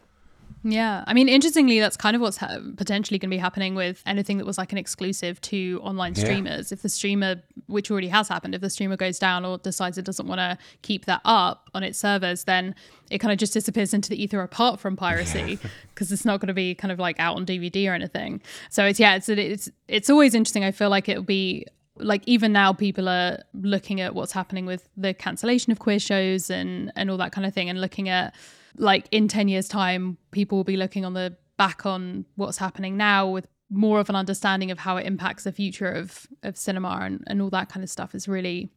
Yeah. 0.64 1.04
I 1.08 1.14
mean, 1.14 1.30
interestingly, 1.30 1.80
that's 1.80 1.96
kind 1.96 2.16
of 2.16 2.22
what's 2.22 2.38
ha- 2.38 2.58
potentially 2.76 3.20
going 3.20 3.30
to 3.30 3.36
be 3.36 3.40
happening 3.40 3.76
with 3.76 4.02
anything 4.06 4.38
that 4.38 4.46
was 4.46 4.58
like 4.58 4.72
an 4.72 4.78
exclusive 4.78 5.40
to 5.42 5.80
online 5.84 6.16
streamers. 6.16 6.72
Yeah. 6.72 6.76
If 6.76 6.82
the 6.82 6.90
streamer, 6.90 7.42
which 7.68 7.90
already 7.90 8.10
has 8.10 8.28
happened, 8.28 8.56
if 8.56 8.62
the 8.62 8.70
streamer 8.70 8.98
goes 8.98 9.20
down 9.20 9.46
or 9.46 9.60
decides 9.60 9.98
it 9.98 10.04
doesn't 10.04 10.28
want 10.28 10.40
to 10.40 10.58
keep 10.82 11.06
that 11.06 11.22
up 11.24 11.70
on 11.74 11.84
its 11.84 11.98
servers, 11.98 12.44
then 12.46 12.76
it 13.10 13.20
kind 13.20 13.32
of 13.32 13.38
just 13.38 13.54
disappears 13.54 13.94
into 13.94 14.10
the 14.10 14.22
ether 14.22 14.42
apart 14.42 14.80
from 14.80 14.98
piracy 14.98 15.60
because 15.94 16.12
it's 16.12 16.26
not 16.26 16.42
going 16.42 16.48
to 16.48 16.54
be 16.54 16.76
kind 16.76 16.92
of 16.92 17.00
like 17.00 17.18
out 17.20 17.38
on 17.38 17.46
DVD 17.46 17.90
or 17.90 17.94
anything. 17.94 18.42
So 18.70 18.86
it's, 18.86 19.00
yeah, 19.00 19.16
it's, 19.16 19.30
it's, 19.30 19.70
it's 19.88 20.10
always 20.10 20.36
interesting. 20.36 20.64
I 20.64 20.72
feel 20.72 20.90
like 20.90 21.08
it'll 21.08 21.24
be 21.24 21.66
like 22.00 22.24
even 22.26 22.52
now 22.52 22.74
people 22.74 23.08
are 23.10 23.40
looking 23.54 24.02
at 24.02 24.16
what's 24.16 24.32
happening 24.32 24.66
with 24.66 24.90
the 24.98 25.14
cancellation 25.14 25.72
of 25.72 25.80
queer 25.80 26.00
shows 26.00 26.50
and 26.50 26.92
and 26.96 27.10
all 27.10 27.18
that 27.18 27.32
kind 27.32 27.46
of 27.46 27.54
thing 27.54 27.70
and 27.70 27.80
looking 27.80 28.10
at 28.10 28.34
like 28.78 29.08
in 29.12 29.28
10 29.28 29.48
years 29.48 29.68
time 29.68 30.18
people 30.32 30.58
will 30.58 30.64
be 30.64 30.78
looking 30.78 31.06
on 31.06 31.14
the 31.14 31.36
back 31.58 31.86
on 31.86 32.26
what's 32.36 32.58
happening 32.58 32.98
now 32.98 33.28
with 33.28 33.48
more 33.70 34.00
of 34.00 34.10
an 34.10 34.16
understanding 34.16 34.72
of 34.72 34.80
how 34.80 34.98
it 34.98 35.06
impacts 35.06 35.44
the 35.44 35.52
future 35.52 35.90
of 35.90 36.28
of 36.44 36.58
cinema 36.58 37.00
and, 37.02 37.24
and 37.28 37.42
all 37.42 37.50
that 37.50 37.70
kind 37.70 37.84
of 37.84 37.90
stuff 37.90 38.16
is 38.16 38.28
really 38.28 38.70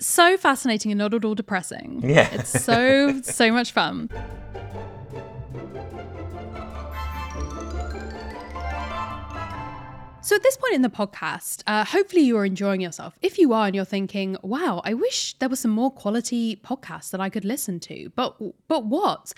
so 0.00 0.36
fascinating 0.36 0.90
and 0.90 0.98
not 0.98 1.14
at 1.14 1.24
all 1.24 1.36
depressing. 1.36 2.00
Yeah. 2.04 2.28
It's 2.32 2.64
so 2.64 3.20
so 3.22 3.52
much 3.52 3.72
fun 3.72 4.10
So, 10.24 10.34
at 10.34 10.42
this 10.42 10.56
point 10.56 10.72
in 10.72 10.80
the 10.80 10.88
podcast, 10.88 11.62
uh, 11.66 11.84
hopefully 11.84 12.22
you're 12.22 12.46
enjoying 12.46 12.80
yourself. 12.80 13.18
If 13.20 13.38
you 13.38 13.52
are 13.52 13.66
and 13.66 13.74
you're 13.76 13.84
thinking, 13.84 14.38
wow, 14.40 14.80
I 14.82 14.94
wish 14.94 15.34
there 15.34 15.50
was 15.50 15.60
some 15.60 15.70
more 15.70 15.90
quality 15.90 16.56
podcasts 16.56 17.10
that 17.10 17.20
I 17.20 17.28
could 17.28 17.44
listen 17.44 17.78
to, 17.80 18.10
but, 18.16 18.40
but 18.66 18.86
what? 18.86 19.34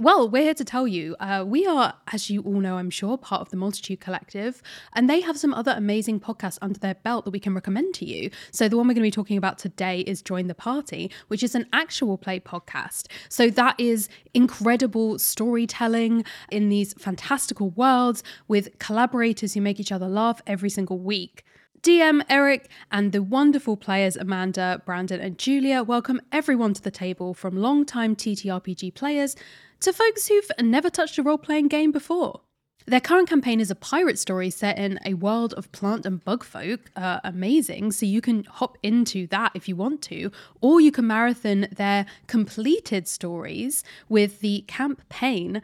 Well, 0.00 0.28
we're 0.28 0.44
here 0.44 0.54
to 0.54 0.64
tell 0.64 0.86
you. 0.86 1.16
Uh, 1.18 1.44
we 1.44 1.66
are, 1.66 1.92
as 2.12 2.30
you 2.30 2.40
all 2.42 2.60
know, 2.60 2.76
I'm 2.76 2.88
sure, 2.88 3.18
part 3.18 3.40
of 3.40 3.50
the 3.50 3.56
Multitude 3.56 3.98
Collective, 3.98 4.62
and 4.92 5.10
they 5.10 5.20
have 5.22 5.36
some 5.36 5.52
other 5.52 5.74
amazing 5.76 6.20
podcasts 6.20 6.56
under 6.62 6.78
their 6.78 6.94
belt 6.94 7.24
that 7.24 7.32
we 7.32 7.40
can 7.40 7.52
recommend 7.52 7.94
to 7.94 8.04
you. 8.04 8.30
So, 8.52 8.68
the 8.68 8.76
one 8.76 8.86
we're 8.86 8.94
going 8.94 9.02
to 9.02 9.08
be 9.08 9.10
talking 9.10 9.36
about 9.36 9.58
today 9.58 10.02
is 10.02 10.22
Join 10.22 10.46
the 10.46 10.54
Party, 10.54 11.10
which 11.26 11.42
is 11.42 11.56
an 11.56 11.66
actual 11.72 12.16
play 12.16 12.38
podcast. 12.38 13.08
So, 13.28 13.50
that 13.50 13.74
is 13.80 14.08
incredible 14.34 15.18
storytelling 15.18 16.24
in 16.52 16.68
these 16.68 16.94
fantastical 16.94 17.70
worlds 17.70 18.22
with 18.46 18.78
collaborators 18.78 19.54
who 19.54 19.60
make 19.60 19.80
each 19.80 19.90
other 19.90 20.06
laugh 20.06 20.40
every 20.46 20.70
single 20.70 21.00
week. 21.00 21.44
DM 21.82 22.24
Eric 22.28 22.68
and 22.90 23.12
the 23.12 23.22
wonderful 23.22 23.76
players 23.76 24.16
Amanda, 24.16 24.82
Brandon, 24.84 25.20
and 25.20 25.38
Julia 25.38 25.82
welcome 25.82 26.20
everyone 26.32 26.74
to 26.74 26.82
the 26.82 26.90
table 26.90 27.34
from 27.34 27.56
long-time 27.56 28.16
TTRPG 28.16 28.94
players 28.94 29.36
to 29.80 29.92
folks 29.92 30.28
who've 30.28 30.50
never 30.60 30.90
touched 30.90 31.18
a 31.18 31.22
role 31.22 31.38
playing 31.38 31.68
game 31.68 31.92
before. 31.92 32.40
Their 32.88 33.00
current 33.00 33.28
campaign 33.28 33.60
is 33.60 33.70
a 33.70 33.74
pirate 33.74 34.18
story 34.18 34.48
set 34.48 34.78
in 34.78 34.98
a 35.04 35.12
world 35.12 35.52
of 35.54 35.70
plant 35.72 36.06
and 36.06 36.24
bug 36.24 36.42
folk. 36.42 36.90
Uh, 36.96 37.20
amazing. 37.22 37.92
So 37.92 38.06
you 38.06 38.22
can 38.22 38.44
hop 38.44 38.78
into 38.82 39.26
that 39.26 39.52
if 39.54 39.68
you 39.68 39.76
want 39.76 40.00
to, 40.02 40.32
or 40.62 40.80
you 40.80 40.90
can 40.90 41.06
marathon 41.06 41.68
their 41.70 42.06
completed 42.28 43.06
stories 43.06 43.84
with 44.08 44.40
the 44.40 44.64
campaign. 44.68 45.60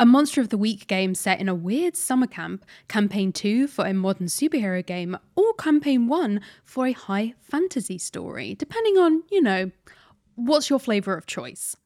A 0.00 0.04
Monster 0.04 0.40
of 0.40 0.48
the 0.48 0.58
Week 0.58 0.88
game 0.88 1.14
set 1.14 1.40
in 1.40 1.48
a 1.48 1.54
weird 1.54 1.94
summer 1.94 2.26
camp, 2.26 2.64
Campaign 2.88 3.32
2 3.32 3.68
for 3.68 3.86
a 3.86 3.94
modern 3.94 4.26
superhero 4.26 4.84
game, 4.84 5.16
or 5.36 5.54
Campaign 5.54 6.08
1 6.08 6.40
for 6.64 6.88
a 6.88 6.92
high 6.92 7.34
fantasy 7.38 7.98
story, 7.98 8.56
depending 8.56 8.98
on, 8.98 9.22
you 9.30 9.40
know, 9.40 9.70
what's 10.34 10.68
your 10.68 10.80
flavour 10.80 11.16
of 11.16 11.26
choice. 11.26 11.76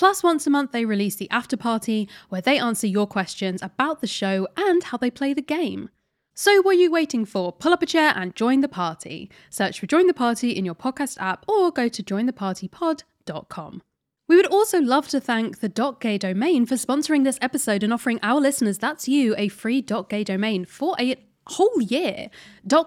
Plus, 0.00 0.22
once 0.22 0.46
a 0.46 0.50
month, 0.50 0.72
they 0.72 0.86
release 0.86 1.16
the 1.16 1.28
after 1.28 1.58
party 1.58 2.08
where 2.30 2.40
they 2.40 2.58
answer 2.58 2.86
your 2.86 3.06
questions 3.06 3.60
about 3.60 4.00
the 4.00 4.06
show 4.06 4.48
and 4.56 4.82
how 4.84 4.96
they 4.96 5.10
play 5.10 5.34
the 5.34 5.42
game. 5.42 5.90
So, 6.32 6.62
what 6.62 6.76
are 6.76 6.80
you 6.80 6.90
waiting 6.90 7.26
for? 7.26 7.52
Pull 7.52 7.74
up 7.74 7.82
a 7.82 7.86
chair 7.86 8.14
and 8.16 8.34
join 8.34 8.62
the 8.62 8.66
party. 8.66 9.30
Search 9.50 9.78
for 9.78 9.84
Join 9.86 10.06
the 10.06 10.14
Party 10.14 10.52
in 10.52 10.64
your 10.64 10.74
podcast 10.74 11.18
app 11.20 11.44
or 11.46 11.70
go 11.70 11.86
to 11.88 12.02
jointhepartypod.com. 12.02 13.82
We 14.26 14.36
would 14.36 14.46
also 14.46 14.80
love 14.80 15.06
to 15.08 15.20
thank 15.20 15.60
the 15.60 15.96
.gay 16.00 16.16
domain 16.16 16.64
for 16.64 16.76
sponsoring 16.76 17.24
this 17.24 17.38
episode 17.42 17.82
and 17.82 17.92
offering 17.92 18.20
our 18.22 18.40
listeners, 18.40 18.78
that's 18.78 19.06
you, 19.06 19.34
a 19.36 19.48
free 19.48 19.82
.gay 19.82 20.24
domain 20.24 20.64
for 20.64 20.96
a 20.98 21.16
whole 21.46 21.82
year. 21.82 22.30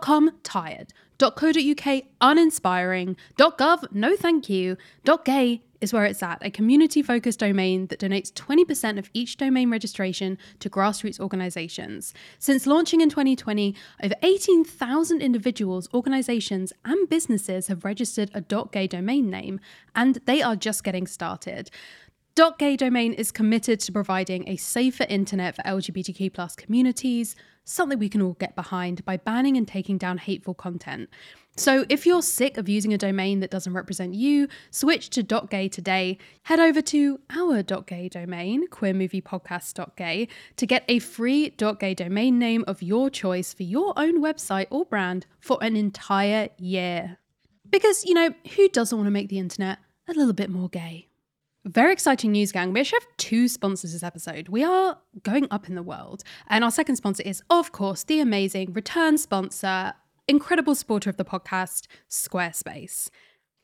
.com 0.01 0.31
tired. 0.41 0.93
.co.uk 1.19 2.03
uninspiring. 2.21 3.15
.gov 3.37 3.91
no 3.91 4.15
thank 4.15 4.49
you. 4.49 4.77
.gay 5.23 5.61
is 5.83 5.93
where 5.93 6.05
it's 6.05 6.23
at, 6.23 6.39
a 6.41 6.49
community 6.49 7.01
focused 7.01 7.39
domain 7.39 7.87
that 7.87 7.99
donates 7.99 8.31
20% 8.31 8.97
of 8.97 9.09
each 9.13 9.37
domain 9.37 9.69
registration 9.69 10.37
to 10.59 10.69
grassroots 10.69 11.19
organizations. 11.19 12.13
Since 12.39 12.65
launching 12.65 13.01
in 13.01 13.09
2020, 13.09 13.75
over 14.01 14.15
18,000 14.23 15.21
individuals, 15.21 15.89
organizations, 15.93 16.71
and 16.85 17.09
businesses 17.09 17.67
have 17.67 17.83
registered 17.83 18.31
a 18.33 18.41
.gay 18.71 18.87
domain 18.87 19.29
name, 19.29 19.59
and 19.93 20.19
they 20.25 20.41
are 20.41 20.55
just 20.55 20.83
getting 20.83 21.05
started. 21.05 21.69
.gay 22.57 22.75
domain 22.75 23.13
is 23.13 23.31
committed 23.31 23.79
to 23.81 23.91
providing 23.91 24.47
a 24.49 24.55
safer 24.55 25.05
internet 25.07 25.55
for 25.55 25.61
LGBTQ 25.63 26.57
communities, 26.57 27.35
something 27.63 27.99
we 27.99 28.09
can 28.09 28.21
all 28.21 28.33
get 28.33 28.55
behind 28.55 29.05
by 29.05 29.17
banning 29.17 29.55
and 29.55 29.67
taking 29.67 29.97
down 29.97 30.17
hateful 30.17 30.53
content. 30.53 31.09
So, 31.55 31.85
if 31.87 32.07
you're 32.07 32.23
sick 32.23 32.57
of 32.57 32.67
using 32.67 32.93
a 32.93 32.97
domain 32.97 33.39
that 33.41 33.51
doesn't 33.51 33.73
represent 33.73 34.15
you, 34.15 34.47
switch 34.71 35.11
to 35.11 35.21
.gay 35.21 35.69
today. 35.69 36.17
Head 36.43 36.59
over 36.59 36.81
to 36.81 37.19
our 37.29 37.61
.gay 37.61 38.09
domain, 38.09 38.67
queermoviepodcast.gay, 38.69 40.27
to 40.57 40.65
get 40.65 40.83
a 40.87 40.97
free 40.97 41.51
.gay 41.51 41.93
domain 41.93 42.39
name 42.39 42.63
of 42.67 42.81
your 42.81 43.11
choice 43.11 43.53
for 43.53 43.61
your 43.61 43.93
own 43.97 44.19
website 44.19 44.65
or 44.71 44.83
brand 44.85 45.27
for 45.39 45.59
an 45.61 45.75
entire 45.75 46.49
year. 46.57 47.19
Because, 47.69 48.03
you 48.03 48.15
know, 48.15 48.33
who 48.55 48.67
doesn't 48.69 48.97
want 48.97 49.05
to 49.07 49.11
make 49.11 49.29
the 49.29 49.39
internet 49.39 49.77
a 50.07 50.13
little 50.13 50.33
bit 50.33 50.49
more 50.49 50.69
gay? 50.69 51.09
Very 51.65 51.93
exciting 51.93 52.33
news, 52.33 52.51
gang. 52.51 52.73
We 52.73 52.81
actually 52.81 52.99
have 52.99 53.17
two 53.17 53.47
sponsors 53.47 53.93
this 53.93 54.03
episode. 54.03 54.49
We 54.49 54.65
are 54.65 54.97
going 55.21 55.47
up 55.49 55.69
in 55.69 55.75
the 55.75 55.83
world. 55.83 56.23
And 56.47 56.63
our 56.63 56.71
second 56.71 56.97
sponsor 56.97 57.23
is, 57.23 57.41
of 57.49 57.71
course, 57.71 58.03
the 58.03 58.19
amazing 58.19 58.73
return 58.73 59.17
sponsor, 59.17 59.93
incredible 60.27 60.75
supporter 60.75 61.09
of 61.09 61.17
the 61.17 61.25
podcast, 61.25 61.87
Squarespace. 62.09 63.09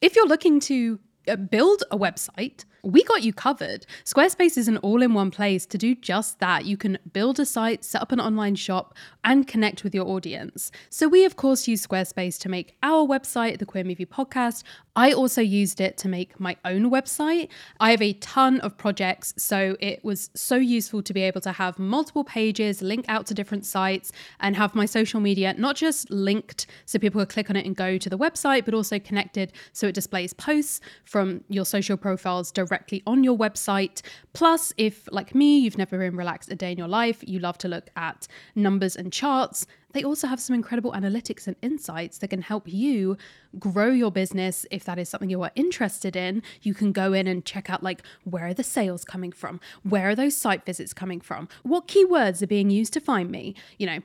If 0.01 0.15
you're 0.15 0.27
looking 0.27 0.59
to 0.61 0.99
uh, 1.27 1.35
build 1.35 1.83
a 1.91 1.97
website, 1.97 2.65
we 2.83 3.03
got 3.03 3.23
you 3.23 3.33
covered. 3.33 3.85
Squarespace 4.05 4.57
is 4.57 4.67
an 4.67 4.77
all 4.77 5.01
in 5.01 5.13
one 5.13 5.31
place 5.31 5.65
to 5.67 5.77
do 5.77 5.95
just 5.95 6.39
that. 6.39 6.65
You 6.65 6.77
can 6.77 6.97
build 7.13 7.39
a 7.39 7.45
site, 7.45 7.83
set 7.83 8.01
up 8.01 8.11
an 8.11 8.19
online 8.19 8.55
shop, 8.55 8.95
and 9.23 9.47
connect 9.47 9.83
with 9.83 9.93
your 9.93 10.07
audience. 10.07 10.71
So, 10.89 11.07
we 11.07 11.25
of 11.25 11.35
course 11.35 11.67
use 11.67 11.85
Squarespace 11.85 12.39
to 12.39 12.49
make 12.49 12.75
our 12.83 13.05
website, 13.07 13.59
the 13.59 13.65
Queer 13.65 13.83
Movie 13.83 14.05
Podcast. 14.05 14.63
I 14.95 15.11
also 15.11 15.41
used 15.41 15.79
it 15.79 15.97
to 15.97 16.09
make 16.09 16.39
my 16.39 16.57
own 16.65 16.89
website. 16.89 17.49
I 17.79 17.91
have 17.91 18.01
a 18.01 18.13
ton 18.13 18.59
of 18.61 18.77
projects, 18.77 19.33
so 19.37 19.77
it 19.79 20.03
was 20.03 20.29
so 20.35 20.55
useful 20.55 21.01
to 21.03 21.13
be 21.13 21.21
able 21.21 21.41
to 21.41 21.51
have 21.51 21.79
multiple 21.79 22.23
pages, 22.23 22.81
link 22.81 23.05
out 23.07 23.25
to 23.27 23.33
different 23.33 23.65
sites, 23.65 24.11
and 24.39 24.55
have 24.55 24.75
my 24.75 24.85
social 24.85 25.19
media 25.19 25.53
not 25.57 25.75
just 25.75 26.09
linked 26.09 26.67
so 26.85 26.99
people 26.99 27.21
could 27.21 27.29
click 27.29 27.49
on 27.49 27.55
it 27.55 27.65
and 27.65 27.75
go 27.75 27.97
to 27.97 28.09
the 28.09 28.17
website, 28.17 28.65
but 28.65 28.73
also 28.73 28.99
connected 28.99 29.53
so 29.73 29.87
it 29.87 29.95
displays 29.95 30.33
posts 30.33 30.81
from 31.05 31.43
your 31.49 31.65
social 31.65 31.95
profiles 31.95 32.51
directly 32.51 32.68
directly 32.69 33.01
on 33.05 33.23
your 33.23 33.37
website. 33.37 34.01
Plus, 34.33 34.71
if, 34.77 35.09
like 35.11 35.33
me, 35.33 35.59
you've 35.59 35.77
never 35.77 35.97
been 35.97 36.15
relaxed 36.15 36.51
a 36.51 36.55
day 36.55 36.71
in 36.71 36.77
your 36.77 36.87
life, 36.87 37.23
you 37.25 37.39
love 37.39 37.57
to 37.59 37.67
look 37.67 37.89
at 37.95 38.27
numbers 38.55 38.95
and 38.95 39.11
charts, 39.11 39.65
they 39.93 40.03
also 40.03 40.27
have 40.27 40.39
some 40.39 40.53
incredible 40.53 40.91
analytics 40.91 41.47
and 41.47 41.55
insights 41.61 42.19
that 42.19 42.29
can 42.29 42.41
help 42.41 42.67
you 42.67 43.17
grow 43.57 43.89
your 43.89 44.11
business. 44.11 44.65
If 44.69 44.83
that 44.85 44.99
is 44.99 45.09
something 45.09 45.29
you 45.29 45.41
are 45.41 45.51
interested 45.55 46.15
in, 46.15 46.43
you 46.61 46.73
can 46.73 46.91
go 46.91 47.13
in 47.13 47.25
and 47.25 47.43
check 47.43 47.69
out 47.69 47.81
like 47.81 48.03
where 48.23 48.47
are 48.47 48.53
the 48.53 48.63
sales 48.63 49.03
coming 49.03 49.31
from? 49.31 49.59
Where 49.83 50.09
are 50.09 50.15
those 50.15 50.37
site 50.37 50.65
visits 50.65 50.93
coming 50.93 51.21
from? 51.21 51.49
What 51.63 51.87
keywords 51.87 52.43
are 52.43 52.47
being 52.47 52.69
used 52.69 52.93
to 52.93 52.99
find 52.99 53.31
me? 53.31 53.55
You 53.79 53.87
know, 53.87 53.99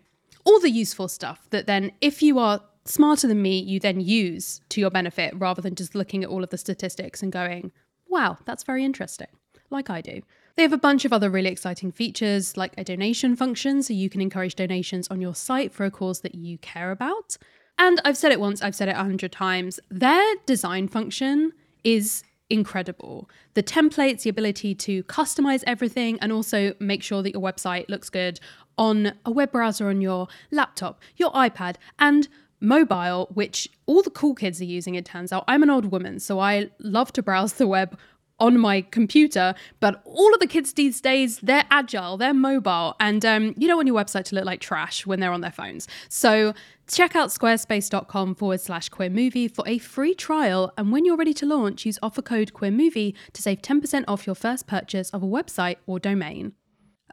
all 0.45 0.59
the 0.61 0.71
useful 0.71 1.09
stuff 1.09 1.47
that 1.51 1.67
then, 1.67 1.93
if 2.01 2.23
you 2.23 2.39
are 2.39 2.63
smarter 2.87 3.27
than 3.27 3.43
me, 3.43 3.59
you 3.59 3.81
then 3.81 4.01
use 4.01 4.61
to 4.71 4.81
your 4.81 4.91
benefit 4.91 5.35
rather 5.37 5.63
than 5.63 5.75
just 5.75 5.95
looking 5.95 6.23
at 6.23 6.31
all 6.31 6.43
of 6.43 6.51
the 6.51 6.59
statistics 6.59 7.23
and 7.23 7.33
going, 7.33 7.73
wow, 8.15 8.39
that's 8.45 8.63
very 8.63 8.85
interesting, 8.85 9.27
like 9.71 9.91
I 9.91 10.01
do. 10.01 10.23
They 10.55 10.63
have 10.63 10.73
a 10.73 10.79
bunch 10.79 11.05
of 11.05 11.13
other 11.13 11.29
really 11.29 11.51
exciting 11.51 11.91
features, 11.91 12.57
like 12.57 12.73
a 12.79 12.85
donation 12.85 13.35
function, 13.35 13.83
so 13.83 13.93
you 13.93 14.09
can 14.09 14.21
encourage 14.21 14.55
donations 14.55 15.09
on 15.09 15.21
your 15.21 15.35
site 15.35 15.73
for 15.73 15.85
a 15.85 15.91
cause 15.91 16.21
that 16.21 16.37
you 16.37 16.57
care 16.59 16.93
about. 16.93 17.37
And 17.77 18.01
I've 18.05 18.17
said 18.17 18.31
it 18.31 18.39
once, 18.39 18.63
I've 18.63 18.77
said 18.77 18.89
it 18.89 18.93
a 18.93 19.03
hundred 19.03 19.33
times. 19.33 19.81
Their 19.91 20.37
design 20.47 20.87
function 20.87 21.53
is 21.83 22.23
incredible. 22.49 23.29
The 23.55 23.65
templates, 23.65 24.23
the 24.23 24.31
ability 24.31 24.77
to 24.77 25.03
customize 25.05 25.65
everything, 25.67 26.21
and 26.21 26.31
also 26.31 26.75
make 26.79 27.03
sure 27.03 27.21
that 27.21 27.33
your 27.33 27.43
website 27.43 27.89
looks 27.89 28.09
good 28.09 28.39
on 28.79 29.15
a 29.25 29.33
web 29.33 29.51
browser 29.51 29.89
on 29.89 30.01
your 30.01 30.29
laptop, 30.53 31.01
your 31.17 31.33
iPad, 31.33 31.77
and 31.99 32.29
mobile, 32.65 33.29
which 33.35 33.69
all 33.87 34.03
the 34.03 34.11
cool 34.11 34.35
kids 34.35 34.61
are 34.61 34.65
using, 34.65 34.95
it 34.95 35.05
turns 35.05 35.33
out. 35.33 35.45
I'm 35.47 35.63
an 35.63 35.71
old 35.71 35.93
woman, 35.93 36.19
so 36.19 36.41
I 36.41 36.71
love 36.81 37.13
to 37.13 37.23
browse 37.23 37.55
the 37.55 37.67
web 37.67 37.99
on 38.41 38.59
my 38.59 38.83
computer, 38.83 39.55
but 39.81 40.03
all 40.05 40.35
of 40.35 40.41
the 40.41 40.47
kids 40.47 40.73
these 40.73 41.01
days, 41.01 41.39
they're 41.39 41.65
agile, 41.71 42.17
they're 42.17 42.35
mobile, 42.35 42.97
and 42.99 43.25
um, 43.25 43.55
you 43.57 43.69
don't 43.69 43.77
want 43.77 43.87
your 43.87 43.97
website 43.97 44.25
to 44.25 44.35
look 44.35 44.45
like 44.45 44.61
trash 44.61 45.07
when 45.07 45.21
they're 45.21 45.33
on 45.33 45.41
their 45.41 45.53
phones. 45.53 45.87
So 46.09 46.53
check 46.89 47.15
out 47.15 47.31
squarespace.com 47.31 48.35
forward 48.35 48.61
slash 48.61 48.89
queer 48.89 49.11
movie 49.11 49.49
for 49.49 49.67
a 49.69 49.79
free 49.79 50.15
trial. 50.15 50.73
And 50.77 50.91
when 50.91 51.05
you're 51.05 51.17
ready 51.17 51.35
to 51.35 51.47
launch, 51.47 51.87
use 51.87 51.99
offer 52.03 52.23
code 52.23 52.53
queer 52.53 52.73
movie 52.73 53.15
to 53.33 53.43
save 53.43 53.63
10% 53.63 54.05
off 54.09 54.27
your 54.27 54.35
first 54.35 54.67
purchase 54.67 55.11
of 55.11 55.23
a 55.23 55.27
website 55.27 55.77
or 55.87 55.99
domain. 55.99 56.55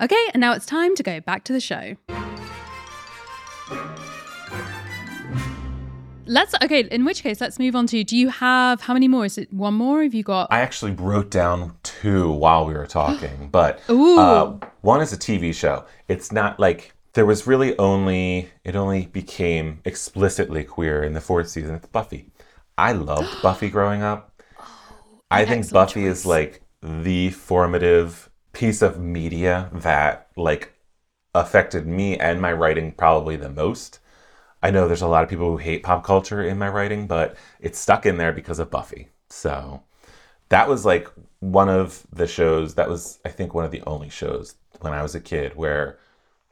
Okay, 0.02 0.30
and 0.34 0.42
now 0.42 0.54
it's 0.54 0.66
time 0.66 0.96
to 0.96 1.04
go 1.04 1.20
back 1.20 1.44
to 1.44 1.54
the 1.54 1.60
show. 1.60 1.98
Let's 6.32 6.56
okay. 6.64 6.88
In 6.90 7.04
which 7.04 7.24
case, 7.24 7.42
let's 7.42 7.60
move 7.60 7.76
on 7.76 7.88
to. 7.88 8.06
Do 8.06 8.16
you 8.16 8.30
have 8.30 8.80
how 8.80 8.94
many 8.94 9.10
more? 9.10 9.26
Is 9.26 9.38
it 9.38 9.52
one 9.52 9.74
more? 9.74 10.02
Have 10.02 10.14
you 10.14 10.24
got? 10.24 10.48
I 10.50 10.62
actually 10.62 10.94
wrote 10.94 11.30
down 11.30 11.76
two 11.84 12.32
while 12.32 12.66
we 12.66 12.74
were 12.74 12.88
talking, 12.88 13.50
but 13.52 13.82
uh, 13.90 14.54
one 14.80 15.02
is 15.02 15.12
a 15.12 15.18
TV 15.18 15.54
show. 15.54 15.84
It's 16.08 16.32
not 16.32 16.58
like 16.58 16.94
there 17.14 17.26
was 17.26 17.48
really 17.48 17.78
only 17.78 18.50
it 18.64 18.78
only 18.78 19.08
became 19.08 19.82
explicitly 19.84 20.64
queer 20.64 21.04
in 21.04 21.12
the 21.12 21.20
fourth 21.20 21.50
season. 21.50 21.76
It's 21.76 21.88
Buffy. 21.88 22.30
I 22.78 22.94
loved 22.94 23.30
Buffy 23.42 23.70
growing 23.70 24.02
up. 24.02 24.42
Oh, 24.58 25.20
I 25.30 25.44
think 25.44 25.70
Buffy 25.70 26.04
choice. 26.04 26.20
is 26.20 26.26
like 26.26 26.62
the 26.82 27.32
formative 27.32 28.30
piece 28.54 28.82
of 28.82 28.98
media 29.02 29.70
that 29.74 30.30
like 30.38 30.72
affected 31.36 31.86
me 31.86 32.18
and 32.18 32.42
my 32.42 32.54
writing 32.54 32.94
probably 32.94 33.36
the 33.36 33.50
most 33.50 34.00
I 34.64 34.72
know 34.72 34.88
there's 34.88 35.02
a 35.02 35.08
lot 35.08 35.24
of 35.24 35.30
people 35.30 35.50
who 35.50 35.58
hate 35.58 35.84
pop 35.84 36.04
culture 36.04 36.44
in 36.44 36.58
my 36.58 36.70
writing, 36.70 37.08
but 37.08 37.36
it's 37.60 37.80
stuck 37.80 38.06
in 38.06 38.18
there 38.18 38.32
because 38.32 38.60
of 38.60 38.70
Buffy. 38.70 39.10
So 39.30 39.82
that 40.50 40.68
was 40.70 40.86
like 40.86 41.08
one 41.40 41.70
of 41.70 42.06
the 42.12 42.28
shows 42.28 42.76
that 42.76 42.90
was, 42.90 43.20
I 43.26 43.30
think, 43.30 43.54
one 43.54 43.66
of 43.66 43.72
the 43.72 43.84
only 43.88 44.10
shows 44.10 44.56
when 44.82 44.94
I 44.94 45.02
was 45.02 45.16
a 45.16 45.20
kid 45.20 45.56
where 45.56 45.98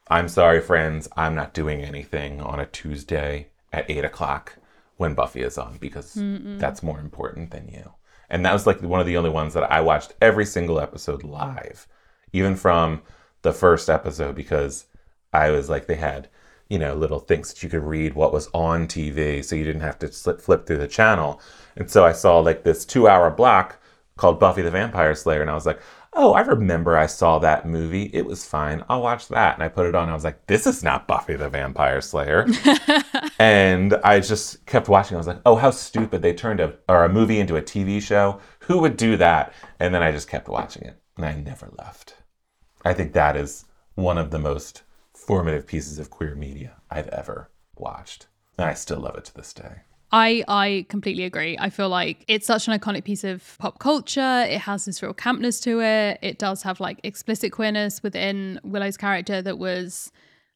I'm 0.10 0.28
sorry, 0.28 0.60
friends, 0.62 1.08
I'm 1.16 1.36
not 1.36 1.54
doing 1.54 1.82
anything 1.82 2.42
on 2.42 2.60
a 2.60 2.66
Tuesday 2.66 3.50
at 3.72 3.90
eight 3.90 4.06
o'clock 4.06 4.56
when 4.98 5.14
Buffy 5.14 5.42
is 5.42 5.58
on 5.58 5.78
because 5.78 6.16
Mm-mm. 6.16 6.60
that's 6.60 6.82
more 6.82 7.00
important 7.00 7.52
than 7.52 7.68
you. 7.68 7.94
And 8.30 8.46
that 8.46 8.54
was 8.54 8.66
like 8.66 8.82
one 8.82 9.00
of 9.00 9.06
the 9.06 9.18
only 9.18 9.30
ones 9.30 9.54
that 9.54 9.72
I 9.72 9.82
watched 9.82 10.14
every 10.22 10.46
single 10.46 10.80
episode 10.80 11.24
live, 11.24 11.88
even 12.34 12.56
from 12.56 13.02
the 13.44 13.54
first 13.54 13.90
episode, 13.90 14.36
because 14.36 14.86
I 15.32 15.52
was 15.52 15.70
like, 15.70 15.88
they 15.88 15.96
had 15.96 16.28
you 16.70 16.80
know, 16.80 16.94
little 16.94 17.20
things 17.20 17.52
that 17.52 17.64
you 17.64 17.70
could 17.70 17.84
read 17.84 18.14
what 18.14 18.32
was 18.32 18.50
on 18.54 18.88
TV 18.88 19.44
so 19.44 19.56
you 19.56 19.64
didn't 19.64 19.82
have 19.82 20.00
to 20.00 20.12
slip, 20.12 20.40
flip 20.40 20.66
through 20.66 20.78
the 20.78 20.88
channel. 20.88 21.42
And 21.76 21.90
so 21.90 22.06
I 22.06 22.12
saw 22.12 22.40
like 22.40 22.64
this 22.64 22.86
two 22.86 23.08
hour 23.08 23.30
block 23.32 23.80
called 24.18 24.40
Buffy 24.40 24.62
the 24.62 24.72
Vampire 24.72 25.16
Slayer. 25.16 25.42
And 25.42 25.50
I 25.50 25.56
was 25.56 25.66
like, 25.66 25.82
oh, 26.14 26.34
I 26.34 26.42
remember 26.42 26.98
I 26.98 27.06
saw 27.06 27.40
that 27.40 27.66
movie. 27.66 28.10
It 28.14 28.26
was 28.26 28.46
fine. 28.46 28.84
I'll 28.90 29.02
watch 29.02 29.28
that. 29.30 29.56
And 29.56 29.64
I 29.64 29.70
put 29.70 29.88
it 29.88 29.96
on. 29.96 30.10
I 30.10 30.14
was 30.14 30.24
like, 30.24 30.46
this 30.48 30.68
is 30.68 30.84
not 30.84 31.08
Buffy 31.08 31.36
the 31.36 31.50
Vampire 31.50 32.02
Slayer. 32.02 32.46
and 33.40 33.96
I 34.04 34.20
just 34.20 34.66
kept 34.66 34.90
watching. 34.90 35.16
I 35.16 35.20
was 35.20 35.28
like, 35.28 35.42
oh, 35.46 35.56
how 35.56 35.72
stupid. 35.72 36.22
They 36.22 36.34
turned 36.34 36.60
a, 36.60 36.76
or 36.88 37.06
a 37.06 37.10
movie 37.10 37.40
into 37.40 37.56
a 37.56 37.62
TV 37.62 38.02
show. 38.02 38.40
Who 38.62 38.80
would 38.80 38.98
do 38.98 39.18
that? 39.18 39.54
And 39.80 39.94
then 39.94 40.04
I 40.04 40.12
just 40.12 40.28
kept 40.28 40.50
watching 40.50 40.84
it. 40.84 41.00
And 41.16 41.26
I 41.26 41.34
never 41.36 41.72
left. 41.78 42.16
I 42.84 42.94
think 42.94 43.14
that 43.14 43.36
is 43.36 43.66
one 43.96 44.18
of 44.18 44.32
the 44.32 44.40
most 44.40 44.84
formative 45.30 45.68
pieces 45.68 46.00
of 46.00 46.10
queer 46.10 46.34
media 46.34 46.72
I've 46.90 47.08
ever 47.10 47.52
watched. 47.78 48.26
And 48.58 48.66
I 48.66 48.74
still 48.74 48.98
love 48.98 49.16
it 49.16 49.26
to 49.26 49.34
this 49.36 49.54
day. 49.54 49.82
I 50.12 50.44
I 50.48 50.88
completely 50.90 51.24
agree. 51.24 51.56
I 51.60 51.70
feel 51.70 51.88
like 51.88 52.26
it's 52.28 52.48
such 52.48 52.68
an 52.68 52.74
iconic 52.74 53.04
piece 53.04 53.24
of 53.24 53.56
pop 53.60 53.78
culture. 53.78 54.44
It 54.50 54.62
has 54.62 54.86
this 54.86 55.04
real 55.04 55.14
campness 55.14 55.62
to 55.66 55.82
it. 55.82 56.18
It 56.24 56.40
does 56.40 56.64
have 56.64 56.80
like 56.80 57.00
explicit 57.04 57.52
queerness 57.52 58.02
within 58.02 58.60
Willow's 58.64 58.98
character 58.98 59.40
that 59.44 59.60
was 59.60 60.12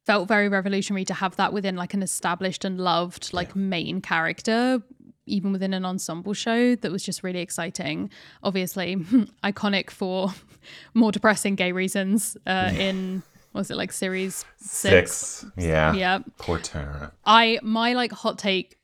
felt 0.06 0.26
very 0.26 0.48
revolutionary 0.48 1.04
to 1.04 1.14
have 1.14 1.36
that 1.36 1.52
within 1.52 1.76
like 1.76 1.94
an 1.94 2.02
established 2.02 2.64
and 2.64 2.80
loved 2.80 3.32
like 3.32 3.50
yeah. 3.50 3.62
main 3.62 4.00
character 4.00 4.82
even 5.26 5.52
within 5.52 5.72
an 5.72 5.84
ensemble 5.84 6.34
show 6.34 6.74
that 6.74 6.90
was 6.90 7.02
just 7.02 7.22
really 7.22 7.40
exciting 7.40 8.10
obviously 8.42 8.96
iconic 9.44 9.88
for 9.88 10.34
more 10.94 11.12
depressing 11.12 11.54
gay 11.54 11.72
reasons 11.72 12.36
uh, 12.46 12.70
in 12.76 13.22
was 13.54 13.70
it 13.70 13.76
like 13.76 13.92
series 13.92 14.44
six? 14.56 15.16
six 15.16 15.46
yeah 15.56 15.92
yeah 15.94 16.18
poor 16.38 16.58
Tara. 16.58 17.12
i 17.24 17.58
my 17.62 17.92
like 17.94 18.12
hot 18.12 18.38
take 18.38 18.78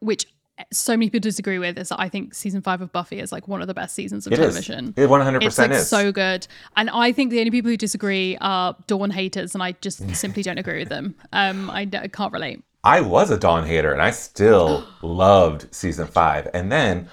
which 0.00 0.26
so 0.72 0.94
many 0.94 1.06
people 1.06 1.20
disagree 1.20 1.58
with 1.58 1.78
is 1.78 1.90
that 1.90 2.00
I 2.00 2.08
think 2.08 2.34
season 2.34 2.62
five 2.62 2.80
of 2.80 2.92
Buffy 2.92 3.18
is 3.18 3.30
like 3.30 3.46
one 3.46 3.60
of 3.60 3.66
the 3.66 3.74
best 3.74 3.94
seasons 3.94 4.26
of 4.26 4.32
it 4.32 4.36
television. 4.36 4.94
Is. 4.96 5.04
It 5.04 5.10
100% 5.10 5.42
it's 5.44 5.58
like 5.58 5.70
is. 5.70 5.88
so 5.88 6.12
good. 6.12 6.46
And 6.76 6.88
I 6.90 7.12
think 7.12 7.30
the 7.30 7.38
only 7.40 7.50
people 7.50 7.70
who 7.70 7.76
disagree 7.76 8.38
are 8.40 8.74
Dawn 8.86 9.10
haters, 9.10 9.54
and 9.54 9.62
I 9.62 9.72
just 9.72 10.08
simply 10.16 10.42
don't 10.42 10.58
agree 10.58 10.78
with 10.78 10.88
them. 10.88 11.14
Um, 11.32 11.70
I, 11.70 11.88
I 11.92 12.08
can't 12.08 12.32
relate. 12.32 12.62
I 12.84 13.00
was 13.00 13.30
a 13.30 13.36
Dawn 13.38 13.66
hater, 13.66 13.92
and 13.92 14.00
I 14.00 14.10
still 14.12 14.86
loved 15.02 15.74
season 15.74 16.06
five. 16.06 16.48
And 16.54 16.72
then 16.72 17.08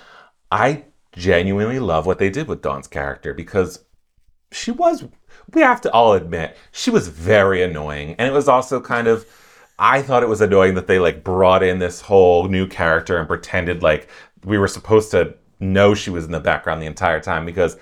I 0.52 0.86
genuinely 1.12 1.80
love 1.80 2.06
what 2.06 2.20
they 2.20 2.30
did 2.30 2.48
with 2.48 2.62
Dawn's 2.62 2.88
character 2.88 3.34
because 3.34 3.84
she 4.52 4.72
was, 4.72 5.04
we 5.56 5.62
have 5.62 5.82
to 5.82 5.92
all 5.92 6.14
admit, 6.14 6.58
she 6.72 6.90
was 6.90 7.08
very 7.08 7.64
annoying. 7.64 8.16
And 8.18 8.28
it 8.28 8.34
was 8.34 8.48
also 8.48 8.80
kind 8.82 9.08
of, 9.08 9.26
I 9.80 10.02
thought 10.02 10.24
it 10.24 10.30
was 10.30 10.42
annoying 10.42 10.76
that 10.76 10.88
they 10.88 11.00
like 11.00 11.24
brought 11.24 11.64
in 11.64 11.80
this 11.80 12.02
whole 12.02 12.48
new 12.48 12.68
character 12.68 13.18
and 13.18 13.28
pretended 13.28 13.84
like 13.84 14.08
we 14.44 14.58
were 14.58 14.68
supposed 14.68 15.12
to 15.12 15.36
know 15.60 15.96
she 15.96 16.10
was 16.10 16.26
in 16.26 16.32
the 16.32 16.40
background 16.40 16.82
the 16.82 16.86
entire 16.86 17.20
time 17.20 17.46
because 17.46 17.78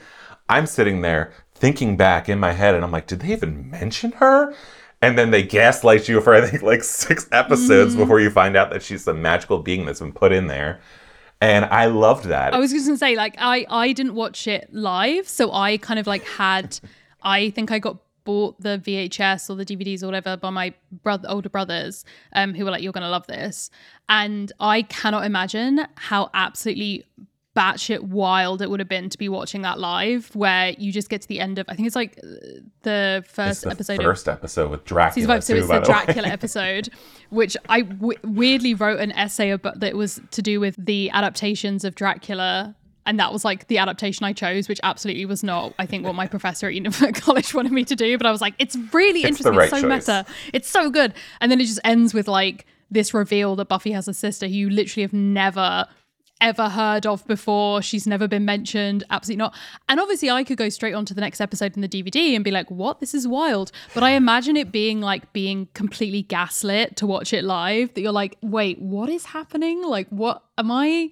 I'm 0.49 0.65
sitting 0.65 1.01
there 1.01 1.33
thinking 1.55 1.97
back 1.97 2.29
in 2.29 2.39
my 2.39 2.51
head 2.51 2.75
and 2.75 2.83
I'm 2.83 2.91
like, 2.91 3.07
did 3.07 3.21
they 3.21 3.31
even 3.31 3.69
mention 3.69 4.13
her? 4.13 4.53
And 5.01 5.17
then 5.17 5.31
they 5.31 5.43
gaslight 5.43 6.07
you 6.07 6.21
for 6.21 6.33
I 6.33 6.45
think 6.47 6.63
like 6.63 6.83
six 6.83 7.27
episodes 7.31 7.95
mm. 7.95 7.99
before 7.99 8.19
you 8.19 8.29
find 8.29 8.55
out 8.55 8.69
that 8.71 8.83
she's 8.83 9.03
some 9.03 9.21
magical 9.21 9.59
being 9.59 9.85
that's 9.85 9.99
been 9.99 10.13
put 10.13 10.31
in 10.31 10.47
there. 10.47 10.79
And 11.41 11.65
I 11.65 11.87
loved 11.87 12.25
that. 12.25 12.53
I 12.53 12.59
was 12.59 12.71
just 12.71 12.85
gonna 12.85 12.99
say, 12.99 13.15
like, 13.15 13.33
I 13.39 13.65
I 13.67 13.93
didn't 13.93 14.13
watch 14.13 14.47
it 14.47 14.69
live, 14.71 15.27
so 15.27 15.51
I 15.51 15.77
kind 15.77 15.99
of 15.99 16.05
like 16.05 16.23
had 16.23 16.79
I 17.21 17.49
think 17.51 17.71
I 17.71 17.79
got 17.79 17.97
bought 18.23 18.59
the 18.61 18.81
VHS 18.83 19.49
or 19.49 19.55
the 19.55 19.65
DVDs 19.65 20.03
or 20.03 20.07
whatever 20.07 20.37
by 20.37 20.49
my 20.49 20.73
brother, 21.03 21.27
older 21.29 21.49
brothers, 21.49 22.05
um, 22.33 22.53
who 22.53 22.63
were 22.65 22.71
like, 22.71 22.83
"You're 22.83 22.93
gonna 22.93 23.09
love 23.09 23.27
this," 23.27 23.69
and 24.09 24.51
I 24.59 24.83
cannot 24.83 25.25
imagine 25.25 25.87
how 25.95 26.29
absolutely 26.33 27.05
batshit 27.55 27.99
wild 28.01 28.61
it 28.61 28.69
would 28.69 28.79
have 28.79 28.87
been 28.87 29.09
to 29.09 29.17
be 29.17 29.27
watching 29.27 29.61
that 29.63 29.77
live, 29.79 30.33
where 30.35 30.69
you 30.77 30.91
just 30.91 31.09
get 31.09 31.21
to 31.21 31.27
the 31.27 31.39
end 31.39 31.59
of 31.59 31.65
I 31.67 31.75
think 31.75 31.87
it's 31.87 31.95
like 31.95 32.15
the 32.83 33.23
first 33.27 33.63
the 33.63 33.71
episode. 33.71 34.01
First 34.01 34.27
of, 34.27 34.37
episode 34.37 34.71
with 34.71 34.85
Dracula. 34.85 35.13
Season 35.13 35.27
five, 35.27 35.43
so 35.43 35.55
it's 35.55 35.67
the, 35.67 35.79
the 35.79 35.85
Dracula 35.85 36.27
episode, 36.29 36.89
which 37.29 37.57
I 37.67 37.81
w- 37.81 38.19
weirdly 38.23 38.73
wrote 38.73 38.99
an 38.99 39.11
essay 39.13 39.51
about 39.51 39.79
that 39.81 39.95
was 39.95 40.21
to 40.31 40.41
do 40.41 40.59
with 40.59 40.75
the 40.77 41.09
adaptations 41.11 41.83
of 41.83 41.95
Dracula 41.95 42.75
and 43.05 43.19
that 43.19 43.33
was 43.33 43.43
like 43.43 43.67
the 43.67 43.77
adaptation 43.77 44.25
I 44.25 44.33
chose, 44.33 44.69
which 44.69 44.79
absolutely 44.83 45.25
was 45.25 45.43
not, 45.43 45.73
I 45.79 45.85
think, 45.85 46.05
what 46.05 46.15
my 46.15 46.27
professor 46.35 46.67
at 46.67 46.73
University 46.73 47.11
College 47.21 47.53
wanted 47.53 47.71
me 47.71 47.83
to 47.85 47.95
do. 47.95 48.17
But 48.17 48.27
I 48.27 48.31
was 48.31 48.41
like, 48.41 48.53
it's 48.59 48.77
really 48.93 49.21
it's 49.21 49.39
interesting. 49.39 49.55
Right 49.55 49.71
it's 49.71 49.81
so 49.81 49.81
choice. 49.81 50.07
meta. 50.07 50.25
It's 50.53 50.69
so 50.69 50.89
good. 50.89 51.13
And 51.39 51.51
then 51.51 51.59
it 51.59 51.65
just 51.65 51.79
ends 51.83 52.13
with 52.13 52.27
like 52.27 52.65
this 52.89 53.13
reveal 53.13 53.55
that 53.55 53.69
Buffy 53.69 53.91
has 53.91 54.07
a 54.07 54.13
sister 54.13 54.47
who 54.47 54.53
you 54.53 54.69
literally 54.69 55.03
have 55.03 55.13
never 55.13 55.87
ever 56.41 56.69
heard 56.69 57.05
of 57.05 57.25
before. 57.27 57.81
She's 57.81 58.07
never 58.07 58.27
been 58.27 58.43
mentioned. 58.43 59.03
Absolutely 59.09 59.37
not. 59.37 59.55
And 59.87 59.99
obviously, 59.99 60.29
I 60.29 60.43
could 60.43 60.57
go 60.57 60.69
straight 60.69 60.93
on 60.93 61.05
to 61.05 61.13
the 61.13 61.21
next 61.21 61.39
episode 61.39 61.75
in 61.75 61.81
the 61.81 61.87
DVD 61.87 62.35
and 62.35 62.43
be 62.43 62.51
like, 62.51 62.69
what? 62.69 62.99
This 62.99 63.13
is 63.13 63.27
wild. 63.27 63.71
But 63.93 64.03
I 64.03 64.11
imagine 64.11 64.57
it 64.57 64.71
being 64.71 64.99
like 64.99 65.31
being 65.33 65.69
completely 65.73 66.23
gaslit 66.23 66.97
to 66.97 67.07
watch 67.07 67.31
it 67.31 67.43
live, 67.43 67.93
that 67.93 68.01
you're 68.01 68.11
like, 68.11 68.37
wait, 68.41 68.79
what 68.79 69.07
is 69.07 69.25
happening? 69.25 69.83
Like, 69.83 70.07
what 70.09 70.43
am 70.57 70.71
I? 70.71 71.11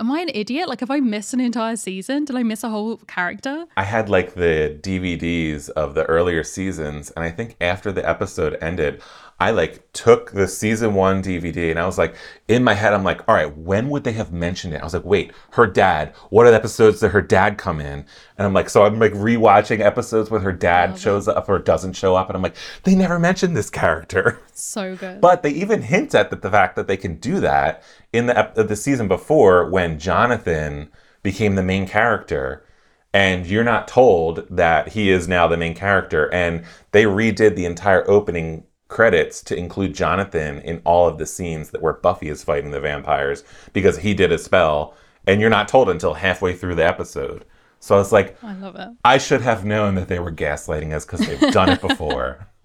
Am 0.00 0.10
I 0.10 0.20
an 0.20 0.30
idiot? 0.34 0.68
Like, 0.68 0.80
have 0.80 0.90
I 0.90 1.00
missed 1.00 1.34
an 1.34 1.40
entire 1.40 1.76
season? 1.76 2.24
Did 2.24 2.34
I 2.34 2.42
miss 2.42 2.64
a 2.64 2.70
whole 2.70 2.96
character? 2.96 3.66
I 3.76 3.84
had 3.84 4.08
like 4.08 4.34
the 4.34 4.78
DVDs 4.80 5.68
of 5.70 5.94
the 5.94 6.04
earlier 6.06 6.42
seasons, 6.42 7.10
and 7.10 7.24
I 7.24 7.30
think 7.30 7.56
after 7.60 7.92
the 7.92 8.08
episode 8.08 8.56
ended, 8.60 9.02
I 9.40 9.52
like 9.52 9.90
took 9.94 10.32
the 10.32 10.46
season 10.46 10.92
one 10.92 11.22
DVD 11.22 11.70
and 11.70 11.78
I 11.78 11.86
was 11.86 11.96
like, 11.96 12.14
in 12.46 12.62
my 12.62 12.74
head, 12.74 12.92
I'm 12.92 13.04
like, 13.04 13.26
all 13.26 13.34
right, 13.34 13.56
when 13.56 13.88
would 13.88 14.04
they 14.04 14.12
have 14.12 14.32
mentioned 14.32 14.74
it? 14.74 14.82
I 14.82 14.84
was 14.84 14.92
like, 14.92 15.04
wait, 15.04 15.32
her 15.52 15.66
dad. 15.66 16.14
What 16.28 16.46
are 16.46 16.50
the 16.50 16.56
episodes 16.56 17.00
that 17.00 17.08
her 17.08 17.22
dad 17.22 17.56
come 17.56 17.80
in? 17.80 18.04
And 18.36 18.46
I'm 18.46 18.52
like, 18.52 18.68
so 18.68 18.84
I'm 18.84 18.98
like 18.98 19.12
rewatching 19.12 19.80
episodes 19.80 20.30
where 20.30 20.40
her 20.40 20.52
dad 20.52 20.98
shows 20.98 21.26
up 21.26 21.48
or 21.48 21.58
doesn't 21.58 21.94
show 21.94 22.16
up, 22.16 22.28
and 22.28 22.36
I'm 22.36 22.42
like, 22.42 22.56
they 22.84 22.94
never 22.94 23.18
mentioned 23.18 23.56
this 23.56 23.70
character. 23.70 24.40
So 24.52 24.94
good. 24.94 25.22
But 25.22 25.42
they 25.42 25.52
even 25.52 25.80
hint 25.80 26.14
at 26.14 26.28
the, 26.28 26.36
the 26.36 26.50
fact 26.50 26.76
that 26.76 26.86
they 26.86 26.98
can 26.98 27.14
do 27.14 27.40
that 27.40 27.82
in 28.12 28.26
the 28.26 28.52
the 28.54 28.76
season 28.76 29.08
before 29.08 29.70
when 29.70 29.98
Jonathan 29.98 30.90
became 31.22 31.54
the 31.54 31.62
main 31.62 31.86
character 31.86 32.62
and 33.12 33.46
you're 33.46 33.64
not 33.64 33.88
told 33.88 34.46
that 34.50 34.88
he 34.88 35.10
is 35.10 35.26
now 35.26 35.48
the 35.48 35.56
main 35.56 35.74
character 35.74 36.32
and 36.32 36.62
they 36.92 37.04
redid 37.04 37.56
the 37.56 37.64
entire 37.64 38.08
opening 38.08 38.64
credits 38.90 39.42
to 39.44 39.56
include 39.56 39.94
Jonathan 39.94 40.58
in 40.58 40.82
all 40.84 41.08
of 41.08 41.16
the 41.16 41.24
scenes 41.24 41.70
that 41.70 41.80
where 41.80 41.94
Buffy 41.94 42.28
is 42.28 42.44
fighting 42.44 42.72
the 42.72 42.80
vampires 42.80 43.44
because 43.72 43.98
he 43.98 44.12
did 44.12 44.32
a 44.32 44.38
spell, 44.38 44.94
and 45.26 45.40
you're 45.40 45.48
not 45.48 45.68
told 45.68 45.88
until 45.88 46.14
halfway 46.14 46.54
through 46.54 46.74
the 46.74 46.86
episode. 46.86 47.46
So 47.78 47.98
it's 47.98 48.12
like, 48.12 48.36
I 48.42 48.52
love 48.54 48.76
it. 48.76 48.88
I 49.04 49.16
should 49.16 49.40
have 49.40 49.64
known 49.64 49.94
that 49.94 50.08
they 50.08 50.18
were 50.18 50.32
gaslighting 50.32 50.92
us 50.92 51.06
because 51.06 51.20
they've 51.20 51.52
done 51.52 51.70
it 51.70 51.80
before. 51.80 52.46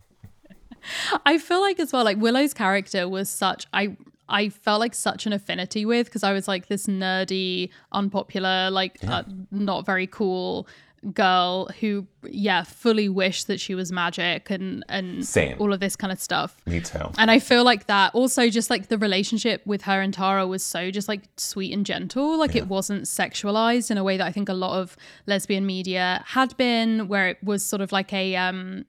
I 1.26 1.38
feel 1.38 1.62
like 1.62 1.80
as 1.80 1.94
well, 1.94 2.04
like 2.04 2.18
Willow's 2.18 2.54
character 2.54 3.08
was 3.08 3.30
such 3.30 3.66
I 3.74 3.96
I 4.28 4.50
felt 4.50 4.80
like 4.80 4.96
such 4.96 5.26
an 5.26 5.34
affinity 5.34 5.86
with 5.86 6.08
because 6.08 6.24
I 6.24 6.34
was 6.34 6.48
like 6.48 6.68
this 6.68 6.88
nerdy, 6.88 7.70
unpopular, 7.92 8.72
like 8.72 8.98
yeah. 9.02 9.18
uh, 9.18 9.24
not 9.52 9.86
very 9.86 10.08
cool 10.08 10.68
girl 11.14 11.68
who 11.80 12.08
yeah 12.24 12.64
fully 12.64 13.08
wished 13.08 13.48
that 13.48 13.60
she 13.60 13.76
was 13.76 13.92
magic 13.92 14.50
and 14.50 14.84
and 14.90 15.26
Same. 15.26 15.56
all 15.60 15.72
of 15.72 15.80
this 15.80 15.96
kind 15.96 16.12
of 16.12 16.20
stuff 16.20 16.58
me 16.66 16.82
too 16.82 17.12
and 17.18 17.30
i 17.30 17.38
feel 17.38 17.64
like 17.64 17.86
that 17.88 18.14
also 18.16 18.50
just 18.50 18.70
like 18.70 18.88
the 18.88 18.98
relationship 18.98 19.62
with 19.66 19.84
her 19.84 20.02
and 20.02 20.14
tara 20.14 20.48
was 20.48 20.64
so 20.64 20.90
just 20.90 21.08
like 21.08 21.22
sweet 21.38 21.72
and 21.74 21.86
gentle 21.86 22.38
like 22.38 22.56
yeah. 22.56 22.64
it 22.64 22.68
wasn't 22.68 23.04
sexualized 23.04 23.92
in 23.92 23.98
a 23.98 24.04
way 24.04 24.18
that 24.18 24.26
i 24.26 24.32
think 24.32 24.50
a 24.50 24.54
lot 24.54 24.80
of 24.80 24.98
lesbian 25.28 25.66
media 25.66 26.24
had 26.26 26.56
been 26.58 27.08
where 27.08 27.28
it 27.28 27.38
was 27.44 27.64
sort 27.64 27.82
of 27.82 27.92
like 27.92 28.12
a 28.12 28.36
um 28.36 28.86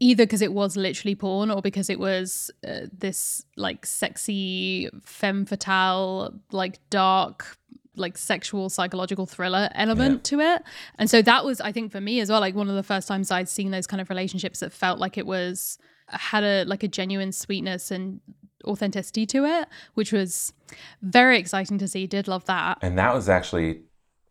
either 0.00 0.24
because 0.24 0.42
it 0.42 0.52
was 0.52 0.76
literally 0.76 1.14
porn 1.14 1.50
or 1.50 1.62
because 1.62 1.88
it 1.88 1.98
was 1.98 2.50
uh, 2.66 2.80
this 2.92 3.44
like 3.56 3.86
sexy 3.86 4.88
femme 5.02 5.46
fatale 5.46 6.34
like 6.50 6.78
dark 6.90 7.56
like 7.96 8.18
sexual 8.18 8.68
psychological 8.68 9.26
thriller 9.26 9.68
element 9.74 10.14
yeah. 10.14 10.20
to 10.22 10.40
it. 10.40 10.62
And 10.98 11.08
so 11.08 11.22
that 11.22 11.44
was 11.44 11.60
i 11.60 11.72
think 11.72 11.92
for 11.92 12.00
me 12.00 12.20
as 12.20 12.30
well 12.30 12.40
like 12.40 12.54
one 12.54 12.68
of 12.68 12.74
the 12.74 12.82
first 12.82 13.08
times 13.08 13.30
i'd 13.30 13.48
seen 13.48 13.70
those 13.70 13.86
kind 13.86 14.00
of 14.00 14.08
relationships 14.10 14.60
that 14.60 14.72
felt 14.72 14.98
like 14.98 15.16
it 15.18 15.26
was 15.26 15.78
had 16.08 16.44
a 16.44 16.64
like 16.64 16.82
a 16.82 16.88
genuine 16.88 17.32
sweetness 17.32 17.90
and 17.90 18.20
authenticity 18.66 19.26
to 19.26 19.44
it 19.44 19.68
which 19.94 20.12
was 20.12 20.52
very 21.02 21.38
exciting 21.38 21.78
to 21.78 21.88
see. 21.88 22.06
Did 22.06 22.28
love 22.28 22.44
that. 22.46 22.78
And 22.82 22.98
that 22.98 23.14
was 23.14 23.28
actually 23.28 23.82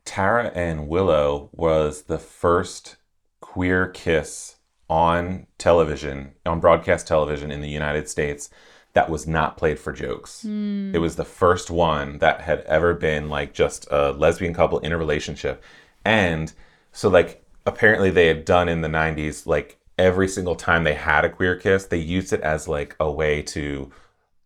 tara 0.06 0.52
and 0.54 0.88
willow 0.88 1.50
was 1.54 2.04
the 2.04 2.20
first 2.20 2.98
queer 3.42 3.88
kiss 3.88 4.58
on 4.90 5.48
television 5.58 6.34
on 6.46 6.60
broadcast 6.60 7.08
television 7.08 7.52
in 7.52 7.62
the 7.62 7.70
united 7.70 8.10
states 8.10 8.50
that 8.94 9.10
was 9.10 9.28
not 9.28 9.58
played 9.58 9.80
for 9.80 9.92
jokes. 9.92 10.46
Mm. 10.48 10.94
It 10.94 11.00
was 11.00 11.16
the 11.16 11.26
first 11.26 11.70
one 11.70 12.20
that 12.20 12.42
had 12.42 12.62
ever 12.62 12.94
been 12.94 13.28
like 13.28 13.54
just 13.54 13.88
a 13.92 14.12
lesbian 14.12 14.54
couple 14.54 14.80
in 14.80 14.92
a 14.92 14.98
relationship. 14.98 15.64
And 16.06 16.54
so 16.92 17.10
like 17.10 17.44
apparently 17.66 18.12
they 18.12 18.28
had 18.28 18.46
done 18.46 18.70
in 18.70 18.82
the 18.82 18.88
90s 18.88 19.48
like 19.48 19.80
every 19.98 20.28
single 20.28 20.56
time 20.56 20.84
they 20.84 20.94
had 20.94 21.26
a 21.26 21.30
queer 21.30 21.56
kiss, 21.56 21.86
they 21.86 21.98
used 21.98 22.34
it 22.34 22.42
as 22.42 22.68
like 22.68 22.96
a 23.00 23.12
way 23.12 23.42
to 23.42 23.92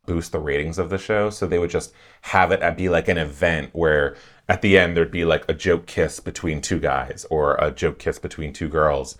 boost 0.05 0.31
the 0.31 0.39
ratings 0.39 0.79
of 0.79 0.89
the 0.89 0.97
show. 0.97 1.29
So 1.29 1.45
they 1.45 1.59
would 1.59 1.69
just 1.69 1.93
have 2.21 2.51
it 2.51 2.77
be 2.77 2.87
like 2.87 3.09
an 3.09 3.17
event 3.17 3.71
where 3.73 4.15
at 4.47 4.61
the 4.61 4.77
end 4.77 4.95
there'd 4.95 5.11
be 5.11 5.25
like 5.25 5.43
a 5.49 5.53
joke 5.53 5.85
kiss 5.85 6.21
between 6.21 6.61
two 6.61 6.79
guys 6.79 7.25
or 7.29 7.55
a 7.55 7.69
joke 7.71 7.99
kiss 7.99 8.17
between 8.17 8.53
two 8.53 8.69
girls. 8.69 9.17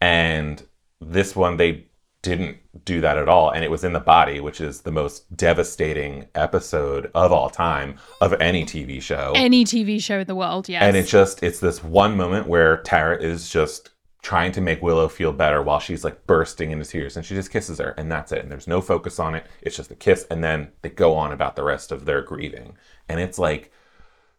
And 0.00 0.62
this 1.00 1.34
one 1.34 1.56
they 1.56 1.86
didn't 2.26 2.58
do 2.84 3.00
that 3.00 3.16
at 3.16 3.28
all 3.28 3.50
and 3.50 3.64
it 3.64 3.70
was 3.70 3.84
in 3.84 3.92
the 3.92 4.00
body 4.00 4.40
which 4.40 4.60
is 4.60 4.82
the 4.82 4.90
most 4.90 5.34
devastating 5.36 6.26
episode 6.34 7.10
of 7.14 7.32
all 7.32 7.48
time 7.48 7.96
of 8.20 8.32
any 8.34 8.64
tv 8.64 9.00
show 9.00 9.32
any 9.36 9.64
tv 9.64 10.02
show 10.02 10.18
in 10.18 10.26
the 10.26 10.34
world 10.34 10.68
yes 10.68 10.82
and 10.82 10.96
it 10.96 11.06
just 11.06 11.42
it's 11.42 11.60
this 11.60 11.82
one 11.82 12.16
moment 12.16 12.46
where 12.46 12.78
tara 12.82 13.16
is 13.22 13.48
just 13.48 13.90
trying 14.26 14.50
to 14.50 14.60
make 14.60 14.82
Willow 14.82 15.06
feel 15.06 15.32
better 15.32 15.62
while 15.62 15.78
she's 15.78 16.02
like 16.02 16.26
bursting 16.26 16.72
into 16.72 16.84
tears 16.84 17.16
and 17.16 17.24
she 17.24 17.36
just 17.36 17.52
kisses 17.52 17.78
her 17.78 17.90
and 17.90 18.10
that's 18.10 18.32
it. 18.32 18.40
And 18.40 18.50
there's 18.50 18.66
no 18.66 18.80
focus 18.80 19.20
on 19.20 19.36
it. 19.36 19.46
It's 19.62 19.76
just 19.76 19.92
a 19.92 19.94
kiss 19.94 20.26
and 20.32 20.42
then 20.42 20.72
they 20.82 20.88
go 20.88 21.14
on 21.14 21.30
about 21.30 21.54
the 21.54 21.62
rest 21.62 21.92
of 21.92 22.06
their 22.06 22.22
grieving. 22.22 22.76
And 23.08 23.20
it's 23.20 23.38
like 23.38 23.70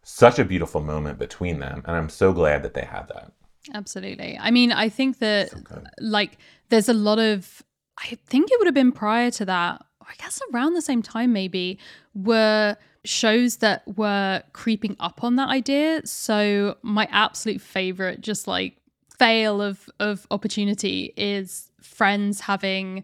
such 0.04 0.40
a 0.40 0.44
beautiful 0.44 0.82
moment 0.82 1.20
between 1.20 1.60
them. 1.62 1.84
And 1.86 1.96
I'm 1.96 2.10
so 2.10 2.34
glad 2.34 2.64
that 2.64 2.74
they 2.74 2.82
had 2.82 3.08
that. 3.08 3.32
Absolutely. 3.74 4.38
I 4.38 4.52
mean, 4.52 4.74
I 4.74 4.90
think 4.90 5.20
that 5.20 5.52
so 5.52 5.84
like 6.00 6.38
there's 6.68 6.90
a 6.90 6.94
lot 6.94 7.20
of 7.20 7.64
I 7.98 8.18
think 8.28 8.52
it 8.52 8.60
would 8.60 8.68
have 8.68 8.76
been 8.76 8.92
prior 8.92 9.32
to 9.32 9.46
that, 9.46 9.84
or 10.02 10.08
I 10.10 10.14
guess 10.18 10.40
around 10.54 10.74
the 10.74 10.82
same 10.82 11.02
time 11.02 11.34
maybe, 11.34 11.80
were 12.14 12.78
shows 13.06 13.58
that 13.58 13.84
were 13.98 14.44
creeping 14.54 14.96
up 15.00 15.24
on 15.24 15.36
that 15.38 15.50
idea. 15.50 16.02
So 16.06 16.78
my 16.82 17.08
absolute 17.12 17.62
favorite 17.62 18.22
just 18.22 18.48
like 18.48 18.78
fail 19.18 19.62
of 19.62 19.90
of 20.00 20.28
opportunity 20.30 21.14
is 21.18 21.72
friends 21.82 22.42
having 22.42 23.04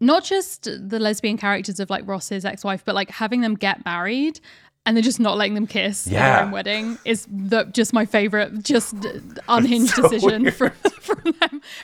not 0.00 0.24
just 0.24 0.64
the 0.64 0.98
lesbian 0.98 1.36
characters 1.36 1.80
of 1.80 1.88
like 1.88 2.06
Ross's 2.06 2.44
ex-wife, 2.44 2.84
but 2.84 2.94
like 2.94 3.10
having 3.10 3.40
them 3.40 3.54
get 3.54 3.84
married 3.84 4.40
and 4.84 4.96
then 4.96 5.04
just 5.04 5.20
not 5.20 5.36
letting 5.36 5.54
them 5.54 5.66
kiss 5.66 6.08
yeah. 6.08 6.18
at 6.18 6.36
their 6.36 6.44
own 6.46 6.50
wedding 6.50 6.98
is 7.04 7.26
the, 7.30 7.64
just 7.66 7.92
my 7.92 8.04
favorite, 8.04 8.64
just 8.64 8.94
unhinged 9.48 9.94
so 9.94 10.02
decision 10.02 10.50
from, 10.50 10.70
from. 11.00 11.31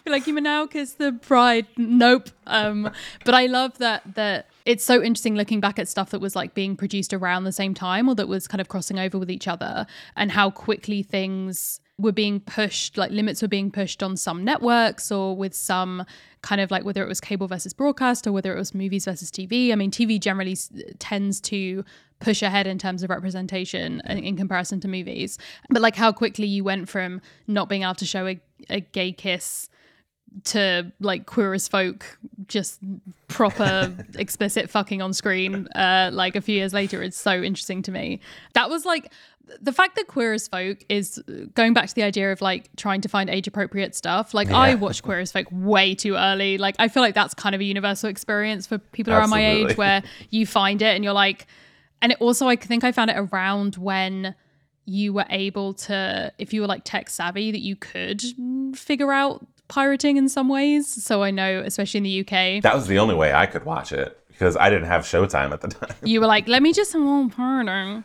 Be 0.04 0.10
like, 0.10 0.26
you 0.26 0.34
may 0.34 0.40
now 0.40 0.66
kiss 0.66 0.94
the 0.94 1.12
bride. 1.12 1.66
Nope. 1.76 2.30
Um, 2.46 2.90
but 3.24 3.34
I 3.34 3.46
love 3.46 3.78
that 3.78 4.02
that 4.14 4.46
it's 4.64 4.84
so 4.84 5.02
interesting 5.02 5.34
looking 5.34 5.60
back 5.60 5.78
at 5.78 5.88
stuff 5.88 6.10
that 6.10 6.20
was 6.20 6.36
like 6.36 6.54
being 6.54 6.76
produced 6.76 7.14
around 7.14 7.44
the 7.44 7.52
same 7.52 7.74
time 7.74 8.08
or 8.08 8.14
that 8.14 8.28
was 8.28 8.46
kind 8.46 8.60
of 8.60 8.68
crossing 8.68 8.98
over 8.98 9.18
with 9.18 9.30
each 9.30 9.48
other 9.48 9.86
and 10.16 10.30
how 10.32 10.50
quickly 10.50 11.02
things 11.02 11.80
were 11.98 12.12
being 12.12 12.38
pushed, 12.40 12.96
like 12.96 13.10
limits 13.10 13.42
were 13.42 13.48
being 13.48 13.70
pushed 13.70 14.02
on 14.02 14.16
some 14.16 14.44
networks 14.44 15.10
or 15.10 15.36
with 15.36 15.54
some 15.54 16.04
kind 16.42 16.60
of 16.60 16.70
like 16.70 16.84
whether 16.84 17.02
it 17.02 17.08
was 17.08 17.20
cable 17.20 17.48
versus 17.48 17.72
broadcast 17.72 18.26
or 18.26 18.32
whether 18.32 18.54
it 18.54 18.58
was 18.58 18.74
movies 18.74 19.04
versus 19.04 19.30
TV. 19.30 19.72
I 19.72 19.74
mean, 19.74 19.90
TV 19.90 20.20
generally 20.20 20.56
tends 20.98 21.40
to 21.42 21.84
push 22.20 22.42
ahead 22.42 22.66
in 22.66 22.78
terms 22.78 23.02
of 23.02 23.10
representation 23.10 24.00
in 24.08 24.36
comparison 24.36 24.80
to 24.80 24.88
movies. 24.88 25.38
But 25.70 25.82
like 25.82 25.96
how 25.96 26.12
quickly 26.12 26.46
you 26.46 26.62
went 26.62 26.88
from 26.88 27.20
not 27.46 27.68
being 27.68 27.82
able 27.82 27.94
to 27.96 28.06
show 28.06 28.26
a, 28.26 28.40
a 28.70 28.80
gay 28.80 29.12
kiss 29.12 29.68
to 30.44 30.90
like 31.00 31.26
queer 31.26 31.54
as 31.54 31.68
folk 31.68 32.18
just 32.46 32.80
proper 33.28 33.94
explicit 34.14 34.70
fucking 34.70 35.02
on 35.02 35.12
screen 35.12 35.66
uh 35.74 36.10
like 36.12 36.36
a 36.36 36.40
few 36.40 36.54
years 36.54 36.72
later 36.72 37.02
it's 37.02 37.16
so 37.16 37.42
interesting 37.42 37.82
to 37.82 37.90
me. 37.90 38.20
That 38.54 38.70
was 38.70 38.84
like 38.84 39.12
the 39.60 39.72
fact 39.72 39.96
that 39.96 40.06
queer 40.06 40.34
as 40.34 40.46
folk 40.46 40.78
is 40.88 41.22
going 41.54 41.72
back 41.72 41.88
to 41.88 41.94
the 41.94 42.02
idea 42.02 42.30
of 42.32 42.40
like 42.40 42.68
trying 42.76 43.00
to 43.00 43.08
find 43.08 43.30
age 43.30 43.46
appropriate 43.46 43.94
stuff 43.94 44.34
like 44.34 44.48
yeah. 44.48 44.58
i 44.58 44.74
watched 44.74 45.02
queer 45.02 45.20
as 45.20 45.32
folk 45.32 45.46
way 45.50 45.94
too 45.94 46.14
early. 46.14 46.58
Like 46.58 46.76
i 46.78 46.88
feel 46.88 47.02
like 47.02 47.14
that's 47.14 47.34
kind 47.34 47.54
of 47.54 47.60
a 47.60 47.64
universal 47.64 48.08
experience 48.08 48.66
for 48.66 48.78
people 48.78 49.12
around 49.12 49.30
my 49.30 49.46
age 49.46 49.76
where 49.76 50.02
you 50.30 50.46
find 50.46 50.82
it 50.82 50.94
and 50.94 51.04
you're 51.04 51.12
like 51.12 51.46
and 52.02 52.12
it 52.12 52.18
also 52.20 52.46
i 52.48 52.56
think 52.56 52.84
i 52.84 52.92
found 52.92 53.10
it 53.10 53.16
around 53.16 53.76
when 53.76 54.34
you 54.84 55.12
were 55.12 55.26
able 55.30 55.74
to 55.74 56.32
if 56.38 56.52
you 56.52 56.60
were 56.60 56.66
like 56.66 56.82
tech 56.84 57.10
savvy 57.10 57.50
that 57.50 57.60
you 57.60 57.76
could 57.76 58.22
figure 58.74 59.12
out 59.12 59.46
pirating 59.68 60.16
in 60.16 60.28
some 60.28 60.48
ways 60.48 60.86
so 60.86 61.22
i 61.22 61.30
know 61.30 61.62
especially 61.64 61.98
in 61.98 62.04
the 62.04 62.20
uk 62.20 62.62
that 62.62 62.74
was 62.74 62.86
the 62.86 62.98
only 62.98 63.14
way 63.14 63.32
i 63.32 63.46
could 63.46 63.64
watch 63.64 63.92
it 63.92 64.18
because 64.28 64.56
i 64.56 64.70
didn't 64.70 64.86
have 64.86 65.02
showtime 65.02 65.52
at 65.52 65.60
the 65.60 65.68
time 65.68 65.94
you 66.02 66.20
were 66.20 66.26
like 66.26 66.48
let 66.48 66.62
me 66.62 66.72
just 66.72 66.94
oh, 66.96 67.30
pardon 67.34 68.04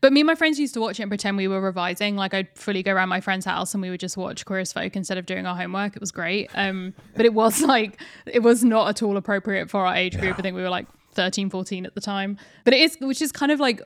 but 0.00 0.12
me 0.12 0.20
and 0.20 0.26
my 0.26 0.34
friends 0.34 0.58
used 0.58 0.74
to 0.74 0.80
watch 0.80 0.98
it 0.98 1.02
and 1.02 1.10
pretend 1.10 1.36
we 1.36 1.48
were 1.48 1.60
revising. 1.60 2.16
Like 2.16 2.34
I'd 2.34 2.48
fully 2.54 2.82
go 2.82 2.92
around 2.92 3.08
my 3.08 3.20
friend's 3.20 3.46
house 3.46 3.74
and 3.74 3.82
we 3.82 3.90
would 3.90 4.00
just 4.00 4.16
watch 4.16 4.44
Queer 4.44 4.60
as 4.60 4.72
Folk 4.72 4.96
instead 4.96 5.18
of 5.18 5.26
doing 5.26 5.46
our 5.46 5.56
homework. 5.56 5.96
It 5.96 6.00
was 6.00 6.12
great. 6.12 6.50
Um, 6.54 6.94
but 7.16 7.26
it 7.26 7.34
was 7.34 7.60
like 7.62 8.00
it 8.26 8.40
was 8.40 8.64
not 8.64 8.88
at 8.88 9.02
all 9.02 9.16
appropriate 9.16 9.70
for 9.70 9.86
our 9.86 9.94
age 9.94 10.18
group. 10.18 10.38
I 10.38 10.42
think 10.42 10.56
we 10.56 10.62
were 10.62 10.70
like 10.70 10.86
13, 11.12 11.50
14 11.50 11.86
at 11.86 11.94
the 11.94 12.00
time. 12.00 12.38
But 12.64 12.74
it 12.74 12.80
is, 12.80 12.96
which 13.00 13.22
is 13.22 13.32
kind 13.32 13.52
of 13.52 13.60
like 13.60 13.80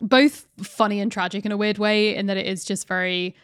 both 0.00 0.46
funny 0.62 1.00
and 1.00 1.10
tragic 1.10 1.44
in 1.44 1.52
a 1.52 1.56
weird 1.56 1.78
way, 1.78 2.14
in 2.14 2.26
that 2.26 2.36
it 2.36 2.46
is 2.46 2.64
just 2.64 2.88
very, 2.88 3.36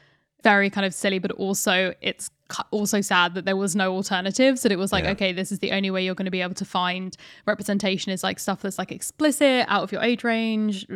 very 0.43 0.71
kind 0.71 0.85
of 0.85 0.93
silly, 0.93 1.19
but 1.19 1.31
also 1.33 1.95
it's 2.01 2.31
also 2.71 3.01
sad 3.01 3.35
that 3.35 3.45
there 3.45 3.57
was 3.57 3.77
no 3.77 3.93
alternatives 3.93 4.63
that 4.63 4.73
it 4.73 4.79
was 4.79 4.91
like 4.91 5.05
yeah. 5.05 5.11
okay 5.11 5.33
this 5.33 5.53
is 5.53 5.59
the 5.59 5.73
only 5.73 5.91
way 5.91 6.03
you're 6.03 6.15
going 6.15 6.25
to 6.25 6.31
be 6.31 6.41
able 6.41 6.55
to 6.55 6.65
find 6.65 7.17
representation 7.47 8.11
is 8.11 8.23
like 8.23 8.39
stuff 8.39 8.63
that's 8.63 8.79
like 8.79 8.91
explicit 8.91 9.67
out 9.69 9.83
of 9.83 9.93
your 9.93 10.03
age 10.03 10.25
range 10.25 10.87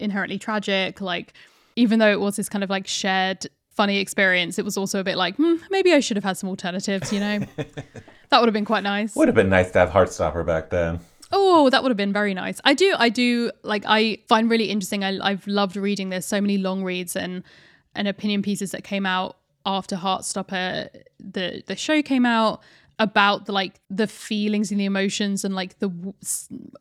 inherently 0.00 0.38
tragic 0.38 1.00
like 1.00 1.34
even 1.76 1.98
though 1.98 2.10
it 2.10 2.20
was 2.20 2.36
this 2.36 2.48
kind 2.48 2.64
of 2.64 2.70
like 2.70 2.86
shared 2.86 3.46
funny 3.70 3.98
experience 3.98 4.58
it 4.58 4.64
was 4.64 4.76
also 4.76 5.00
a 5.00 5.04
bit 5.04 5.16
like 5.16 5.36
hmm, 5.36 5.56
maybe 5.70 5.92
i 5.92 6.00
should 6.00 6.16
have 6.16 6.24
had 6.24 6.36
some 6.36 6.48
alternatives 6.48 7.12
you 7.12 7.20
know 7.20 7.38
that 8.30 8.40
would 8.40 8.46
have 8.46 8.54
been 8.54 8.64
quite 8.64 8.82
nice 8.82 9.14
would 9.14 9.28
have 9.28 9.34
been 9.34 9.50
nice 9.50 9.70
to 9.70 9.78
have 9.78 9.90
heartstopper 9.90 10.44
back 10.44 10.70
then 10.70 11.00
Oh, 11.34 11.70
that 11.70 11.82
would 11.82 11.88
have 11.88 11.96
been 11.96 12.12
very 12.12 12.34
nice. 12.34 12.60
I 12.62 12.74
do, 12.74 12.94
I 12.98 13.08
do 13.08 13.50
like. 13.62 13.84
I 13.86 14.18
find 14.28 14.50
really 14.50 14.66
interesting. 14.66 15.02
I, 15.02 15.18
I've 15.26 15.46
loved 15.46 15.76
reading. 15.76 16.10
There's 16.10 16.26
so 16.26 16.42
many 16.42 16.58
long 16.58 16.84
reads 16.84 17.16
and 17.16 17.42
and 17.94 18.06
opinion 18.06 18.42
pieces 18.42 18.72
that 18.72 18.84
came 18.84 19.06
out 19.06 19.38
after 19.64 19.96
Heartstopper, 19.96 20.88
the 21.18 21.62
the 21.66 21.76
show 21.76 22.02
came 22.02 22.26
out 22.26 22.62
about 22.98 23.46
the 23.46 23.52
like 23.52 23.80
the 23.90 24.06
feelings 24.06 24.70
and 24.70 24.78
the 24.78 24.84
emotions 24.84 25.44
and 25.44 25.54
like 25.54 25.78
the 25.78 25.88
w- 25.88 26.14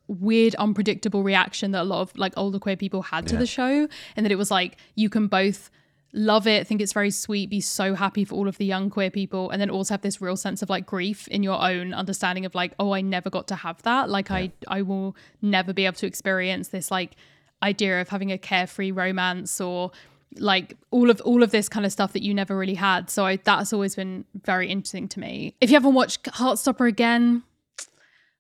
weird 0.08 0.54
unpredictable 0.56 1.24
reaction 1.24 1.72
that 1.72 1.82
a 1.82 1.84
lot 1.84 2.02
of 2.02 2.16
like 2.18 2.34
older 2.38 2.60
queer 2.60 2.76
people 2.76 3.02
had 3.02 3.26
to 3.28 3.34
yeah. 3.34 3.40
the 3.40 3.46
show 3.46 3.88
and 4.16 4.26
that 4.26 4.32
it 4.32 4.38
was 4.38 4.52
like 4.52 4.78
you 4.96 5.10
can 5.10 5.28
both 5.28 5.72
love 6.14 6.46
it 6.46 6.68
think 6.68 6.82
it's 6.82 6.92
very 6.92 7.10
sweet 7.10 7.50
be 7.50 7.62
so 7.62 7.96
happy 7.96 8.26
for 8.26 8.36
all 8.36 8.48
of 8.48 8.58
the 8.58 8.66
young 8.66 8.90
queer 8.90 9.10
people 9.10 9.50
and 9.50 9.62
then 9.62 9.70
also 9.70 9.94
have 9.94 10.02
this 10.02 10.22
real 10.22 10.36
sense 10.36 10.62
of 10.62 10.70
like 10.70 10.86
grief 10.86 11.28
in 11.30 11.42
your 11.42 11.60
own 11.60 11.94
understanding 11.94 12.46
of 12.46 12.54
like 12.54 12.74
oh 12.80 12.92
i 12.92 13.00
never 13.00 13.30
got 13.30 13.48
to 13.48 13.56
have 13.56 13.82
that 13.84 14.10
like 14.10 14.30
yeah. 14.30 14.36
i 14.36 14.52
i 14.68 14.82
will 14.82 15.16
never 15.42 15.72
be 15.74 15.86
able 15.86 15.96
to 15.96 16.06
experience 16.06 16.68
this 16.68 16.92
like 16.92 17.16
idea 17.64 18.02
of 18.02 18.10
having 18.10 18.32
a 18.32 18.38
carefree 18.38 18.92
romance 18.92 19.62
or 19.62 19.92
like 20.38 20.78
all 20.92 21.10
of 21.10 21.22
all 21.22 21.44
of 21.44 21.52
this 21.52 21.68
kind 21.68 21.86
of 21.86 21.92
stuff 21.92 22.14
that 22.14 22.24
you 22.24 22.34
never 22.34 22.58
really 22.58 22.76
had. 22.76 23.10
So 23.10 23.26
I, 23.26 23.38
that's 23.38 23.74
always 23.74 23.96
been 23.96 24.26
very 24.44 24.70
interesting 24.70 25.08
to 25.10 25.20
me. 25.20 25.56
If 25.62 25.70
you 25.70 25.76
haven't 25.76 25.94
watched 25.94 26.24
Heartstopper 26.24 26.88
again, 26.88 27.44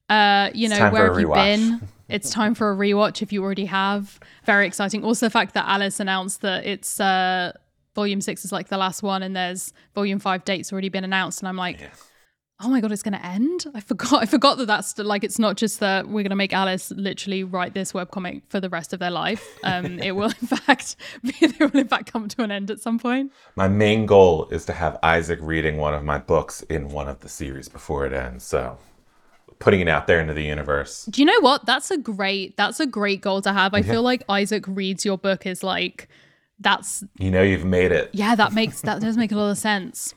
uh, 0.09 0.49
you 0.53 0.69
know 0.69 0.89
where 0.89 1.07
have 1.07 1.19
you 1.19 1.33
been? 1.33 1.87
It's 2.09 2.29
time 2.29 2.55
for 2.55 2.71
a 2.71 2.75
rewatch 2.75 3.21
if 3.21 3.31
you 3.31 3.41
already 3.43 3.65
have. 3.65 4.19
Very 4.45 4.67
exciting. 4.67 5.05
Also, 5.05 5.25
the 5.25 5.29
fact 5.29 5.53
that 5.53 5.65
Alice 5.67 5.99
announced 5.99 6.41
that 6.41 6.65
it's 6.65 6.99
uh, 6.99 7.53
volume 7.95 8.19
six 8.19 8.43
is 8.43 8.51
like 8.51 8.67
the 8.67 8.77
last 8.77 9.01
one, 9.01 9.23
and 9.23 9.35
there's 9.35 9.73
volume 9.95 10.19
five 10.19 10.43
dates 10.43 10.71
already 10.71 10.89
been 10.89 11.03
announced, 11.03 11.41
and 11.41 11.47
I'm 11.49 11.57
like. 11.57 11.79
Yeah 11.79 11.87
oh 12.63 12.69
my 12.69 12.81
god, 12.81 12.91
it's 12.91 13.03
going 13.03 13.13
to 13.13 13.25
end. 13.25 13.65
I 13.73 13.79
forgot. 13.79 14.21
I 14.21 14.25
forgot 14.25 14.57
that 14.57 14.67
that's 14.67 14.97
like 14.97 15.23
it's 15.23 15.39
not 15.39 15.57
just 15.57 15.79
that 15.79 16.07
we're 16.07 16.23
going 16.23 16.29
to 16.29 16.35
make 16.35 16.53
Alice 16.53 16.91
literally 16.91 17.43
write 17.43 17.73
this 17.73 17.91
webcomic 17.93 18.43
for 18.49 18.59
the 18.59 18.69
rest 18.69 18.93
of 18.93 18.99
their 18.99 19.11
life. 19.11 19.57
Um, 19.63 19.99
it 20.03 20.11
will 20.11 20.29
in 20.41 20.47
fact, 20.47 20.95
be 21.23 21.33
it 21.41 21.59
will 21.59 21.79
in 21.79 21.87
fact 21.87 22.11
come 22.11 22.27
to 22.27 22.43
an 22.43 22.51
end 22.51 22.71
at 22.71 22.79
some 22.79 22.99
point. 22.99 23.31
My 23.55 23.67
main 23.67 24.05
goal 24.05 24.47
is 24.49 24.65
to 24.65 24.73
have 24.73 24.97
Isaac 25.03 25.39
reading 25.41 25.77
one 25.77 25.93
of 25.93 26.03
my 26.03 26.17
books 26.17 26.61
in 26.63 26.89
one 26.89 27.07
of 27.07 27.19
the 27.19 27.29
series 27.29 27.67
before 27.67 28.05
it 28.05 28.13
ends. 28.13 28.43
So 28.43 28.77
putting 29.59 29.79
it 29.79 29.87
out 29.87 30.07
there 30.07 30.19
into 30.19 30.33
the 30.33 30.43
universe. 30.43 31.05
Do 31.05 31.21
you 31.21 31.25
know 31.25 31.39
what? 31.39 31.65
That's 31.65 31.91
a 31.91 31.97
great. 31.97 32.57
That's 32.57 32.79
a 32.79 32.85
great 32.85 33.21
goal 33.21 33.41
to 33.43 33.53
have. 33.53 33.73
I 33.73 33.79
yeah. 33.79 33.91
feel 33.91 34.01
like 34.01 34.23
Isaac 34.27 34.65
reads 34.67 35.05
your 35.05 35.17
book 35.17 35.45
is 35.45 35.63
like. 35.63 36.09
That's 36.59 37.03
you 37.17 37.31
know 37.31 37.41
you've 37.41 37.65
made 37.65 37.91
it. 37.91 38.11
Yeah, 38.13 38.35
that 38.35 38.53
makes 38.53 38.81
that 38.81 39.01
does 39.01 39.17
make 39.17 39.31
a 39.31 39.35
lot 39.35 39.49
of 39.49 39.57
sense. 39.57 40.13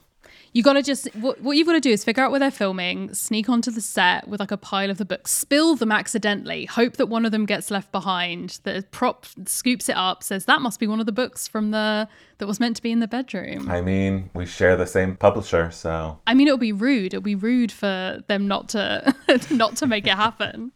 You 0.54 0.62
got 0.62 0.74
to 0.74 0.82
just 0.82 1.12
what, 1.16 1.40
what 1.40 1.56
you've 1.56 1.66
got 1.66 1.72
to 1.72 1.80
do 1.80 1.90
is 1.90 2.04
figure 2.04 2.22
out 2.22 2.30
where 2.30 2.38
they're 2.38 2.50
filming, 2.50 3.12
sneak 3.12 3.48
onto 3.48 3.72
the 3.72 3.80
set 3.80 4.28
with 4.28 4.38
like 4.38 4.52
a 4.52 4.56
pile 4.56 4.88
of 4.88 4.98
the 4.98 5.04
books, 5.04 5.32
spill 5.32 5.74
them 5.74 5.90
accidentally, 5.90 6.64
hope 6.66 6.96
that 6.96 7.06
one 7.06 7.26
of 7.26 7.32
them 7.32 7.44
gets 7.44 7.72
left 7.72 7.90
behind. 7.90 8.60
The 8.62 8.86
prop 8.92 9.26
scoops 9.46 9.88
it 9.88 9.96
up, 9.96 10.22
says 10.22 10.44
that 10.44 10.62
must 10.62 10.78
be 10.78 10.86
one 10.86 11.00
of 11.00 11.06
the 11.06 11.12
books 11.12 11.48
from 11.48 11.72
the 11.72 12.08
that 12.38 12.46
was 12.46 12.60
meant 12.60 12.76
to 12.76 12.82
be 12.82 12.92
in 12.92 13.00
the 13.00 13.08
bedroom. 13.08 13.68
I 13.68 13.80
mean, 13.80 14.30
we 14.32 14.46
share 14.46 14.76
the 14.76 14.86
same 14.86 15.16
publisher, 15.16 15.72
so 15.72 16.20
I 16.24 16.34
mean, 16.34 16.46
it'll 16.46 16.56
be 16.56 16.72
rude. 16.72 17.14
It'll 17.14 17.20
be 17.20 17.34
rude 17.34 17.72
for 17.72 18.22
them 18.28 18.46
not 18.46 18.68
to 18.70 19.12
not 19.50 19.74
to 19.78 19.88
make 19.88 20.06
it 20.06 20.14
happen. 20.14 20.70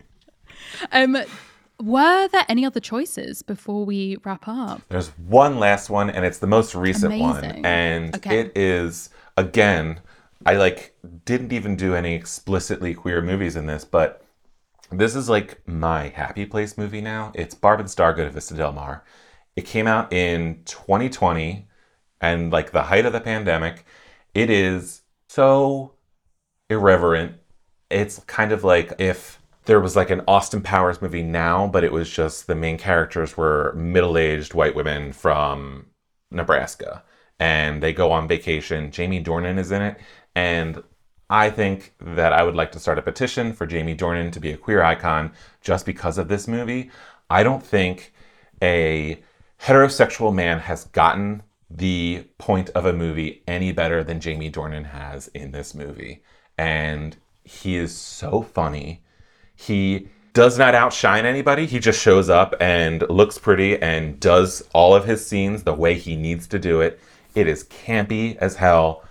Um, 0.90 1.16
were 1.80 2.26
there 2.28 2.44
any 2.48 2.64
other 2.64 2.80
choices 2.80 3.42
before 3.42 3.84
we 3.84 4.16
wrap 4.24 4.48
up? 4.48 4.82
There's 4.88 5.10
one 5.18 5.60
last 5.60 5.88
one, 5.88 6.10
and 6.10 6.24
it's 6.24 6.38
the 6.38 6.48
most 6.48 6.74
recent 6.74 7.14
Amazing. 7.14 7.62
one, 7.62 7.64
and 7.64 8.16
okay. 8.16 8.40
it 8.40 8.58
is 8.58 9.10
again, 9.38 10.00
I 10.44 10.56
like 10.56 10.96
didn't 11.24 11.52
even 11.52 11.76
do 11.76 11.94
any 11.94 12.14
explicitly 12.14 12.94
queer 12.94 13.22
movies 13.22 13.56
in 13.56 13.66
this, 13.66 13.84
but 13.84 14.24
this 14.90 15.14
is 15.14 15.28
like 15.28 15.66
my 15.66 16.08
happy 16.08 16.44
place 16.44 16.76
movie 16.76 17.00
now. 17.00 17.32
It's 17.34 17.54
Barb 17.54 17.80
and 17.80 17.90
Star 17.90 18.12
Go 18.12 18.24
to 18.24 18.30
Vista 18.30 18.54
Del 18.54 18.72
Mar. 18.72 19.04
It 19.56 19.64
came 19.64 19.86
out 19.86 20.12
in 20.12 20.62
2020 20.64 21.68
and 22.20 22.52
like 22.52 22.72
the 22.72 22.84
height 22.84 23.06
of 23.06 23.12
the 23.12 23.20
pandemic. 23.20 23.84
It 24.34 24.50
is 24.50 25.02
so 25.28 25.94
irreverent. 26.68 27.36
It's 27.90 28.18
kind 28.20 28.52
of 28.52 28.64
like 28.64 28.92
if 28.98 29.40
there 29.66 29.80
was 29.80 29.96
like 29.96 30.10
an 30.10 30.22
Austin 30.26 30.62
Powers 30.62 31.02
movie 31.02 31.22
now, 31.22 31.68
but 31.68 31.84
it 31.84 31.92
was 31.92 32.10
just 32.10 32.46
the 32.46 32.54
main 32.54 32.78
characters 32.78 33.36
were 33.36 33.72
middle 33.74 34.18
aged 34.18 34.54
white 34.54 34.74
women 34.74 35.12
from 35.12 35.86
Nebraska 36.30 37.04
and 37.40 37.82
they 37.82 37.92
go 37.92 38.12
on 38.12 38.28
vacation. 38.28 38.90
Jamie 38.90 39.22
Dornan 39.22 39.58
is 39.58 39.70
in 39.70 39.82
it. 39.82 39.98
And 40.34 40.82
I 41.30 41.50
think 41.50 41.94
that 42.00 42.32
I 42.32 42.42
would 42.42 42.54
like 42.54 42.72
to 42.72 42.80
start 42.80 42.98
a 42.98 43.02
petition 43.02 43.52
for 43.52 43.66
Jamie 43.66 43.96
Dornan 43.96 44.32
to 44.32 44.40
be 44.40 44.52
a 44.52 44.56
queer 44.56 44.82
icon 44.82 45.32
just 45.60 45.84
because 45.84 46.18
of 46.18 46.28
this 46.28 46.48
movie. 46.48 46.90
I 47.28 47.42
don't 47.42 47.64
think 47.64 48.12
a 48.62 49.22
heterosexual 49.60 50.34
man 50.34 50.60
has 50.60 50.84
gotten 50.86 51.42
the 51.70 52.24
point 52.38 52.70
of 52.70 52.86
a 52.86 52.92
movie 52.92 53.42
any 53.46 53.72
better 53.72 54.02
than 54.02 54.20
Jamie 54.20 54.50
Dornan 54.50 54.86
has 54.86 55.28
in 55.28 55.50
this 55.50 55.74
movie. 55.74 56.22
And 56.56 57.16
he 57.44 57.76
is 57.76 57.94
so 57.94 58.42
funny. 58.42 59.02
He 59.54 60.08
does 60.32 60.58
not 60.58 60.74
outshine 60.74 61.26
anybody. 61.26 61.66
He 61.66 61.78
just 61.78 62.00
shows 62.00 62.30
up 62.30 62.54
and 62.60 63.02
looks 63.10 63.38
pretty 63.38 63.80
and 63.82 64.18
does 64.20 64.66
all 64.72 64.94
of 64.94 65.04
his 65.04 65.26
scenes 65.26 65.64
the 65.64 65.74
way 65.74 65.94
he 65.94 66.16
needs 66.16 66.46
to 66.48 66.58
do 66.58 66.80
it. 66.80 67.00
It 67.38 67.46
is 67.46 67.64
campy 67.64 68.36
as 68.38 68.56
hell. 68.56 69.04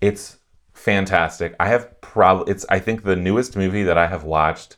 It's 0.00 0.38
fantastic. 0.72 1.54
I 1.60 1.68
have 1.68 2.00
probably 2.00 2.52
it's 2.52 2.66
I 2.68 2.78
think 2.80 3.04
the 3.04 3.14
newest 3.16 3.56
movie 3.56 3.84
that 3.84 3.96
I 3.96 4.06
have 4.08 4.24
watched 4.24 4.76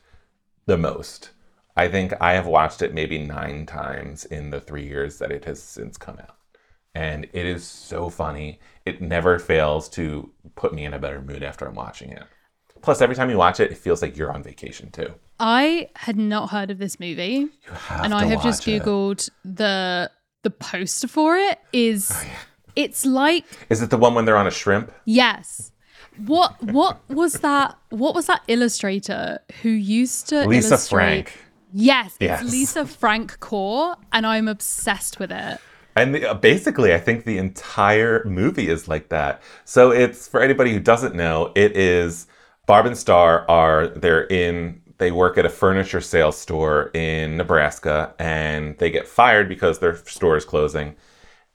the 0.67 0.77
most. 0.77 1.31
I 1.75 1.87
think 1.87 2.13
I 2.21 2.33
have 2.33 2.45
watched 2.45 2.81
it 2.81 2.93
maybe 2.93 3.17
9 3.17 3.65
times 3.65 4.25
in 4.25 4.51
the 4.51 4.59
3 4.61 4.85
years 4.85 5.17
that 5.19 5.31
it 5.31 5.45
has 5.45 5.61
since 5.63 5.97
come 5.97 6.19
out. 6.19 6.35
And 6.93 7.25
it 7.33 7.45
is 7.45 7.63
so 7.65 8.09
funny. 8.09 8.59
It 8.85 9.01
never 9.01 9.39
fails 9.39 9.87
to 9.89 10.29
put 10.55 10.73
me 10.73 10.85
in 10.85 10.93
a 10.93 10.99
better 10.99 11.21
mood 11.21 11.41
after 11.43 11.65
I'm 11.65 11.73
watching 11.75 12.11
it. 12.11 12.23
Plus 12.81 13.01
every 13.01 13.15
time 13.15 13.29
you 13.29 13.37
watch 13.37 13.59
it, 13.59 13.71
it 13.71 13.77
feels 13.77 14.01
like 14.01 14.17
you're 14.17 14.31
on 14.33 14.43
vacation 14.43 14.91
too. 14.91 15.13
I 15.39 15.89
had 15.95 16.17
not 16.17 16.49
heard 16.51 16.69
of 16.69 16.77
this 16.77 16.99
movie, 16.99 17.47
You 17.65 17.73
have 17.73 18.03
and 18.03 18.11
to 18.13 18.17
I 18.17 18.25
have 18.25 18.43
just 18.43 18.61
watch 18.61 18.67
it. 18.67 18.83
googled 18.83 19.29
the 19.43 20.11
the 20.43 20.49
poster 20.51 21.07
for 21.07 21.37
it. 21.37 21.57
Is 21.71 22.11
Oh, 22.13 22.27
it's 22.75 23.05
like 23.05 23.45
Is 23.69 23.81
it 23.81 23.89
the 23.89 23.97
one 23.97 24.13
when 24.15 24.25
they're 24.25 24.37
on 24.37 24.47
a 24.47 24.51
shrimp? 24.51 24.91
yes. 25.05 25.71
What 26.17 26.61
what 26.61 26.99
was 27.09 27.33
that? 27.35 27.77
What 27.89 28.13
was 28.15 28.25
that 28.27 28.41
illustrator 28.47 29.39
who 29.61 29.69
used 29.69 30.27
to 30.29 30.45
Lisa 30.45 30.67
illustrate? 30.69 31.29
Frank. 31.29 31.33
Yes, 31.73 32.17
Yes. 32.19 32.41
it's 32.41 32.51
Lisa 32.51 32.85
Frank 32.85 33.39
Core, 33.39 33.95
and 34.11 34.25
I'm 34.27 34.49
obsessed 34.49 35.19
with 35.19 35.31
it. 35.31 35.57
And 35.95 36.13
the, 36.13 36.29
uh, 36.29 36.33
basically, 36.33 36.93
I 36.93 36.99
think 36.99 37.23
the 37.23 37.37
entire 37.37 38.23
movie 38.25 38.67
is 38.69 38.89
like 38.89 39.07
that. 39.09 39.41
So 39.63 39.91
it's 39.91 40.27
for 40.27 40.41
anybody 40.41 40.73
who 40.73 40.79
doesn't 40.81 41.15
know, 41.15 41.53
it 41.55 41.77
is 41.77 42.27
Barb 42.65 42.85
and 42.87 42.97
Star 42.97 43.45
are 43.49 43.87
they're 43.87 44.27
in 44.27 44.81
they 44.97 45.11
work 45.11 45.37
at 45.37 45.45
a 45.45 45.49
furniture 45.49 46.01
sales 46.01 46.37
store 46.37 46.91
in 46.93 47.37
Nebraska, 47.37 48.13
and 48.19 48.77
they 48.79 48.91
get 48.91 49.07
fired 49.07 49.47
because 49.49 49.79
their 49.79 49.95
store 50.05 50.35
is 50.37 50.45
closing, 50.45 50.95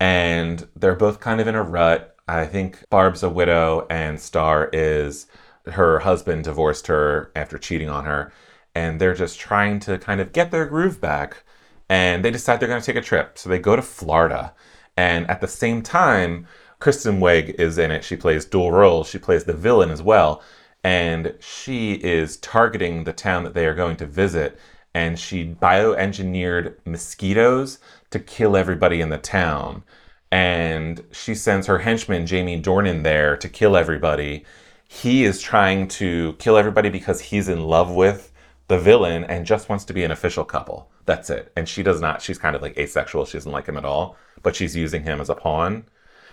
and 0.01 0.67
they're 0.77 0.95
both 0.95 1.21
kind 1.21 1.41
of 1.41 1.47
in 1.47 1.55
a 1.55 1.63
rut. 1.63 2.17
I 2.29 2.47
think 2.47 2.85
Barb's 2.91 3.23
a 3.23 3.31
widow, 3.31 3.87
and 3.89 4.21
Star 4.21 4.69
is 4.73 5.27
her 5.67 6.01
husband 6.01 6.45
divorced 6.45 6.87
her 6.89 7.31
after 7.35 7.59
cheating 7.59 7.89
on 7.89 8.05
her, 8.05 8.33
and 8.75 9.01
they're 9.01 9.15
just 9.15 9.39
trying 9.39 9.81
to 9.81 9.99
kind 9.99 10.21
of 10.21 10.33
get 10.33 10.51
their 10.51 10.67
groove 10.67 11.01
back 11.01 11.43
and 11.89 12.25
they 12.25 12.31
decide 12.31 12.61
they're 12.61 12.69
going 12.69 12.81
to 12.81 12.87
take 12.87 12.97
a 12.97 13.05
trip. 13.05 13.39
So 13.39 13.49
they 13.49 13.59
go 13.59 13.77
to 13.77 13.83
Florida. 13.83 14.53
And 14.97 15.29
at 15.31 15.41
the 15.41 15.49
same 15.49 15.83
time, 15.83 16.47
Kristen 16.79 17.21
Wiig 17.21 17.55
is 17.61 17.79
in 17.79 17.91
it. 17.91 18.05
She 18.05 18.17
plays 18.17 18.45
dual 18.45 18.73
roles. 18.73 19.09
She 19.09 19.19
plays 19.19 19.45
the 19.45 19.53
villain 19.53 19.91
as 19.91 20.03
well. 20.03 20.43
And 20.83 21.35
she 21.41 21.95
is 21.95 22.37
targeting 22.39 23.05
the 23.05 23.13
town 23.13 23.45
that 23.45 23.55
they 23.55 23.67
are 23.67 23.75
going 23.75 23.97
to 23.97 24.07
visit. 24.07 24.59
And 24.95 25.19
she 25.19 25.55
bioengineered 25.55 26.75
mosquitoes 26.85 27.79
to 28.17 28.25
kill 28.25 28.57
everybody 28.57 29.01
in 29.01 29.11
the 29.11 29.19
town. 29.19 29.85
And 30.33 31.05
she 31.13 31.35
sends 31.35 31.67
her 31.67 31.79
henchman, 31.79 32.27
Jamie 32.27 32.61
Dornan, 32.61 33.03
there 33.03 33.37
to 33.37 33.49
kill 33.49 33.77
everybody. 33.77 34.45
He 34.89 35.25
is 35.25 35.41
trying 35.41 35.89
to 35.89 36.33
kill 36.35 36.57
everybody 36.57 36.89
because 36.89 37.21
he's 37.21 37.49
in 37.49 37.65
love 37.65 37.91
with 37.91 38.33
the 38.69 38.79
villain 38.79 39.25
and 39.25 39.47
just 39.47 39.69
wants 39.69 39.85
to 39.85 39.93
be 39.93 40.03
an 40.03 40.11
official 40.11 40.45
couple. 40.45 40.91
That's 41.05 41.31
it. 41.31 41.53
And 41.57 41.69
she 41.69 41.83
does 41.83 42.01
not. 42.01 42.23
She's 42.23 42.39
kind 42.39 42.57
of 42.57 42.63
like 42.63 42.77
asexual. 42.79 43.27
She 43.27 43.39
doesn't 43.39 43.53
like 43.53 43.67
him 43.67 43.77
at 43.77 43.85
all, 43.85 44.17
but 44.43 44.57
she's 44.57 44.75
using 44.75 45.03
him 45.03 45.21
as 45.21 45.31
a 45.31 45.35
pawn. 45.35 45.85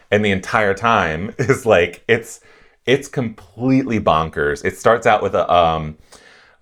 And 0.10 0.24
the 0.24 0.32
entire 0.32 0.74
time 0.74 1.36
is 1.40 1.66
like 1.66 2.04
it's 2.08 2.40
it's 2.86 3.08
completely 3.08 4.00
bonkers. 4.00 4.66
It 4.66 4.78
starts 4.78 5.06
out 5.06 5.22
with 5.22 5.36
a 5.36 5.52
um 5.54 5.98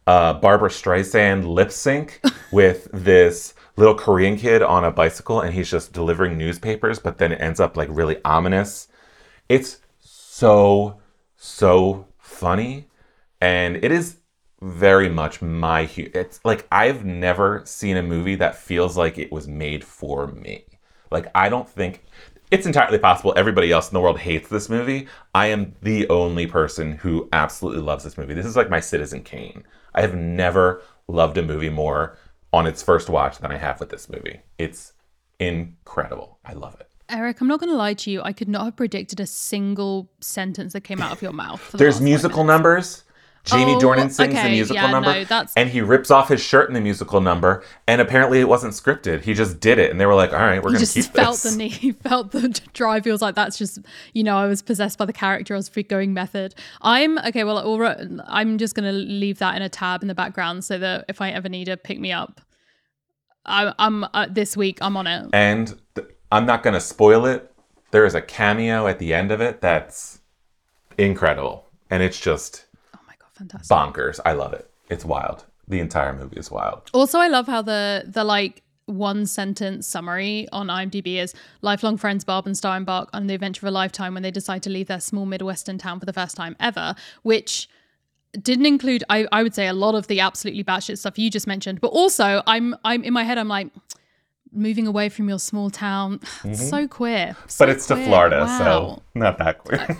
uh 0.08 0.34
Barbara 0.34 0.70
Streisand 0.70 1.48
lip 1.48 1.72
sync 1.72 2.22
with 2.52 2.90
this 2.92 3.54
little 3.82 3.96
Korean 3.96 4.38
kid 4.38 4.62
on 4.62 4.86
a 4.86 4.92
bicycle 4.92 5.42
and 5.42 5.56
he's 5.56 5.70
just 5.70 5.92
delivering 5.92 6.38
newspapers, 6.38 7.00
but 7.00 7.18
then 7.18 7.32
it 7.32 7.42
ends 7.42 7.60
up 7.60 7.76
like 7.76 7.90
really 7.92 8.18
ominous. 8.24 8.88
It's 9.50 9.80
so 10.00 11.00
so 11.36 12.06
funny 12.20 12.88
and 13.42 13.78
it 13.78 13.92
is 13.92 14.18
very 14.62 15.10
much 15.10 15.42
my 15.42 15.90
it's 15.96 16.40
like 16.46 16.68
I've 16.72 17.04
never 17.04 17.64
seen 17.66 17.98
a 17.98 18.04
movie 18.04 18.36
that 18.36 18.56
feels 18.56 18.96
like 18.96 19.18
it 19.18 19.32
was 19.32 19.48
made 19.48 19.84
for 19.84 20.28
me. 20.28 20.64
Like 21.10 21.32
I 21.34 21.50
don't 21.50 21.68
think 21.68 22.04
it's 22.52 22.68
entirely 22.68 23.00
possible 23.00 23.34
everybody 23.36 23.72
else 23.72 23.90
in 23.90 23.96
the 23.96 24.02
world 24.02 24.20
hates 24.20 24.48
this 24.48 24.70
movie. 24.70 25.08
I 25.34 25.48
am 25.48 25.74
the 25.82 26.08
only 26.10 26.46
person 26.46 26.98
who 26.98 27.28
absolutely 27.34 27.82
loves 27.82 28.04
this 28.04 28.18
movie. 28.18 28.36
This 28.36 28.46
is 28.46 28.56
like 28.56 28.70
my 28.70 28.80
Citizen 28.80 29.24
Kane. 29.24 29.64
I 29.96 30.02
have 30.02 30.14
never 30.14 30.84
loved 31.08 31.40
a 31.40 31.42
movie 31.42 31.70
more 31.70 32.16
on 32.54 32.68
its 32.68 32.84
first 32.84 33.10
watch 33.10 33.40
than 33.40 33.52
I 33.52 33.58
have 33.58 33.80
with 33.80 33.90
this 33.90 34.10
movie. 34.10 34.42
It's 34.58 34.94
incredible. 35.40 36.40
I 36.46 36.54
love 36.54 36.76
it. 36.80 36.88
Erik, 37.10 37.42
I'm 37.42 37.48
not 37.48 37.60
going 37.60 37.70
to 37.70 37.76
lie 37.76 37.94
to 37.96 38.12
you. 38.12 38.22
I 38.24 38.32
could 38.32 38.48
not 38.48 38.64
have 38.66 38.76
predicted 38.78 39.20
a 39.20 39.26
single 39.26 40.10
sentence 40.22 40.74
that 40.74 40.82
came 40.82 41.02
out 41.02 41.12
of 41.12 41.22
your 41.22 41.34
mouth. 41.34 41.72
the 41.72 41.78
There's 41.78 42.00
musical 42.00 42.44
numbers. 42.44 43.04
Jamie 43.44 43.74
Oh, 43.74 43.80
Dornan 43.80 44.12
sings 44.12 44.36
the 44.36 44.50
musical 44.50 44.76
yeah, 44.76 44.92
number, 44.92 45.26
no, 45.28 45.46
and 45.58 45.70
he 45.70 45.82
rips 45.82 46.12
off 46.12 46.30
his 46.30 46.42
shirt 46.42 46.68
in 46.68 46.76
the 46.76 46.82
musical 46.82 47.22
number. 47.22 47.64
And 47.88 48.00
apparently, 48.00 48.40
it 48.40 48.48
wasn't 48.48 48.74
scripted. 48.74 49.22
He 49.22 49.34
just 49.34 49.60
did 49.60 49.80
it, 49.80 49.90
and 49.90 50.00
they 50.00 50.06
were 50.06 50.14
like, 50.14 50.32
"All 50.32 50.40
right, 50.40 50.62
we're 50.62 50.72
going 50.72 50.86
to 50.86 50.94
keep 50.94 51.06
felt 51.06 51.40
this." 51.42 51.52
the 51.52 51.58
need, 51.58 51.72
he 51.72 51.92
felt 51.92 52.32
the 52.32 52.50
drive. 52.74 53.06
He 53.06 53.12
was 53.12 53.22
like, 53.22 53.34
"That's 53.34 53.58
just, 53.58 53.80
you 54.14 54.24
know, 54.24 54.38
I 54.38 54.46
was 54.46 54.62
possessed 54.62 55.00
by 55.00 55.06
the 55.06 55.14
character. 55.14 55.56
I 55.56 55.58
was 55.58 55.70
going 55.70 56.14
method." 56.14 56.54
I'm 56.82 57.18
okay. 57.20 57.44
Well, 57.44 57.58
all 57.58 57.80
right, 57.80 57.98
I'm 58.28 58.60
just 58.60 58.76
gonna 58.76 58.92
leave 58.92 59.40
that 59.40 59.56
in 59.56 59.64
a 59.64 59.70
tab 59.70 60.04
in 60.04 60.08
the 60.08 60.16
background 60.16 60.64
so 60.64 60.78
that 60.78 61.06
if 61.10 61.20
I 61.20 61.32
ever 61.32 61.50
need 61.50 61.66
to 61.66 61.78
pick 61.78 62.00
me 62.00 62.12
up, 62.12 62.42
I, 63.46 63.74
I'm 63.80 64.04
uh, 64.14 64.28
this 64.30 64.56
week. 64.56 64.78
I'm 64.82 64.96
on 64.98 65.08
it. 65.08 65.30
And 65.34 65.80
th- 65.96 66.08
I'm 66.32 66.46
not 66.46 66.64
going 66.64 66.76
to 66.76 66.82
spoil 66.82 67.26
it. 67.26 67.52
There 67.92 68.06
is 68.06 68.16
a 68.16 68.22
cameo 68.22 68.88
at 68.88 69.00
the 69.00 69.14
end 69.14 69.32
of 69.32 69.42
it 69.42 69.62
that's 69.62 70.22
incredible, 70.98 71.68
and 71.90 72.02
it's 72.02 72.20
just 72.20 72.68
fantastic! 73.42 73.76
bonkers. 73.76 74.20
I 74.26 74.34
love 74.34 74.54
it. 74.54 74.70
It's 74.90 75.06
wild. 75.06 75.46
The 75.68 75.80
entire 75.80 76.14
movie 76.14 76.38
is 76.38 76.52
wild. 76.52 76.90
Also, 76.94 77.20
I 77.20 77.28
love 77.28 77.48
how 77.48 77.62
the 77.62 78.04
the 78.08 78.24
like 78.24 78.64
one 78.86 79.26
sentence 79.26 79.88
summary 79.88 80.48
on 80.52 80.68
IMDb 80.68 81.16
is 81.16 81.34
lifelong 81.62 81.98
friends 81.98 82.24
Barb 82.24 82.46
and 82.46 82.58
Star 82.58 82.76
embark 82.76 83.10
on 83.14 83.28
the 83.28 83.34
adventure 83.34 83.66
of 83.66 83.70
a 83.70 83.72
lifetime 83.72 84.14
when 84.14 84.24
they 84.24 84.32
decide 84.32 84.64
to 84.64 84.70
leave 84.70 84.88
their 84.88 85.00
small 85.00 85.26
Midwestern 85.26 85.78
town 85.78 86.00
for 86.00 86.06
the 86.06 86.14
first 86.14 86.36
time 86.36 86.56
ever, 86.60 86.96
which 87.24 87.70
didn't 88.42 88.66
include 88.66 89.04
I, 89.10 89.28
I 89.32 89.44
would 89.44 89.54
say 89.54 89.68
a 89.68 89.74
lot 89.74 89.96
of 89.96 90.08
the 90.08 90.20
absolutely 90.20 90.64
batshit 90.64 90.98
stuff 90.98 91.18
you 91.18 91.30
just 91.30 91.48
mentioned, 91.48 91.82
but 91.82 91.90
also 91.90 92.42
I'm 92.48 92.76
I'm 92.84 93.04
in 93.04 93.14
my 93.14 93.24
head 93.24 93.38
I'm 93.38 93.48
like 93.48 93.68
moving 94.54 94.88
away 94.88 95.10
from 95.10 95.30
your 95.30 95.40
small 95.40 95.70
town, 95.70 96.20
mm-hmm. 96.20 96.54
so 96.54 96.88
queer. 96.88 97.36
But 97.44 97.52
so 97.52 97.68
it's 97.68 97.88
to. 97.88 97.96
Florida, 97.96 98.42
Wow. 98.42 98.58
so 98.58 99.02
not 99.16 99.38
that 99.38 99.60
queer. 99.60 99.98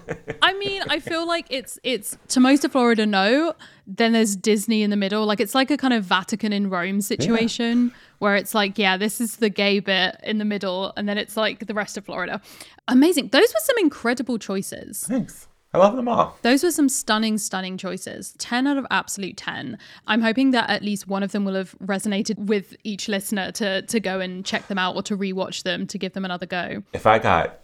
I 0.42 0.54
mean, 0.54 0.82
I 0.88 0.98
feel 0.98 1.26
like 1.26 1.46
it's 1.50 1.78
it's 1.82 2.16
to 2.28 2.40
most 2.40 2.64
of 2.64 2.72
Florida, 2.72 3.06
no. 3.06 3.54
Then 3.86 4.12
there's 4.12 4.36
Disney 4.36 4.82
in 4.82 4.90
the 4.90 4.96
middle. 4.96 5.26
Like 5.26 5.40
it's 5.40 5.54
like 5.54 5.70
a 5.70 5.76
kind 5.76 5.92
of 5.94 6.04
Vatican 6.04 6.52
in 6.52 6.70
Rome 6.70 7.00
situation 7.00 7.92
where 8.18 8.36
it's 8.36 8.54
like, 8.54 8.78
yeah, 8.78 8.96
this 8.96 9.20
is 9.20 9.36
the 9.36 9.48
gay 9.50 9.80
bit 9.80 10.16
in 10.22 10.38
the 10.38 10.44
middle, 10.44 10.92
and 10.96 11.08
then 11.08 11.18
it's 11.18 11.36
like 11.36 11.66
the 11.66 11.74
rest 11.74 11.96
of 11.96 12.04
Florida. 12.04 12.40
Amazing. 12.88 13.28
Those 13.28 13.52
were 13.52 13.60
some 13.60 13.76
incredible 13.80 14.38
choices. 14.38 15.04
Thanks. 15.08 15.48
I 15.74 15.78
love 15.78 15.96
them 15.96 16.06
all. 16.06 16.36
Those 16.42 16.62
were 16.62 16.70
some 16.70 16.88
stunning, 16.88 17.38
stunning 17.38 17.78
choices. 17.78 18.34
10 18.38 18.66
out 18.66 18.76
of 18.76 18.86
absolute 18.90 19.38
10. 19.38 19.78
I'm 20.06 20.20
hoping 20.20 20.50
that 20.50 20.68
at 20.68 20.82
least 20.82 21.08
one 21.08 21.22
of 21.22 21.32
them 21.32 21.44
will 21.46 21.54
have 21.54 21.74
resonated 21.78 22.36
with 22.36 22.76
each 22.84 23.08
listener 23.08 23.50
to 23.52 23.82
to 23.82 24.00
go 24.00 24.20
and 24.20 24.44
check 24.44 24.68
them 24.68 24.78
out 24.78 24.96
or 24.96 25.02
to 25.04 25.16
rewatch 25.16 25.62
them 25.62 25.86
to 25.86 25.98
give 25.98 26.12
them 26.12 26.24
another 26.24 26.46
go. 26.46 26.82
If 26.92 27.06
I 27.06 27.18
got 27.18 27.60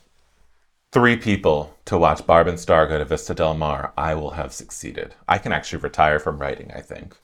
three 0.91 1.17
people 1.17 1.77
to 1.85 1.99
watch 1.99 2.27
Barb 2.27 2.47
and 2.47 2.59
Star 2.59 2.87
go 2.87 2.97
to 2.99 3.05
Vista 3.05 3.35
Del 3.35 3.55
Mar, 3.55 3.93
I 3.97 4.15
will 4.15 4.31
have 4.31 4.55
succeeded. 4.55 5.15
I 5.29 5.37
can 5.37 5.53
actually 5.53 5.81
retire 5.81 6.19
from 6.19 6.39
writing, 6.39 6.73
I 6.75 6.81
think. 6.81 7.17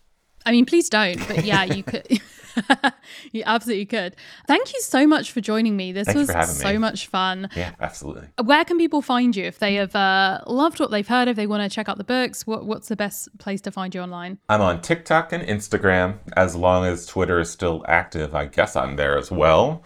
I 0.47 0.53
mean, 0.53 0.67
please 0.67 0.89
don't, 0.89 1.27
but 1.27 1.45
yeah, 1.45 1.65
you 1.65 1.83
could. 1.83 2.21
you 3.33 3.43
absolutely 3.47 3.87
could. 3.87 4.17
Thank 4.47 4.73
you 4.73 4.81
so 4.81 5.07
much 5.07 5.33
for 5.33 5.41
joining 5.41 5.77
me. 5.77 5.93
This 5.93 6.13
was 6.15 6.31
so 6.57 6.73
me. 6.73 6.79
much 6.79 7.07
fun. 7.07 7.49
Yeah, 7.57 7.73
absolutely. 7.81 8.29
Where 8.43 8.65
can 8.65 8.79
people 8.79 9.03
find 9.03 9.35
you 9.35 9.45
if 9.45 9.59
they 9.59 9.75
have 9.75 9.95
uh, 9.95 10.43
loved 10.47 10.81
what 10.81 10.91
they've 10.91 11.07
heard? 11.07 11.29
If 11.29 11.37
they 11.37 11.47
want 11.47 11.63
to 11.69 11.75
check 11.75 11.89
out 11.89 11.99
the 11.99 12.05
books, 12.05 12.47
what, 12.47 12.65
what's 12.65 12.89
the 12.89 12.97
best 12.97 13.37
place 13.39 13.61
to 13.63 13.71
find 13.71 13.95
you 13.95 14.01
online? 14.01 14.39
I'm 14.49 14.61
on 14.61 14.81
TikTok 14.81 15.33
and 15.33 15.43
Instagram. 15.43 16.19
As 16.37 16.55
long 16.55 16.85
as 16.85 17.07
Twitter 17.07 17.41
is 17.41 17.51
still 17.51 17.85
active, 17.89 18.35
I 18.35 18.47
guess 18.47 18.77
I'm 18.77 18.97
there 18.97 19.19
as 19.19 19.31
well. 19.31 19.83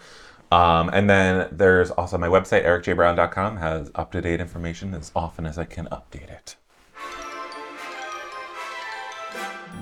Um, 0.51 0.89
and 0.91 1.09
then 1.09 1.47
there's 1.51 1.91
also 1.91 2.17
my 2.17 2.27
website, 2.27 2.65
erikjbrown.com, 2.65 3.57
has 3.57 3.91
up 3.93 4.11
to 4.13 4.21
date 4.21 4.39
information 4.39 4.95
as 4.95 5.11
often 5.15 5.45
as 5.45 5.59
I 5.59 5.65
can 5.65 5.87
update 5.87 6.29
it. 6.29 6.55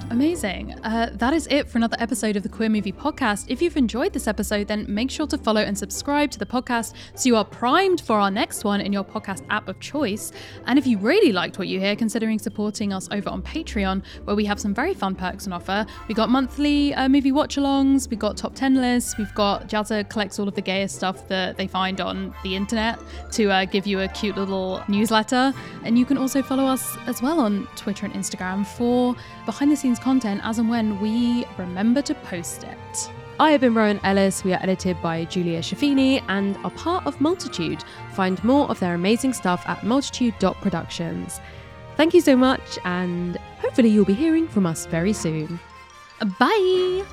Amazing. 0.09 0.73
Uh, 0.83 1.09
that 1.13 1.33
is 1.33 1.47
it 1.51 1.67
for 1.67 1.77
another 1.77 1.97
episode 1.99 2.37
of 2.37 2.43
the 2.43 2.49
Queer 2.49 2.69
Movie 2.69 2.93
Podcast. 2.93 3.45
If 3.49 3.61
you've 3.61 3.75
enjoyed 3.75 4.13
this 4.13 4.25
episode, 4.25 4.67
then 4.67 4.85
make 4.87 5.11
sure 5.11 5.27
to 5.27 5.37
follow 5.37 5.61
and 5.61 5.77
subscribe 5.77 6.31
to 6.31 6.39
the 6.39 6.45
podcast 6.45 6.93
so 7.13 7.27
you 7.27 7.35
are 7.35 7.43
primed 7.43 7.99
for 7.99 8.17
our 8.17 8.31
next 8.31 8.63
one 8.63 8.79
in 8.79 8.93
your 8.93 9.03
podcast 9.03 9.43
app 9.49 9.67
of 9.67 9.79
choice. 9.81 10.31
And 10.65 10.79
if 10.79 10.87
you 10.87 10.97
really 10.97 11.33
liked 11.33 11.59
what 11.59 11.67
you 11.67 11.79
hear, 11.79 11.95
considering 11.95 12.39
supporting 12.39 12.93
us 12.93 13.09
over 13.11 13.29
on 13.29 13.41
Patreon, 13.41 14.01
where 14.23 14.35
we 14.35 14.45
have 14.45 14.59
some 14.61 14.73
very 14.73 14.93
fun 14.93 15.13
perks 15.13 15.45
on 15.45 15.51
offer. 15.53 15.85
We 16.07 16.15
got 16.15 16.29
monthly 16.29 16.93
uh, 16.93 17.09
movie 17.09 17.33
watch 17.33 17.57
alongs, 17.57 18.09
we've 18.09 18.17
got 18.17 18.37
top 18.37 18.55
10 18.55 18.75
lists, 18.75 19.17
we've 19.17 19.33
got 19.35 19.67
Jazza 19.67 20.07
collects 20.09 20.39
all 20.39 20.47
of 20.47 20.55
the 20.55 20.61
gayest 20.61 20.95
stuff 20.95 21.27
that 21.27 21.57
they 21.57 21.67
find 21.67 21.99
on 21.99 22.33
the 22.43 22.55
internet 22.55 22.97
to 23.33 23.49
uh, 23.51 23.65
give 23.65 23.85
you 23.85 23.99
a 23.99 24.07
cute 24.07 24.37
little 24.37 24.81
newsletter. 24.87 25.53
And 25.83 25.99
you 25.99 26.05
can 26.05 26.17
also 26.17 26.41
follow 26.41 26.65
us 26.65 26.97
as 27.07 27.21
well 27.21 27.41
on 27.41 27.67
Twitter 27.75 28.05
and 28.05 28.15
Instagram 28.15 28.65
for 28.65 29.15
behind 29.47 29.71
the 29.71 29.75
scenes 29.75 29.97
content 29.97 30.41
as 30.43 30.59
and 30.59 30.69
when 30.69 30.99
we 30.99 31.45
remember 31.57 32.03
to 32.03 32.13
post 32.13 32.63
it. 32.63 33.11
I 33.39 33.51
have 33.51 33.61
been 33.61 33.73
Rowan 33.73 33.99
Ellis. 34.03 34.43
We 34.43 34.53
are 34.53 34.61
edited 34.61 35.01
by 35.01 35.25
Julia 35.25 35.61
Schifini 35.61 36.23
and 36.27 36.57
are 36.57 36.71
part 36.71 37.07
of 37.07 37.19
Multitude. 37.21 37.83
Find 38.13 38.43
more 38.43 38.69
of 38.69 38.79
their 38.79 38.93
amazing 38.93 39.33
stuff 39.33 39.63
at 39.67 39.83
multitude.productions. 39.83 41.39
Thank 41.95 42.13
you 42.13 42.21
so 42.21 42.35
much, 42.35 42.77
and 42.83 43.37
hopefully, 43.59 43.89
you'll 43.89 44.05
be 44.05 44.13
hearing 44.13 44.47
from 44.47 44.67
us 44.67 44.85
very 44.85 45.13
soon. 45.13 45.59
Bye! 46.37 47.03